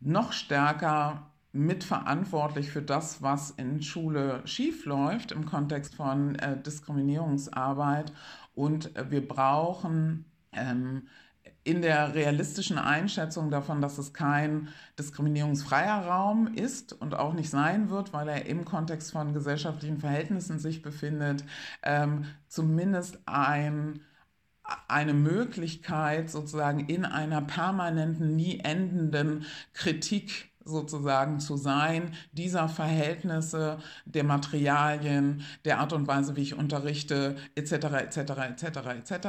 noch 0.00 0.32
stärker 0.32 1.30
mitverantwortlich 1.56 2.70
für 2.70 2.82
das, 2.82 3.22
was 3.22 3.50
in 3.50 3.82
Schule 3.82 4.42
schiefläuft 4.44 5.32
im 5.32 5.46
Kontext 5.46 5.94
von 5.94 6.34
äh, 6.36 6.60
Diskriminierungsarbeit. 6.60 8.12
Und 8.54 8.94
äh, 8.96 9.10
wir 9.10 9.26
brauchen 9.26 10.24
ähm, 10.52 11.08
in 11.64 11.82
der 11.82 12.14
realistischen 12.14 12.78
Einschätzung 12.78 13.50
davon, 13.50 13.80
dass 13.80 13.98
es 13.98 14.12
kein 14.12 14.68
diskriminierungsfreier 14.98 16.06
Raum 16.06 16.46
ist 16.54 16.92
und 16.92 17.14
auch 17.14 17.34
nicht 17.34 17.50
sein 17.50 17.90
wird, 17.90 18.12
weil 18.12 18.28
er 18.28 18.46
im 18.46 18.64
Kontext 18.64 19.10
von 19.12 19.32
gesellschaftlichen 19.32 19.98
Verhältnissen 19.98 20.58
sich 20.58 20.82
befindet, 20.82 21.44
ähm, 21.82 22.24
zumindest 22.48 23.18
ein 23.26 24.00
eine 24.88 25.14
Möglichkeit 25.14 26.30
sozusagen 26.30 26.80
in 26.80 27.04
einer 27.04 27.40
permanenten, 27.40 28.34
nie 28.34 28.58
endenden 28.60 29.44
Kritik 29.72 30.50
sozusagen 30.66 31.40
zu 31.40 31.56
sein, 31.56 32.12
dieser 32.32 32.68
Verhältnisse, 32.68 33.78
der 34.04 34.24
Materialien, 34.24 35.42
der 35.64 35.78
Art 35.80 35.94
und 35.94 36.06
Weise, 36.06 36.36
wie 36.36 36.42
ich 36.42 36.58
unterrichte, 36.58 37.36
etc., 37.54 37.72
etc., 37.72 38.18
etc., 38.18 38.64
etc. 38.98 39.28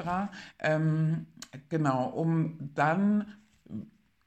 Genau, 1.69 2.07
um 2.09 2.57
dann 2.75 3.25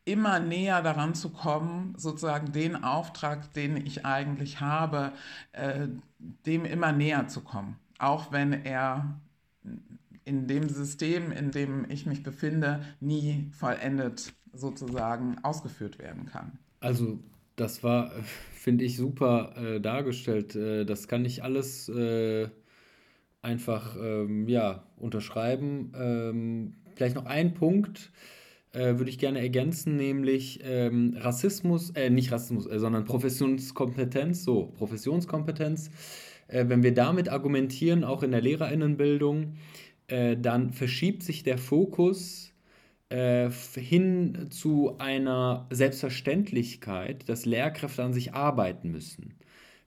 immer 0.05 0.41
näher 0.41 0.83
daran 0.83 1.15
zu 1.15 1.31
kommen, 1.31 1.95
sozusagen 1.97 2.53
den 2.53 2.83
Auftrag, 2.83 3.53
den 3.53 3.77
ich 3.77 4.05
eigentlich 4.07 4.61
habe, 4.61 5.13
äh, 5.53 5.89
dem 6.47 6.65
immer 6.65 6.93
näher 6.93 7.29
zu 7.29 7.43
kommen, 7.43 7.77
auch 7.99 8.33
wenn 8.33 8.53
er 8.53 9.21
in 10.25 10.47
dem 10.47 10.69
System, 10.69 11.33
in 11.33 11.51
dem 11.51 11.89
ich 11.89 12.07
mich 12.07 12.23
befinde, 12.23 12.85
nie 13.01 13.51
vollendet 13.53 14.33
sozusagen 14.53 15.39
ausgeführt 15.43 15.99
werden 15.99 16.27
kann. 16.27 16.59
Also 16.81 17.21
das 17.57 17.85
war, 17.85 18.13
finde 18.53 18.85
ich, 18.85 18.97
super 18.97 19.55
äh, 19.57 19.81
dargestellt. 19.81 20.57
Äh, 20.57 20.85
das 20.85 21.09
kann 21.09 21.25
ich 21.25 21.45
alles 21.45 21.89
äh, 21.89 22.49
einfach 23.43 23.97
ähm, 24.01 24.49
ja, 24.49 24.85
unterschreiben. 24.97 25.93
Ähm, 25.95 26.75
vielleicht 26.95 27.15
noch 27.15 27.27
ein 27.27 27.55
Punkt 27.55 28.11
äh, 28.73 28.99
würde 28.99 29.11
ich 29.11 29.19
gerne 29.19 29.41
ergänzen, 29.41 29.97
nämlich 29.97 30.61
ähm, 30.63 31.17
Rassismus, 31.19 31.91
äh, 31.91 32.09
nicht 32.09 32.31
Rassismus, 32.31 32.67
äh, 32.67 32.79
sondern 32.79 33.05
Professionskompetenz, 33.05 34.45
so, 34.45 34.67
Professionskompetenz. 34.77 35.91
wenn 36.53 36.83
wir 36.83 36.93
damit 36.93 37.29
argumentieren, 37.29 38.03
auch 38.03 38.25
in 38.25 38.33
der 38.33 38.41
Lehrerinnenbildung, 38.41 39.55
dann 40.09 40.73
verschiebt 40.73 41.23
sich 41.23 41.45
der 41.45 41.59
Fokus 41.59 42.50
äh, 43.11 43.51
hin 43.51 44.47
zu 44.51 44.99
einer 44.99 45.67
Selbstverständlichkeit, 45.71 47.29
dass 47.29 47.45
Lehrkräfte 47.45 48.03
an 48.03 48.13
sich 48.13 48.35
arbeiten 48.35 48.91
müssen. 48.91 49.35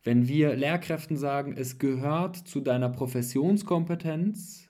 Wenn 0.03 0.27
wir 0.27 0.55
Lehrkräften 0.55 1.15
sagen, 1.15 1.55
es 1.55 1.79
gehört 1.79 2.35
zu 2.35 2.59
deiner 2.59 2.89
Professionskompetenz, 2.89 4.69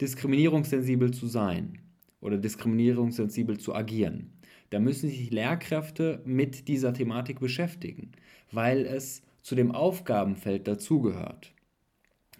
diskriminierungssensibel 0.00 1.12
zu 1.12 1.26
sein 1.26 1.78
oder 2.20 2.36
diskriminierungssensibel 2.36 3.58
zu 3.58 3.74
agieren, 3.74 4.32
dann 4.68 4.84
müssen 4.84 5.08
sich 5.08 5.30
Lehrkräfte 5.30 6.20
mit 6.26 6.68
dieser 6.68 6.92
Thematik 6.92 7.40
beschäftigen, 7.40 8.12
weil 8.50 8.84
es 8.84 9.22
zu 9.40 9.54
dem 9.54 9.72
Aufgabenfeld 9.72 10.68
dazugehört. 10.68 11.52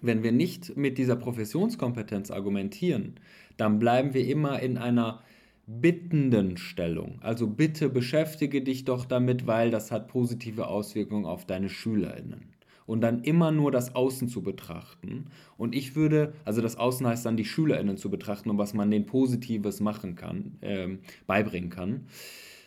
Wenn 0.02 0.22
wir 0.22 0.32
nicht 0.32 0.76
mit 0.76 0.98
dieser 0.98 1.16
Professionskompetenz 1.16 2.30
argumentieren, 2.30 3.14
dann 3.56 3.78
bleiben 3.78 4.14
wir 4.14 4.26
immer 4.26 4.60
in 4.60 4.76
einer 4.76 5.22
bittenden 5.66 6.56
Stellung. 6.56 7.18
Also 7.20 7.46
bitte 7.46 7.88
beschäftige 7.88 8.62
dich 8.62 8.84
doch 8.84 9.04
damit, 9.04 9.46
weil 9.46 9.70
das 9.70 9.92
hat 9.92 10.08
positive 10.08 10.66
Auswirkungen 10.66 11.24
auf 11.24 11.46
deine 11.46 11.68
Schülerinnen. 11.68 12.52
Und 12.84 13.00
dann 13.00 13.22
immer 13.22 13.52
nur 13.52 13.70
das 13.70 13.94
Außen 13.94 14.26
zu 14.26 14.42
betrachten. 14.42 15.26
Und 15.56 15.74
ich 15.74 15.94
würde, 15.94 16.34
also 16.44 16.60
das 16.60 16.76
Außen 16.76 17.06
heißt 17.06 17.24
dann 17.24 17.36
die 17.36 17.44
Schülerinnen 17.44 17.96
zu 17.96 18.10
betrachten 18.10 18.50
und 18.50 18.58
was 18.58 18.74
man 18.74 18.90
denen 18.90 19.06
Positives 19.06 19.80
machen 19.80 20.16
kann, 20.16 20.58
äh, 20.62 20.88
beibringen 21.28 21.70
kann. 21.70 22.06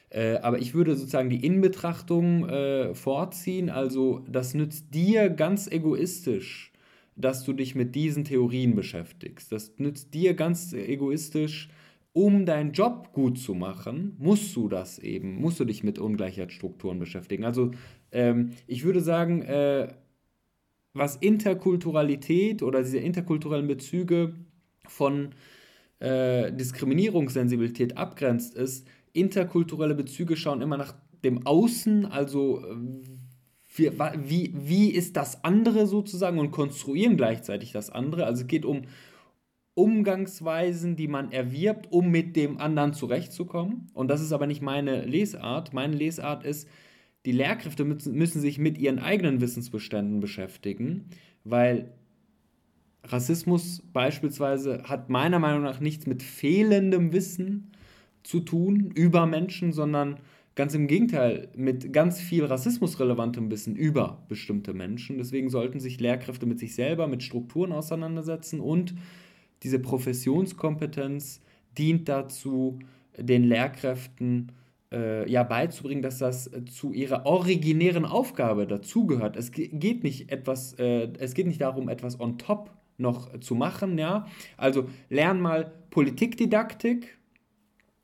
Äh, 0.09 0.38
aber 0.38 0.59
ich 0.59 0.73
würde 0.73 0.95
sozusagen 0.95 1.29
die 1.29 1.45
Inbetrachtung 1.45 2.47
äh, 2.47 2.95
vorziehen. 2.95 3.69
Also 3.69 4.23
das 4.31 4.53
nützt 4.53 4.95
dir 4.95 5.29
ganz 5.29 5.67
egoistisch 5.69 6.71
dass 7.16 7.43
du 7.43 7.53
dich 7.53 7.76
mit 7.76 7.95
diesen 7.95 8.26
Theorien 8.26 8.76
beschäftigst. 8.76 9.51
Das 9.51 9.74
nützt 9.78 10.13
dir 10.13 10.34
ganz 10.34 10.74
egoistisch, 10.74 11.70
um 12.13 12.45
deinen 12.45 12.72
Job 12.72 13.11
gut 13.11 13.38
zu 13.38 13.53
machen, 13.53 14.16
musst 14.20 14.55
du 14.55 14.70
das 14.70 14.99
eben, 14.99 15.36
musst 15.36 15.59
du 15.59 15.66
dich 15.66 15.84
mit 15.84 15.99
Ungleichheitsstrukturen 15.99 16.97
beschäftigen. 16.97 17.43
Also 17.43 17.72
ähm, 18.11 18.51
ich 18.68 18.86
würde 18.86 19.01
sagen, 19.01 19.41
äh, 19.41 19.89
was 20.93 21.18
Interkulturalität 21.18 22.63
oder 22.63 22.82
diese 22.84 22.99
interkulturellen 22.99 23.68
Bezüge 23.68 24.34
von 24.88 25.32
äh, 25.99 26.53
Diskriminierungssensibilität 26.53 27.97
abgrenzt, 27.97 28.55
ist, 28.55 28.88
interkulturelle 29.11 29.95
Bezüge 29.95 30.38
schauen 30.38 30.61
immer 30.61 30.78
nach 30.78 30.95
dem 31.24 31.45
Außen, 31.45 32.05
also 32.05 32.66
äh, 32.66 32.76
wie, 33.78 33.91
wie, 34.23 34.53
wie 34.55 34.89
ist 34.91 35.15
das 35.17 35.43
andere 35.43 35.88
sozusagen 35.88 36.39
und 36.39 36.51
konstruieren 36.51 37.17
gleichzeitig 37.17 37.71
das 37.71 37.89
andere. 37.89 38.26
Also 38.26 38.41
es 38.41 38.47
geht 38.47 38.65
um 38.65 38.84
Umgangsweisen, 39.73 40.95
die 40.95 41.09
man 41.09 41.32
erwirbt, 41.32 41.91
um 41.91 42.09
mit 42.09 42.36
dem 42.36 42.59
anderen 42.59 42.93
zurechtzukommen. 42.93 43.88
Und 43.93 44.07
das 44.07 44.21
ist 44.21 44.32
aber 44.32 44.47
nicht 44.47 44.61
meine 44.61 45.05
Lesart. 45.05 45.73
Meine 45.73 45.95
Lesart 45.95 46.45
ist, 46.45 46.69
die 47.26 47.34
Lehrkräfte 47.34 47.84
müssen, 47.84 48.15
müssen 48.15 48.39
sich 48.39 48.57
mit 48.57 48.78
ihren 48.78 48.99
eigenen 48.99 49.41
Wissensbeständen 49.41 50.21
beschäftigen, 50.21 51.09
weil 51.43 51.91
Rassismus 53.03 53.84
beispielsweise 53.91 54.84
hat 54.84 55.09
meiner 55.09 55.39
Meinung 55.39 55.63
nach 55.63 55.80
nichts 55.80 56.07
mit 56.07 56.23
fehlendem 56.23 57.11
Wissen 57.13 57.71
zu 58.23 58.39
tun 58.39 58.91
über 58.95 59.26
Menschen, 59.26 59.73
sondern 59.73 60.19
Ganz 60.56 60.74
im 60.74 60.88
Gegenteil, 60.88 61.49
mit 61.56 61.91
ganz 61.91 62.22
viel 62.22 62.45
rassismusrelevantem 62.45 63.51
Wissen 63.51 63.76
über 63.76 64.24
bestimmte 64.30 64.74
Menschen. 64.74 65.18
Deswegen 65.18 65.49
sollten 65.49 65.82
sich 65.82 65.99
Lehrkräfte 65.99 66.45
mit 66.45 66.60
sich 66.60 66.76
selber, 66.76 67.08
mit 67.08 67.24
Strukturen 67.24 67.74
auseinandersetzen 67.74 68.62
und 68.62 68.95
diese 69.64 69.80
Professionskompetenz 69.80 71.41
dient 71.78 72.08
dazu, 72.08 72.80
den 73.18 73.43
Lehrkräften 73.43 74.53
äh, 74.93 75.30
ja 75.30 75.43
beizubringen, 75.43 76.01
dass 76.01 76.20
das 76.20 76.49
zu 76.72 76.93
ihrer 76.93 77.26
originären 77.26 78.06
Aufgabe 78.06 78.66
dazugehört. 78.66 79.36
Es 79.36 79.51
geht 79.51 80.03
nicht 80.03 80.32
etwas, 80.32 80.74
äh, 80.80 81.10
es 81.20 81.34
geht 81.34 81.47
nicht 81.47 81.62
darum, 81.62 81.89
etwas 81.89 82.20
on 82.20 82.38
top 82.38 82.72
noch 82.97 83.38
zu 83.41 83.56
machen, 83.56 83.97
ja. 83.97 84.28
Also 84.56 84.88
lern 85.10 85.41
mal 85.41 85.74
Politikdidaktik, 85.89 87.18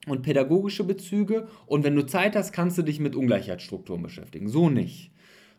und 0.07 0.23
pädagogische 0.23 0.83
Bezüge 0.83 1.47
und 1.65 1.83
wenn 1.83 1.95
du 1.95 2.05
Zeit 2.05 2.35
hast, 2.35 2.51
kannst 2.51 2.77
du 2.77 2.81
dich 2.81 2.99
mit 2.99 3.15
Ungleichheitsstrukturen 3.15 4.01
beschäftigen. 4.01 4.47
So 4.47 4.69
nicht. 4.69 5.11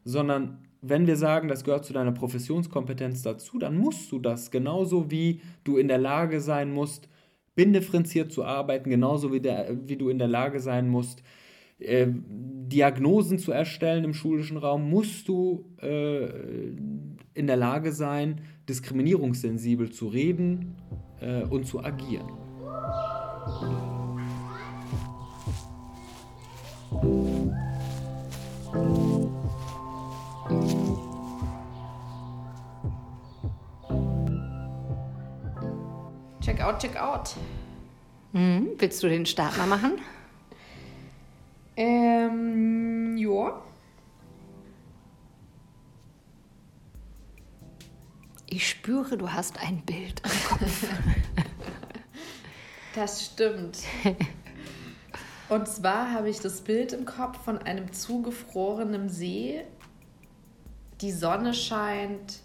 Sondern 0.04 0.58
wenn 0.80 1.06
wir 1.06 1.16
sagen, 1.16 1.48
das 1.48 1.62
gehört 1.62 1.84
zu 1.84 1.92
deiner 1.92 2.12
Professionskompetenz 2.12 3.22
dazu, 3.22 3.58
dann 3.58 3.76
musst 3.76 4.10
du 4.10 4.18
das 4.18 4.50
genauso 4.50 5.10
wie 5.10 5.40
du 5.62 5.76
in 5.78 5.86
der 5.86 5.98
Lage 5.98 6.40
sein 6.40 6.72
musst, 6.72 7.08
bindifferenziert 7.54 8.32
zu 8.32 8.44
arbeiten, 8.44 8.90
genauso 8.90 9.32
wie, 9.32 9.40
der, 9.40 9.76
wie 9.86 9.96
du 9.96 10.08
in 10.08 10.18
der 10.18 10.28
Lage 10.28 10.58
sein 10.58 10.88
musst, 10.88 11.22
äh, 11.78 12.06
Diagnosen 12.08 13.38
zu 13.38 13.52
erstellen 13.52 14.04
im 14.04 14.14
schulischen 14.14 14.56
Raum, 14.56 14.88
musst 14.88 15.28
du 15.28 15.66
äh, 15.80 16.26
in 17.34 17.46
der 17.46 17.56
Lage 17.56 17.92
sein, 17.92 18.40
diskriminierungssensibel 18.68 19.90
zu 19.90 20.08
reden 20.08 20.76
äh, 21.20 21.42
und 21.42 21.66
zu 21.66 21.84
agieren. 21.84 22.30
Check 36.40 36.60
out, 36.60 36.80
check 36.80 36.96
out. 36.96 37.30
Mhm. 38.32 38.70
Willst 38.78 39.02
du 39.02 39.08
den 39.08 39.26
Start 39.26 39.56
mal 39.58 39.66
machen? 39.66 40.00
Ähm, 41.76 43.16
ja. 43.16 43.62
Ich 48.48 48.68
spüre, 48.68 49.16
du 49.16 49.32
hast 49.32 49.58
ein 49.60 49.82
Bild 49.82 50.20
im 50.24 50.48
Kopf. 50.48 50.86
das 52.94 53.24
stimmt. 53.26 53.78
Und 55.52 55.68
zwar 55.68 56.10
habe 56.12 56.30
ich 56.30 56.40
das 56.40 56.62
Bild 56.62 56.94
im 56.94 57.04
Kopf 57.04 57.44
von 57.44 57.58
einem 57.58 57.92
zugefrorenen 57.92 59.10
See. 59.10 59.62
Die 61.02 61.12
Sonne 61.12 61.52
scheint. 61.52 62.38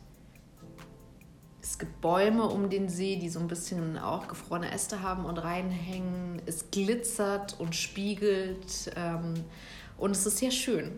Es 1.61 1.79
gibt 1.79 2.01
Bäume 2.01 2.43
um 2.49 2.69
den 2.69 2.89
See, 2.89 3.15
die 3.15 3.29
so 3.29 3.39
ein 3.39 3.47
bisschen 3.47 3.97
auch 3.97 4.27
gefrorene 4.27 4.73
Äste 4.73 5.03
haben 5.03 5.23
und 5.23 5.37
reinhängen. 5.37 6.41
Es 6.47 6.69
glitzert 6.69 7.57
und 7.61 7.77
spiegelt. 7.77 8.91
Ähm, 8.97 9.35
und 9.97 10.11
es 10.11 10.25
ist 10.25 10.39
sehr 10.39 10.51
schön. 10.51 10.91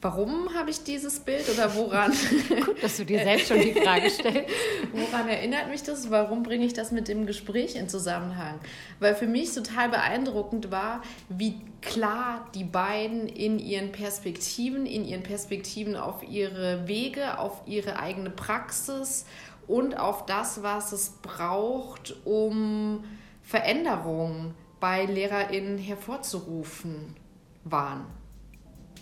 Warum 0.00 0.54
habe 0.54 0.70
ich 0.70 0.84
dieses 0.84 1.18
Bild 1.18 1.48
oder 1.48 1.74
woran? 1.74 2.12
Gut, 2.64 2.80
dass 2.80 2.98
du 2.98 3.04
dir 3.04 3.18
selbst 3.18 3.48
schon 3.48 3.60
die 3.60 3.72
Frage 3.72 4.08
stellst. 4.08 4.48
woran 4.92 5.28
erinnert 5.28 5.68
mich 5.68 5.82
das? 5.82 6.08
Warum 6.08 6.44
bringe 6.44 6.64
ich 6.64 6.72
das 6.72 6.92
mit 6.92 7.08
dem 7.08 7.26
Gespräch 7.26 7.74
in 7.74 7.88
Zusammenhang? 7.88 8.60
Weil 9.00 9.16
für 9.16 9.26
mich 9.26 9.52
total 9.52 9.88
beeindruckend 9.88 10.70
war, 10.70 11.02
wie 11.28 11.60
klar 11.82 12.46
die 12.54 12.62
beiden 12.62 13.26
in 13.26 13.58
ihren 13.58 13.90
Perspektiven, 13.90 14.86
in 14.86 15.04
ihren 15.04 15.24
Perspektiven 15.24 15.96
auf 15.96 16.22
ihre 16.22 16.86
Wege, 16.86 17.38
auf 17.38 17.62
ihre 17.66 17.98
eigene 17.98 18.30
Praxis 18.30 19.26
und 19.66 19.98
auf 19.98 20.26
das, 20.26 20.62
was 20.62 20.92
es 20.92 21.10
braucht, 21.22 22.14
um 22.24 23.02
Veränderungen 23.42 24.54
bei 24.78 25.06
LehrerInnen 25.06 25.76
hervorzurufen 25.76 27.16
waren 27.64 28.17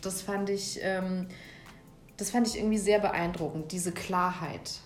das 0.07 0.23
fand 0.23 0.49
ich, 0.49 0.79
ähm, 0.83 1.27
das 2.17 2.31
fand 2.31 2.47
ich 2.49 2.57
irgendwie 2.57 2.79
sehr 2.79 3.01
beeindruckend, 3.01 3.73
diese 3.73 3.93
Klarheit. 3.93 4.81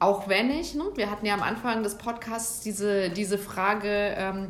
Auch 0.00 0.28
wenn 0.28 0.50
ich, 0.50 0.74
ne, 0.74 0.84
wir 0.96 1.10
hatten 1.10 1.24
ja 1.24 1.34
am 1.34 1.42
Anfang 1.42 1.82
des 1.82 1.96
Podcasts 1.96 2.60
diese, 2.60 3.10
diese 3.10 3.38
Frage, 3.38 4.14
ähm, 4.16 4.48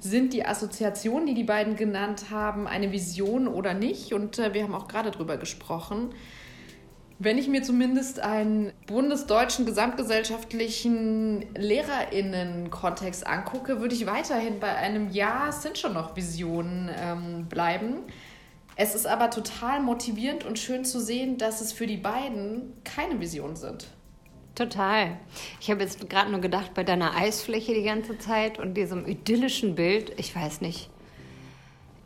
sind 0.00 0.32
die 0.32 0.44
Assoziationen, 0.44 1.26
die 1.26 1.34
die 1.34 1.44
beiden 1.44 1.76
genannt 1.76 2.26
haben, 2.30 2.66
eine 2.66 2.92
Vision 2.92 3.48
oder 3.48 3.74
nicht? 3.74 4.12
Und 4.12 4.38
äh, 4.38 4.54
wir 4.54 4.62
haben 4.62 4.74
auch 4.74 4.88
gerade 4.88 5.10
darüber 5.10 5.36
gesprochen. 5.36 6.10
Wenn 7.18 7.38
ich 7.38 7.48
mir 7.48 7.62
zumindest 7.62 8.20
einen 8.20 8.72
bundesdeutschen 8.86 9.64
gesamtgesellschaftlichen 9.64 11.46
Lehrerinnen-Kontext 11.56 13.26
angucke, 13.26 13.80
würde 13.80 13.94
ich 13.94 14.06
weiterhin 14.06 14.60
bei 14.60 14.74
einem 14.74 15.10
Ja, 15.10 15.46
es 15.48 15.62
sind 15.62 15.78
schon 15.78 15.94
noch 15.94 16.14
Visionen 16.14 16.90
ähm, 16.94 17.46
bleiben. 17.46 18.00
Es 18.78 18.94
ist 18.94 19.06
aber 19.06 19.30
total 19.30 19.80
motivierend 19.80 20.44
und 20.44 20.58
schön 20.58 20.84
zu 20.84 21.00
sehen, 21.00 21.38
dass 21.38 21.62
es 21.62 21.72
für 21.72 21.86
die 21.86 21.96
beiden 21.96 22.74
keine 22.84 23.18
Visionen 23.20 23.56
sind. 23.56 23.88
Total. 24.54 25.16
Ich 25.60 25.70
habe 25.70 25.82
jetzt 25.82 26.08
gerade 26.08 26.30
nur 26.30 26.40
gedacht, 26.40 26.74
bei 26.74 26.84
deiner 26.84 27.14
Eisfläche 27.14 27.74
die 27.74 27.82
ganze 27.82 28.18
Zeit 28.18 28.58
und 28.58 28.74
diesem 28.74 29.06
idyllischen 29.06 29.74
Bild, 29.74 30.12
ich 30.18 30.34
weiß 30.34 30.60
nicht, 30.60 30.90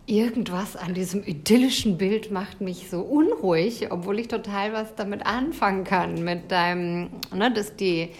irgendwas 0.06 0.76
an 0.76 0.94
diesem 0.94 1.24
idyllischen 1.24 1.96
Bild 1.96 2.30
macht 2.30 2.60
mich 2.60 2.90
so 2.90 3.00
unruhig, 3.00 3.90
obwohl 3.90 4.18
ich 4.18 4.28
total 4.28 4.72
was 4.72 4.94
damit 4.96 5.24
anfangen 5.24 5.84
kann, 5.84 6.24
mit 6.24 6.50
deinem, 6.50 7.10
ne, 7.32 7.52
dass 7.52 7.76
die, 7.76 8.10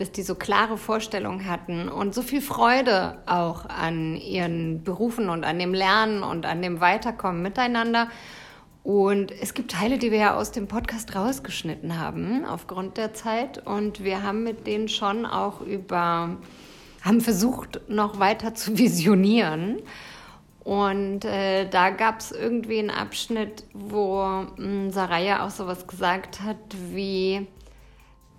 dass 0.00 0.10
die 0.12 0.22
so 0.22 0.34
klare 0.34 0.78
Vorstellungen 0.78 1.46
hatten 1.46 1.90
und 1.90 2.14
so 2.14 2.22
viel 2.22 2.40
Freude 2.40 3.18
auch 3.26 3.66
an 3.66 4.16
ihren 4.16 4.82
Berufen 4.82 5.28
und 5.28 5.44
an 5.44 5.58
dem 5.58 5.74
Lernen 5.74 6.22
und 6.22 6.46
an 6.46 6.62
dem 6.62 6.80
Weiterkommen 6.80 7.42
miteinander. 7.42 8.08
Und 8.82 9.30
es 9.30 9.52
gibt 9.52 9.72
Teile, 9.72 9.98
die 9.98 10.10
wir 10.10 10.18
ja 10.18 10.36
aus 10.36 10.52
dem 10.52 10.68
Podcast 10.68 11.14
rausgeschnitten 11.14 11.98
haben, 12.00 12.46
aufgrund 12.46 12.96
der 12.96 13.12
Zeit. 13.12 13.58
Und 13.66 14.02
wir 14.02 14.22
haben 14.22 14.42
mit 14.42 14.66
denen 14.66 14.88
schon 14.88 15.26
auch 15.26 15.60
über, 15.60 16.38
haben 17.02 17.20
versucht, 17.20 17.82
noch 17.88 18.18
weiter 18.18 18.54
zu 18.54 18.78
visionieren. 18.78 19.82
Und 20.64 21.26
äh, 21.26 21.68
da 21.68 21.90
gab 21.90 22.20
es 22.20 22.32
irgendwie 22.32 22.78
einen 22.78 22.90
Abschnitt, 22.90 23.64
wo 23.74 24.46
hm, 24.56 24.90
Saraya 24.92 25.44
auch 25.44 25.50
sowas 25.50 25.86
gesagt 25.86 26.40
hat, 26.40 26.56
wie 26.90 27.46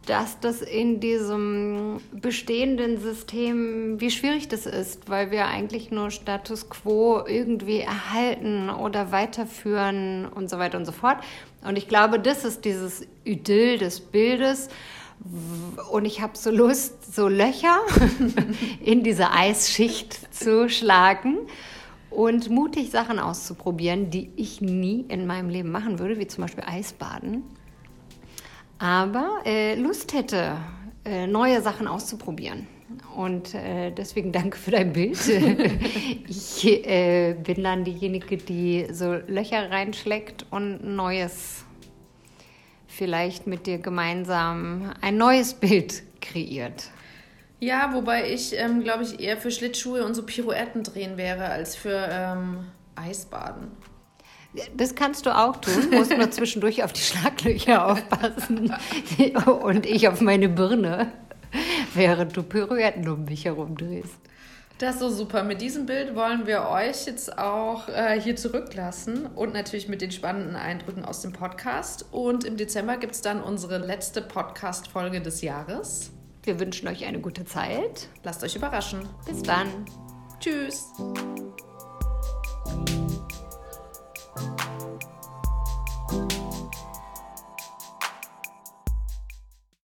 dass 0.06 0.40
das 0.40 0.62
in 0.62 1.00
diesem 1.00 2.02
bestehenden 2.12 3.00
System, 3.00 4.02
wie 4.02 4.10
schwierig 4.10 4.48
das 4.48 4.66
ist, 4.66 5.10
weil 5.10 5.30
wir 5.30 5.46
eigentlich 5.46 5.92
nur 5.92 6.10
Status 6.10 6.70
quo 6.70 7.22
irgendwie 7.26 7.82
erhalten 7.82 8.70
oder 8.70 9.12
weiterführen 9.12 10.26
und 10.26 10.50
so 10.50 10.58
weiter 10.58 10.78
und 10.80 10.86
so 10.86 10.92
fort. 10.92 11.18
Und 11.64 11.78
ich 11.78 11.88
glaube, 11.88 12.20
das 12.20 12.46
ist 12.46 12.66
dieses 12.66 13.08
Idyll 13.24 13.78
des 13.78 14.00
Bildes. 14.00 14.70
Und 15.92 16.06
ich 16.06 16.20
habe 16.20 16.36
so 16.36 16.50
Lust, 16.50 17.14
so 17.14 17.28
Löcher 17.28 17.78
in 18.84 19.04
diese 19.04 19.32
Eisschicht 19.32 20.34
zu 20.34 20.68
schlagen 20.68 21.38
und 22.10 22.50
mutig 22.50 22.90
Sachen 22.90 23.20
auszuprobieren, 23.20 24.10
die 24.10 24.32
ich 24.36 24.62
nie 24.62 25.06
in 25.10 25.28
meinem 25.28 25.50
Leben 25.50 25.72
machen 25.72 26.00
würde, 26.00 26.18
wie 26.18 26.26
zum 26.26 26.44
Beispiel 26.44 26.64
Eisbaden. 26.66 27.44
Aber 28.82 29.42
äh, 29.46 29.76
Lust 29.76 30.12
hätte, 30.12 30.58
äh, 31.06 31.28
neue 31.28 31.62
Sachen 31.62 31.88
auszuprobieren. 31.88 32.66
Und 33.16 33.54
äh, 33.54 33.92
deswegen 33.92 34.32
danke 34.32 34.58
für 34.58 34.72
dein 34.72 34.92
Bild. 34.92 35.20
ich 36.28 36.66
äh, 36.66 37.36
bin 37.36 37.64
dann 37.64 37.84
diejenige, 37.84 38.38
die 38.38 38.88
so 38.92 39.14
Löcher 39.28 39.70
reinschlägt 39.70 40.48
und 40.50 40.84
Neues, 40.84 41.64
vielleicht 42.88 43.46
mit 43.46 43.68
dir 43.68 43.78
gemeinsam 43.78 44.92
ein 45.00 45.16
neues 45.16 45.54
Bild 45.54 46.02
kreiert. 46.20 46.90
Ja, 47.60 47.94
wobei 47.94 48.32
ich, 48.34 48.58
ähm, 48.58 48.82
glaube 48.84 49.04
ich, 49.04 49.20
eher 49.20 49.38
für 49.38 49.52
Schlittschuhe 49.52 50.04
und 50.04 50.16
so 50.16 50.24
Pirouetten 50.24 50.82
drehen 50.82 51.18
wäre, 51.18 51.46
als 51.46 51.76
für 51.76 52.10
ähm, 52.12 52.66
Eisbaden. 52.96 53.68
Das 54.76 54.96
kannst 54.96 55.26
du 55.26 55.36
auch 55.36 55.58
tun, 55.58 55.90
musst 55.92 56.16
nur 56.16 56.30
zwischendurch 56.30 56.84
auf 56.84 56.92
die 56.92 57.02
Schlaglöcher 57.02 57.88
aufpassen 57.88 58.74
und 59.64 59.86
ich 59.86 60.08
auf 60.08 60.20
meine 60.20 60.50
Birne, 60.50 61.12
während 61.94 62.36
du 62.36 62.44
Pirouetten 62.44 63.08
um 63.08 63.26
mich 63.26 63.46
herum 63.46 63.78
drehst. 63.78 64.20
Das 64.82 64.96
ist 64.96 65.02
so 65.02 65.10
super. 65.10 65.44
Mit 65.44 65.62
diesem 65.62 65.86
Bild 65.86 66.16
wollen 66.16 66.48
wir 66.48 66.68
euch 66.68 67.06
jetzt 67.06 67.38
auch 67.38 67.88
äh, 67.88 68.20
hier 68.20 68.36
zurücklassen 68.36 69.28
und 69.28 69.54
natürlich 69.54 69.88
mit 69.88 70.02
den 70.02 70.12
spannenden 70.12 70.56
Eindrücken 70.56 71.06
aus 71.06 71.22
dem 71.22 71.34
Podcast. 71.34 72.06
Und 72.12 72.46
im 72.46 72.58
Dezember 72.58 72.98
gibt 72.98 73.14
es 73.14 73.22
dann 73.22 73.44
unsere 73.44 73.78
letzte 73.78 74.24
Podcast-Folge 74.24 75.22
des 75.22 75.44
Jahres. 75.44 76.10
Wir 76.42 76.60
wünschen 76.60 76.88
euch 76.88 77.06
eine 77.06 77.20
gute 77.20 77.46
Zeit. 77.46 78.08
Lasst 78.24 78.44
euch 78.44 78.56
überraschen. 78.56 79.08
Bis 79.28 79.44
dann. 79.44 79.68
Tschüss. 80.40 80.88
Thank 84.36 86.32
you. 86.34 86.41